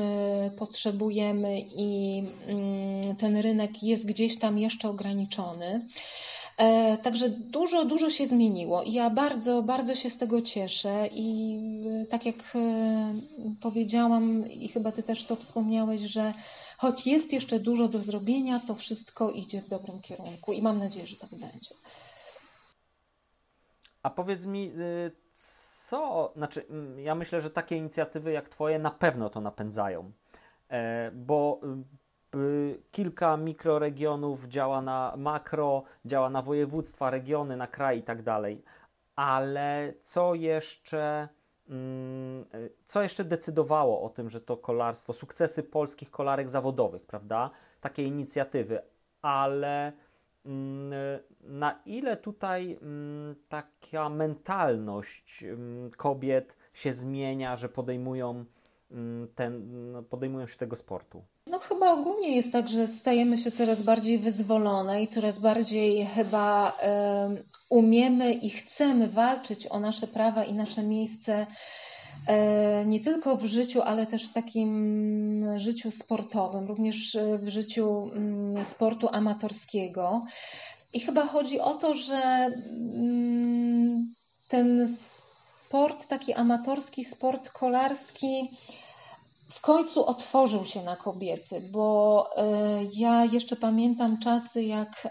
potrzebujemy 0.57 1.59
i 1.59 2.23
mm, 2.47 3.15
ten 3.15 3.37
rynek 3.37 3.83
jest 3.83 4.05
gdzieś 4.05 4.39
tam 4.39 4.57
jeszcze 4.57 4.89
ograniczony. 4.89 5.87
E, 6.57 6.97
także 6.97 7.29
dużo, 7.29 7.85
dużo 7.85 8.09
się 8.09 8.27
zmieniło 8.27 8.83
i 8.83 8.93
ja 8.93 9.09
bardzo, 9.09 9.63
bardzo 9.63 9.95
się 9.95 10.09
z 10.09 10.17
tego 10.17 10.41
cieszę 10.41 11.07
i 11.11 11.59
e, 12.03 12.05
tak 12.05 12.25
jak 12.25 12.35
e, 12.55 13.13
powiedziałam 13.61 14.51
i 14.51 14.67
chyba 14.67 14.91
Ty 14.91 15.03
też 15.03 15.25
to 15.25 15.35
wspomniałeś, 15.35 16.01
że 16.01 16.33
choć 16.77 17.07
jest 17.07 17.33
jeszcze 17.33 17.59
dużo 17.59 17.87
do 17.87 17.99
zrobienia, 17.99 18.59
to 18.59 18.75
wszystko 18.75 19.31
idzie 19.31 19.61
w 19.61 19.69
dobrym 19.69 20.01
kierunku 20.01 20.53
i 20.53 20.61
mam 20.61 20.77
nadzieję, 20.77 21.07
że 21.07 21.15
tak 21.15 21.29
będzie. 21.29 21.75
A 24.03 24.09
powiedz 24.09 24.45
mi, 24.45 24.71
co, 25.87 26.33
znaczy, 26.35 26.65
ja 26.97 27.15
myślę, 27.15 27.41
że 27.41 27.49
takie 27.49 27.75
inicjatywy 27.75 28.31
jak 28.31 28.49
Twoje 28.49 28.79
na 28.79 28.91
pewno 28.91 29.29
to 29.29 29.41
napędzają, 29.41 30.11
bo 31.13 31.61
kilka 32.91 33.37
mikroregionów 33.37 34.47
działa 34.47 34.81
na 34.81 35.13
makro, 35.17 35.83
działa 36.05 36.29
na 36.29 36.41
województwa, 36.41 37.09
regiony, 37.09 37.57
na 37.57 37.67
kraj 37.67 37.99
i 37.99 38.03
tak 38.03 38.21
dalej. 38.21 38.63
Ale 39.15 39.93
co 40.01 40.35
jeszcze, 40.35 41.27
mm, 41.69 42.45
y, 42.55 42.71
co 42.85 43.03
jeszcze 43.03 43.23
decydowało 43.23 44.01
o 44.01 44.09
tym, 44.09 44.29
że 44.29 44.41
to 44.41 44.57
kolarstwo, 44.57 45.13
sukcesy 45.13 45.63
polskich 45.63 46.11
kolarek 46.11 46.49
zawodowych, 46.49 47.05
prawda? 47.05 47.49
Takie 47.81 48.03
inicjatywy, 48.03 48.81
ale 49.21 49.93
mm, 50.45 50.93
na 51.41 51.79
ile 51.85 52.17
tutaj 52.17 52.77
mm, 52.81 53.35
taka 53.49 54.09
mentalność 54.09 55.45
kobiet 55.97 56.57
się 56.73 56.93
zmienia, 56.93 57.55
że 57.55 57.69
podejmują, 57.69 58.45
ten, 59.35 59.63
podejmują 60.09 60.47
się 60.47 60.57
tego 60.57 60.75
sportu? 60.75 61.23
No 61.49 61.59
chyba 61.59 61.91
ogólnie 61.91 62.35
jest 62.35 62.51
tak, 62.51 62.69
że 62.69 62.87
stajemy 62.87 63.37
się 63.37 63.51
coraz 63.51 63.81
bardziej 63.81 64.19
wyzwolone 64.19 65.03
i 65.03 65.07
coraz 65.07 65.39
bardziej 65.39 66.05
chyba 66.05 66.69
um, 66.71 67.37
umiemy 67.69 68.33
i 68.33 68.49
chcemy 68.49 69.07
walczyć 69.07 69.67
o 69.67 69.79
nasze 69.79 70.07
prawa 70.07 70.43
i 70.43 70.53
nasze 70.53 70.83
miejsce 70.83 71.47
e, 72.27 72.85
nie 72.85 72.99
tylko 72.99 73.37
w 73.37 73.45
życiu, 73.45 73.81
ale 73.81 74.07
też 74.07 74.27
w 74.27 74.33
takim 74.33 75.45
życiu 75.55 75.91
sportowym, 75.91 76.67
również 76.67 77.17
w 77.39 77.47
życiu 77.47 78.11
mm, 78.13 78.65
sportu 78.65 79.09
amatorskiego. 79.11 80.25
I 80.93 80.99
chyba 80.99 81.25
chodzi 81.25 81.59
o 81.59 81.73
to, 81.73 81.95
że 81.95 82.15
mm, 82.15 84.13
ten 84.47 84.87
sport, 85.67 86.07
taki 86.07 86.33
amatorski 86.33 87.05
sport 87.05 87.49
kolarski, 87.49 88.49
w 89.49 89.61
końcu 89.61 90.05
otworzył 90.05 90.65
się 90.65 90.83
na 90.83 90.95
kobiety, 90.95 91.61
bo 91.71 92.29
e, 92.37 92.43
ja 92.93 93.25
jeszcze 93.25 93.55
pamiętam 93.55 94.19
czasy, 94.19 94.63
jak 94.63 95.07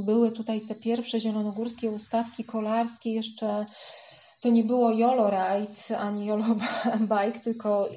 były 0.00 0.32
tutaj 0.32 0.60
te 0.60 0.74
pierwsze 0.74 1.20
zielonogórskie 1.20 1.90
ustawki 1.90 2.44
kolarskie, 2.44 3.12
jeszcze 3.12 3.66
to 4.40 4.48
nie 4.48 4.64
było 4.64 4.90
YOLO 4.90 5.30
Ride 5.30 5.98
ani 5.98 6.26
YOLO 6.26 6.44
Bike, 7.14 7.40
tylko 7.40 7.88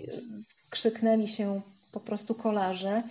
krzyknęli 0.69 1.27
się 1.27 1.61
po 1.91 1.99
prostu 1.99 2.35
kolarze. 2.35 3.03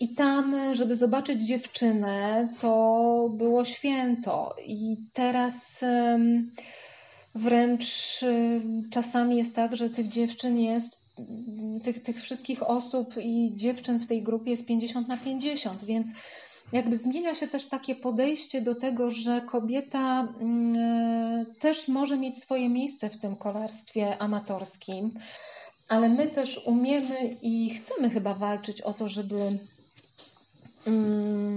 I 0.00 0.08
tam, 0.08 0.74
żeby 0.74 0.96
zobaczyć 0.96 1.42
dziewczynę, 1.42 2.48
to 2.60 3.30
było 3.32 3.64
święto. 3.64 4.54
I 4.66 4.96
teraz 5.12 5.80
wręcz 7.34 8.20
czasami 8.90 9.36
jest 9.36 9.54
tak, 9.54 9.76
że 9.76 9.90
tych 9.90 10.08
dziewczyn 10.08 10.58
jest 10.58 11.01
tych, 11.82 12.02
tych 12.02 12.22
wszystkich 12.22 12.62
osób 12.62 13.14
i 13.22 13.52
dziewczyn 13.54 14.00
w 14.00 14.06
tej 14.06 14.22
grupie 14.22 14.50
jest 14.50 14.66
50 14.66 15.08
na 15.08 15.16
50, 15.16 15.84
więc 15.84 16.08
jakby 16.72 16.96
zmienia 16.96 17.34
się 17.34 17.48
też 17.48 17.66
takie 17.66 17.94
podejście 17.94 18.62
do 18.62 18.74
tego, 18.74 19.10
że 19.10 19.40
kobieta 19.40 20.28
mm, 20.40 21.46
też 21.60 21.88
może 21.88 22.16
mieć 22.16 22.38
swoje 22.38 22.68
miejsce 22.68 23.10
w 23.10 23.18
tym 23.18 23.36
kolarstwie 23.36 24.18
amatorskim, 24.18 25.18
ale 25.88 26.08
my 26.08 26.26
też 26.28 26.66
umiemy 26.66 27.36
i 27.42 27.70
chcemy 27.70 28.10
chyba 28.10 28.34
walczyć 28.34 28.80
o 28.80 28.92
to, 28.92 29.08
żeby 29.08 29.58
mm, 30.86 31.56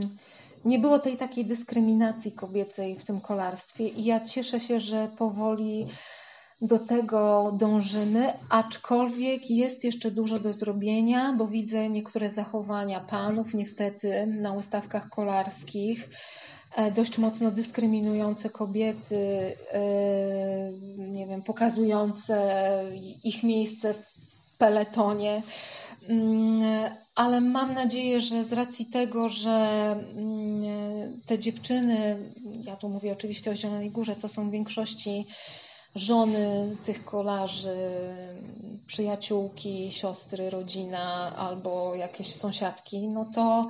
nie 0.66 0.80
było 0.80 1.00
tej 1.00 1.18
takiej 1.18 1.46
dyskryminacji 1.46 2.32
kobiecej 2.32 2.96
w 2.96 3.06
tym 3.06 3.22
kolarstwie. 3.22 3.88
I 3.88 4.06
ja 4.06 4.26
cieszę 4.26 4.60
się, 4.60 4.80
że 4.80 5.08
powoli 5.18 5.88
do 6.62 6.80
tego 6.80 7.52
dążymy, 7.60 8.34
aczkolwiek 8.50 9.50
jest 9.50 9.84
jeszcze 9.84 10.12
dużo 10.12 10.40
do 10.40 10.54
zrobienia, 10.54 11.34
bo 11.38 11.48
widzę 11.48 11.90
niektóre 11.90 12.30
zachowania 12.30 13.00
panów 13.00 13.54
niestety 13.54 14.28
na 14.28 14.54
ustawkach 14.54 15.10
kolarskich, 15.10 16.10
e, 16.76 16.92
dość 16.92 17.18
mocno 17.18 17.52
dyskryminujące 17.52 18.50
kobiety, 18.50 19.56
e, 19.72 19.82
nie 20.98 21.28
wiem, 21.28 21.42
pokazujące 21.42 22.54
ich 23.24 23.44
miejsce 23.44 23.94
w 23.94 24.16
peletonie. 24.58 25.44
mm, 26.10 26.90
ale 27.16 27.42
mam 27.42 27.74
nadzieję, 27.74 28.22
że 28.22 28.44
z 28.44 28.54
racji 28.54 28.86
tego, 28.86 29.30
że 29.30 29.52
mm, 30.16 31.22
te 31.26 31.40
dziewczyny, 31.40 32.18
ja 32.64 32.76
tu 32.76 32.90
mówię 32.90 33.12
oczywiście 33.12 33.52
o 33.52 33.56
Zielonej 33.56 33.92
Górze, 33.92 34.16
to 34.16 34.28
są 34.28 34.50
w 34.50 34.52
większości 34.52 35.28
żony 35.96 36.76
tych 36.86 37.06
kolarzy, 37.06 37.78
przyjaciółki, 38.88 39.92
siostry, 39.92 40.50
rodzina 40.50 41.36
albo 41.36 41.96
jakieś 41.96 42.34
sąsiadki, 42.34 43.08
no 43.08 43.26
to 43.36 43.68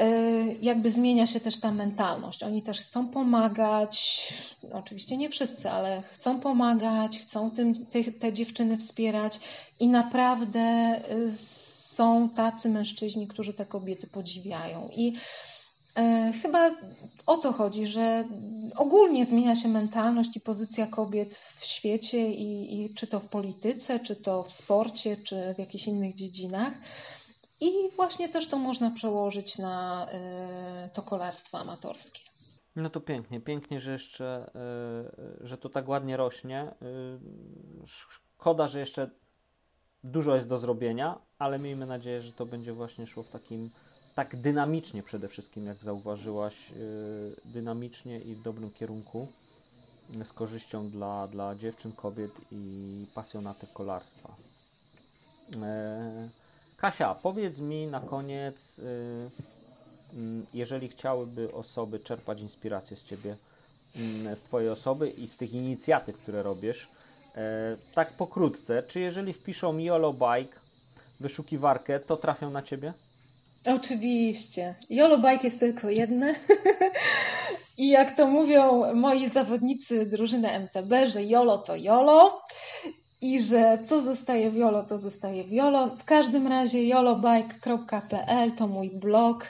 y, 0.00 0.56
jakby 0.62 0.90
zmienia 0.90 1.26
się 1.26 1.40
też 1.40 1.60
ta 1.60 1.72
mentalność. 1.72 2.42
Oni 2.42 2.62
też 2.62 2.80
chcą 2.80 3.08
pomagać, 3.08 4.28
oczywiście 4.72 5.16
nie 5.16 5.30
wszyscy, 5.30 5.70
ale 5.70 6.02
chcą 6.02 6.40
pomagać, 6.40 7.18
chcą 7.18 7.50
tym, 7.50 7.86
te, 7.86 8.04
te 8.04 8.32
dziewczyny 8.32 8.78
wspierać 8.78 9.40
i 9.80 9.88
naprawdę 9.88 11.00
y, 11.12 11.32
są 11.36 12.28
tacy 12.28 12.68
mężczyźni, 12.70 13.26
którzy 13.26 13.54
te 13.54 13.66
kobiety 13.66 14.06
podziwiają. 14.06 14.88
I 14.92 15.12
E, 15.12 15.18
chyba 16.42 16.70
o 17.26 17.36
to 17.36 17.52
chodzi, 17.52 17.86
że 17.86 18.24
ogólnie 18.76 19.26
zmienia 19.26 19.56
się 19.56 19.68
mentalność 19.68 20.36
i 20.36 20.40
pozycja 20.40 20.86
kobiet 20.86 21.34
w 21.34 21.64
świecie, 21.64 22.30
i, 22.30 22.82
i, 22.82 22.94
czy 22.94 23.06
to 23.06 23.20
w 23.20 23.28
polityce, 23.28 24.00
czy 24.00 24.16
to 24.16 24.42
w 24.42 24.52
sporcie, 24.52 25.16
czy 25.16 25.54
w 25.54 25.58
jakichś 25.58 25.86
innych 25.86 26.14
dziedzinach. 26.14 26.72
I 27.60 27.70
właśnie 27.96 28.28
też 28.28 28.48
to 28.48 28.58
można 28.58 28.90
przełożyć 28.90 29.58
na 29.58 30.06
y, 30.86 30.90
to 30.90 31.02
kolarstwo 31.02 31.58
amatorskie. 31.58 32.20
No 32.76 32.90
to 32.90 33.00
pięknie, 33.00 33.40
pięknie, 33.40 33.80
że 33.80 33.92
jeszcze, 33.92 34.50
y, 35.42 35.46
że 35.46 35.58
to 35.58 35.68
tak 35.68 35.88
ładnie 35.88 36.16
rośnie. 36.16 36.74
Szkoda, 37.86 38.68
że 38.68 38.80
jeszcze 38.80 39.10
dużo 40.04 40.34
jest 40.34 40.48
do 40.48 40.58
zrobienia, 40.58 41.18
ale 41.38 41.58
miejmy 41.58 41.86
nadzieję, 41.86 42.20
że 42.20 42.32
to 42.32 42.46
będzie 42.46 42.72
właśnie 42.72 43.06
szło 43.06 43.22
w 43.22 43.28
takim 43.28 43.70
tak 44.14 44.36
dynamicznie 44.36 45.02
przede 45.02 45.28
wszystkim, 45.28 45.66
jak 45.66 45.82
zauważyłaś, 45.82 46.54
y, 46.72 47.36
dynamicznie 47.44 48.20
i 48.20 48.34
w 48.34 48.42
dobrym 48.42 48.70
kierunku, 48.70 49.28
z 50.24 50.32
korzyścią 50.32 50.90
dla, 50.90 51.28
dla 51.28 51.54
dziewczyn, 51.54 51.92
kobiet 51.92 52.30
i 52.50 53.06
pasjonatek 53.14 53.72
kolarstwa. 53.72 54.34
E, 55.62 56.28
Kasia, 56.76 57.14
powiedz 57.14 57.60
mi 57.60 57.86
na 57.86 58.00
koniec, 58.00 58.78
y, 58.78 59.30
mm, 60.14 60.46
jeżeli 60.54 60.88
chciałyby 60.88 61.52
osoby 61.52 62.00
czerpać 62.00 62.40
inspirację 62.40 62.96
z 62.96 63.04
Ciebie, 63.04 63.36
mm, 63.96 64.36
z 64.36 64.42
Twojej 64.42 64.70
osoby 64.70 65.10
i 65.10 65.28
z 65.28 65.36
tych 65.36 65.54
inicjatyw, 65.54 66.18
które 66.18 66.42
robisz, 66.42 66.88
e, 67.34 67.76
tak 67.94 68.16
pokrótce, 68.16 68.82
czy 68.82 69.00
jeżeli 69.00 69.32
wpiszą 69.32 69.78
YOLO 69.78 70.12
Bike 70.12 70.60
wyszukiwarkę, 71.20 72.00
to 72.00 72.16
trafią 72.16 72.50
na 72.50 72.62
Ciebie? 72.62 72.94
Oczywiście. 73.66 74.74
Jolo 74.90 75.18
Bike 75.18 75.44
jest 75.44 75.60
tylko 75.60 75.90
jedne. 75.90 76.34
I 77.78 77.88
jak 77.88 78.16
to 78.16 78.26
mówią 78.26 78.94
moi 78.94 79.28
zawodnicy 79.28 80.06
drużyny 80.06 80.48
MTB, 80.58 80.92
że 81.06 81.24
Jolo 81.24 81.58
to 81.58 81.76
Jolo 81.76 82.42
i 83.20 83.40
że 83.40 83.78
co 83.84 84.02
zostaje 84.02 84.50
w 84.50 84.56
Jolo, 84.56 84.82
to 84.82 84.98
zostaje 84.98 85.44
w 85.44 85.52
Jolo. 85.52 85.86
W 85.96 86.04
każdym 86.04 86.46
razie 86.46 86.84
jolobike.pl 86.84 88.52
to 88.52 88.66
mój 88.66 88.90
blog. 88.90 89.44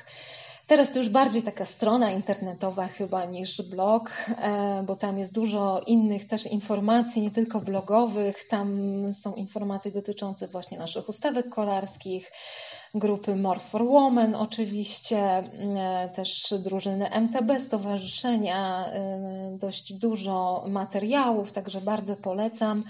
Teraz 0.73 0.93
to 0.93 0.99
już 0.99 1.09
bardziej 1.09 1.43
taka 1.43 1.65
strona 1.65 2.11
internetowa 2.11 2.89
chyba 2.89 3.25
niż 3.25 3.63
blog, 3.63 4.11
e, 4.29 4.83
bo 4.87 4.97
tam 4.97 5.19
jest 5.19 5.33
dużo 5.33 5.81
innych 5.87 6.29
też 6.29 6.47
informacji, 6.47 7.23
nie 7.23 7.31
tylko 7.31 7.61
blogowych. 7.61 8.49
Tam 8.49 8.81
są 9.15 9.35
informacje 9.35 9.91
dotyczące 9.91 10.49
właśnie 10.49 10.79
naszych 10.79 11.09
ustawek 11.09 11.49
kolarskich, 11.49 12.33
grupy 12.95 13.37
More 13.37 13.61
for 13.61 13.85
Women 13.87 14.35
oczywiście, 14.35 15.19
e, 15.19 16.11
też 16.15 16.55
drużyny 16.59 17.11
MTB, 17.11 17.61
stowarzyszenia, 17.61 18.87
e, 18.87 19.57
dość 19.59 19.93
dużo 19.93 20.65
materiałów, 20.69 21.53
także 21.53 21.81
bardzo 21.81 22.17
polecam. 22.17 22.85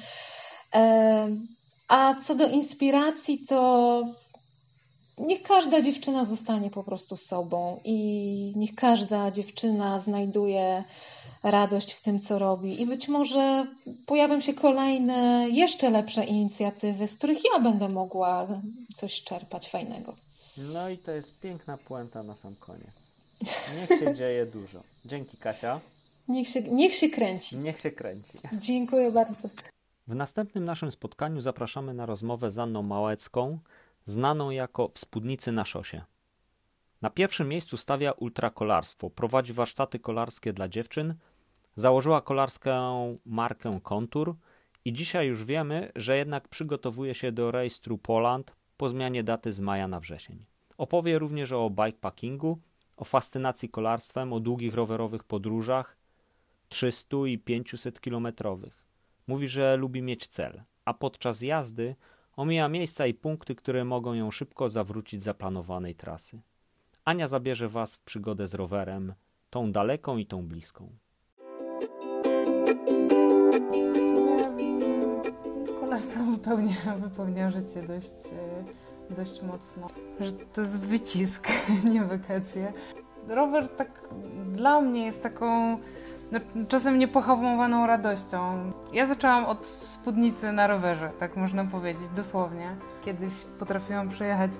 A 1.89 2.14
co 2.14 2.35
do 2.35 2.49
inspiracji, 2.49 3.45
to 3.49 4.03
niech 5.27 5.43
każda 5.43 5.83
dziewczyna 5.83 6.25
zostanie 6.25 6.70
po 6.70 6.85
prostu 6.85 7.16
sobą 7.16 7.81
i 7.85 8.53
niech 8.57 8.75
każda 8.75 9.31
dziewczyna 9.31 10.01
znajduje 10.01 10.85
radość 11.43 11.93
w 11.93 12.01
tym, 12.01 12.20
co 12.20 12.39
robi. 12.39 12.83
I 12.83 12.87
być 12.87 13.09
może 13.09 13.66
pojawią 14.07 14.41
się 14.41 14.55
kolejne, 14.55 15.47
jeszcze 15.51 15.91
lepsze 15.91 16.25
inicjatywy, 16.25 17.07
z 17.07 17.14
których 17.14 17.39
ja 17.55 17.61
będę 17.61 17.89
mogła 17.89 18.47
coś 18.95 19.23
czerpać 19.23 19.68
fajnego. 19.68 20.14
No 20.57 20.89
i 20.89 20.99
to 20.99 21.12
jest 21.12 21.41
piękna 21.41 21.79
puenta 21.79 22.23
na 22.23 22.37
sam 22.37 22.55
koniec. 22.57 23.03
Niech 23.81 23.99
się 23.99 24.14
dzieje 24.25 24.47
dużo. 24.47 24.83
Dzięki, 25.05 25.37
Kasia. 25.37 25.81
Niech 26.29 26.49
się, 26.49 26.62
niech 26.62 26.95
się 26.95 27.11
kręci. 27.11 27.57
Niech 27.57 27.81
się 27.81 27.91
kręci. 27.91 28.39
Dziękuję 28.53 29.11
bardzo. 29.11 29.49
W 30.07 30.14
następnym 30.14 30.64
naszym 30.64 30.91
spotkaniu 30.91 31.41
zapraszamy 31.41 31.95
na 31.95 32.07
rozmowę 32.07 32.51
z 32.51 32.59
Anną 32.59 32.83
Małecką, 32.83 33.59
znaną 34.05 34.51
jako 34.51 34.91
spódnicy 34.95 35.53
na 35.53 35.65
szosie. 35.65 36.03
Na 37.03 37.11
pierwszym 37.11 37.49
miejscu 37.49 37.77
stawia 37.77 38.13
ultrakolarstwo, 38.13 39.11
prowadzi 39.11 39.53
warsztaty 39.53 39.99
kolarskie 39.99 40.53
dla 40.53 40.69
dziewczyn, 40.69 41.15
założyła 41.77 42.21
kolarską 42.21 43.19
markę 43.27 43.81
Kontur 43.83 44.37
i 44.85 44.93
dzisiaj 44.93 45.27
już 45.27 45.45
wiemy, 45.45 45.93
że 45.97 46.17
jednak 46.17 46.49
przygotowuje 46.49 47.15
się 47.15 47.33
do 47.33 47.53
Through 47.83 48.03
Poland 48.03 48.57
po 48.77 48.89
zmianie 48.89 49.23
daty 49.23 49.53
z 49.53 49.61
maja 49.61 49.89
na 49.89 50.01
wrzesień. 50.01 50.45
Opowie 50.79 51.19
również 51.19 51.53
o 51.53 51.71
bikepackingu, 51.71 52.59
o 52.97 53.05
fascynacji 53.05 53.69
kolarstwem, 53.69 54.33
o 54.33 54.41
długich 54.41 54.75
rowerowych 54.75 55.25
podróżach 55.25 55.97
300 56.69 57.17
i 57.27 57.39
500 57.39 58.01
kilometrowych. 58.01 58.85
Mówi, 59.27 59.49
że 59.49 59.77
lubi 59.77 60.03
mieć 60.03 60.29
cel, 60.29 60.63
a 60.85 60.95
podczas 60.95 61.43
jazdy 61.43 61.97
Omija 62.37 62.68
miejsca 62.68 63.07
i 63.07 63.14
punkty, 63.14 63.55
które 63.55 63.85
mogą 63.85 64.14
ją 64.14 64.30
szybko 64.30 64.70
zawrócić 64.70 65.22
zaplanowanej 65.22 65.95
trasy. 65.95 66.41
Ania 67.05 67.28
zabierze 67.28 67.68
Was 67.68 67.97
w 67.97 68.01
przygodę 68.01 68.47
z 68.47 68.55
rowerem, 68.55 69.14
tą 69.51 69.72
daleką 69.72 70.16
i 70.16 70.26
tą 70.26 70.47
bliską. 70.47 70.93
kolarstwo 75.93 76.24
wypełnia, 76.24 76.97
wypełnia 76.99 77.51
życie 77.51 77.83
dość, 77.83 78.33
e, 79.11 79.14
dość 79.14 79.43
mocno. 79.43 79.87
Że 80.20 80.33
to 80.33 80.61
jest 80.61 80.80
wycisk, 80.80 81.49
nie 81.93 82.05
wakacje. 82.05 82.72
Rower 83.28 83.68
tak 83.68 84.09
dla 84.53 84.80
mnie 84.80 85.05
jest 85.05 85.22
taką 85.22 85.78
czasem 86.68 86.99
niepohamowaną 86.99 87.87
radością. 87.87 88.72
Ja 88.93 89.07
zaczęłam 89.07 89.45
od 89.45 89.66
spódnicy 89.66 90.53
na 90.53 90.66
rowerze, 90.66 91.11
tak 91.18 91.37
można 91.37 91.64
powiedzieć, 91.64 92.09
dosłownie. 92.16 92.76
Kiedyś 93.05 93.33
potrafiłam 93.59 94.09
przejechać 94.09 94.51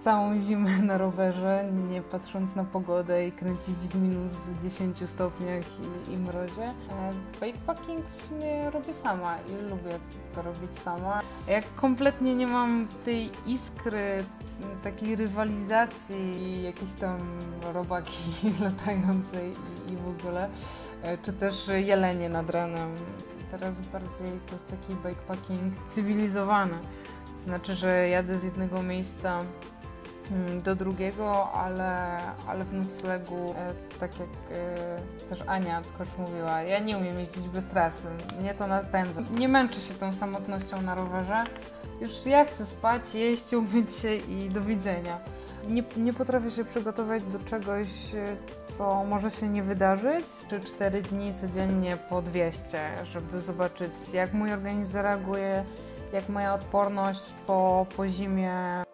całą 0.00 0.38
zimę 0.38 0.78
na 0.82 0.98
rowerze, 0.98 1.64
nie 1.90 2.02
patrząc 2.02 2.56
na 2.56 2.64
pogodę 2.64 3.26
i 3.26 3.32
kręcić 3.32 3.76
w 3.76 4.02
minus 4.02 4.32
10 4.62 5.10
stopniach 5.10 5.64
i, 6.08 6.12
i 6.12 6.16
mrozie. 6.16 6.64
E, 6.64 7.10
bikepacking 7.40 8.00
w 8.12 8.22
sumie 8.22 8.70
robię 8.70 8.92
sama 8.92 9.36
i 9.48 9.70
lubię 9.70 9.98
to 10.34 10.42
robić 10.42 10.78
sama. 10.78 11.20
Jak 11.48 11.64
kompletnie 11.74 12.34
nie 12.34 12.46
mam 12.46 12.88
tej 13.04 13.30
iskry, 13.46 14.24
takiej 14.82 15.16
rywalizacji, 15.16 16.62
jakieś 16.62 16.92
tam 16.92 17.18
robaki 17.74 18.22
latające 18.64 19.48
i, 19.48 19.52
i 19.92 19.96
w 19.96 20.08
ogóle, 20.08 20.48
e, 21.02 21.18
czy 21.18 21.32
też 21.32 21.68
jelenie 21.68 22.28
nad 22.28 22.50
ranem. 22.50 22.94
Teraz 23.50 23.80
bardziej 23.80 24.40
to 24.46 24.52
jest 24.52 24.66
taki 24.66 24.94
bikepacking 24.94 25.74
cywilizowany. 25.88 26.78
Znaczy, 27.44 27.74
że 27.74 28.08
jadę 28.08 28.38
z 28.38 28.42
jednego 28.42 28.82
miejsca 28.82 29.40
mm, 30.30 30.62
do 30.62 30.76
drugiego, 30.76 31.52
ale, 31.52 32.18
ale 32.46 32.64
w 32.64 32.72
noclegu, 32.72 33.54
e, 33.56 33.72
tak 34.00 34.20
jak 34.20 34.28
e, 34.52 35.28
też 35.28 35.42
Ania 35.46 35.82
też 35.98 36.08
mówiła, 36.18 36.62
ja 36.62 36.78
nie 36.78 36.96
umiem 36.96 37.18
jeździć 37.18 37.48
bez 37.48 37.66
trasy, 37.66 38.06
mnie 38.40 38.54
to 38.54 38.66
napędza. 38.66 39.20
Nie 39.30 39.48
męczę 39.48 39.80
się 39.80 39.94
tą 39.94 40.12
samotnością 40.12 40.82
na 40.82 40.94
rowerze, 40.94 41.42
już 42.00 42.26
ja 42.26 42.44
chcę 42.44 42.66
spać, 42.66 43.14
jeść, 43.14 43.52
umyć 43.52 43.94
się 43.94 44.14
i 44.14 44.50
do 44.50 44.60
widzenia. 44.60 45.18
Nie, 45.68 45.84
nie 45.96 46.12
potrafię 46.12 46.50
się 46.50 46.64
przygotować 46.64 47.22
do 47.22 47.38
czegoś, 47.38 47.88
co 48.66 49.04
może 49.04 49.30
się 49.30 49.48
nie 49.48 49.62
wydarzyć. 49.62 50.26
3-4 50.26 51.00
dni 51.00 51.34
codziennie 51.34 51.96
po 52.08 52.22
200, 52.22 52.78
żeby 53.04 53.40
zobaczyć, 53.40 53.92
jak 54.12 54.32
mój 54.32 54.52
organizm 54.52 54.92
zareaguje, 54.92 55.64
jak 56.12 56.28
moja 56.28 56.54
odporność 56.54 57.34
po, 57.46 57.86
po 57.96 58.08
zimie 58.08 58.84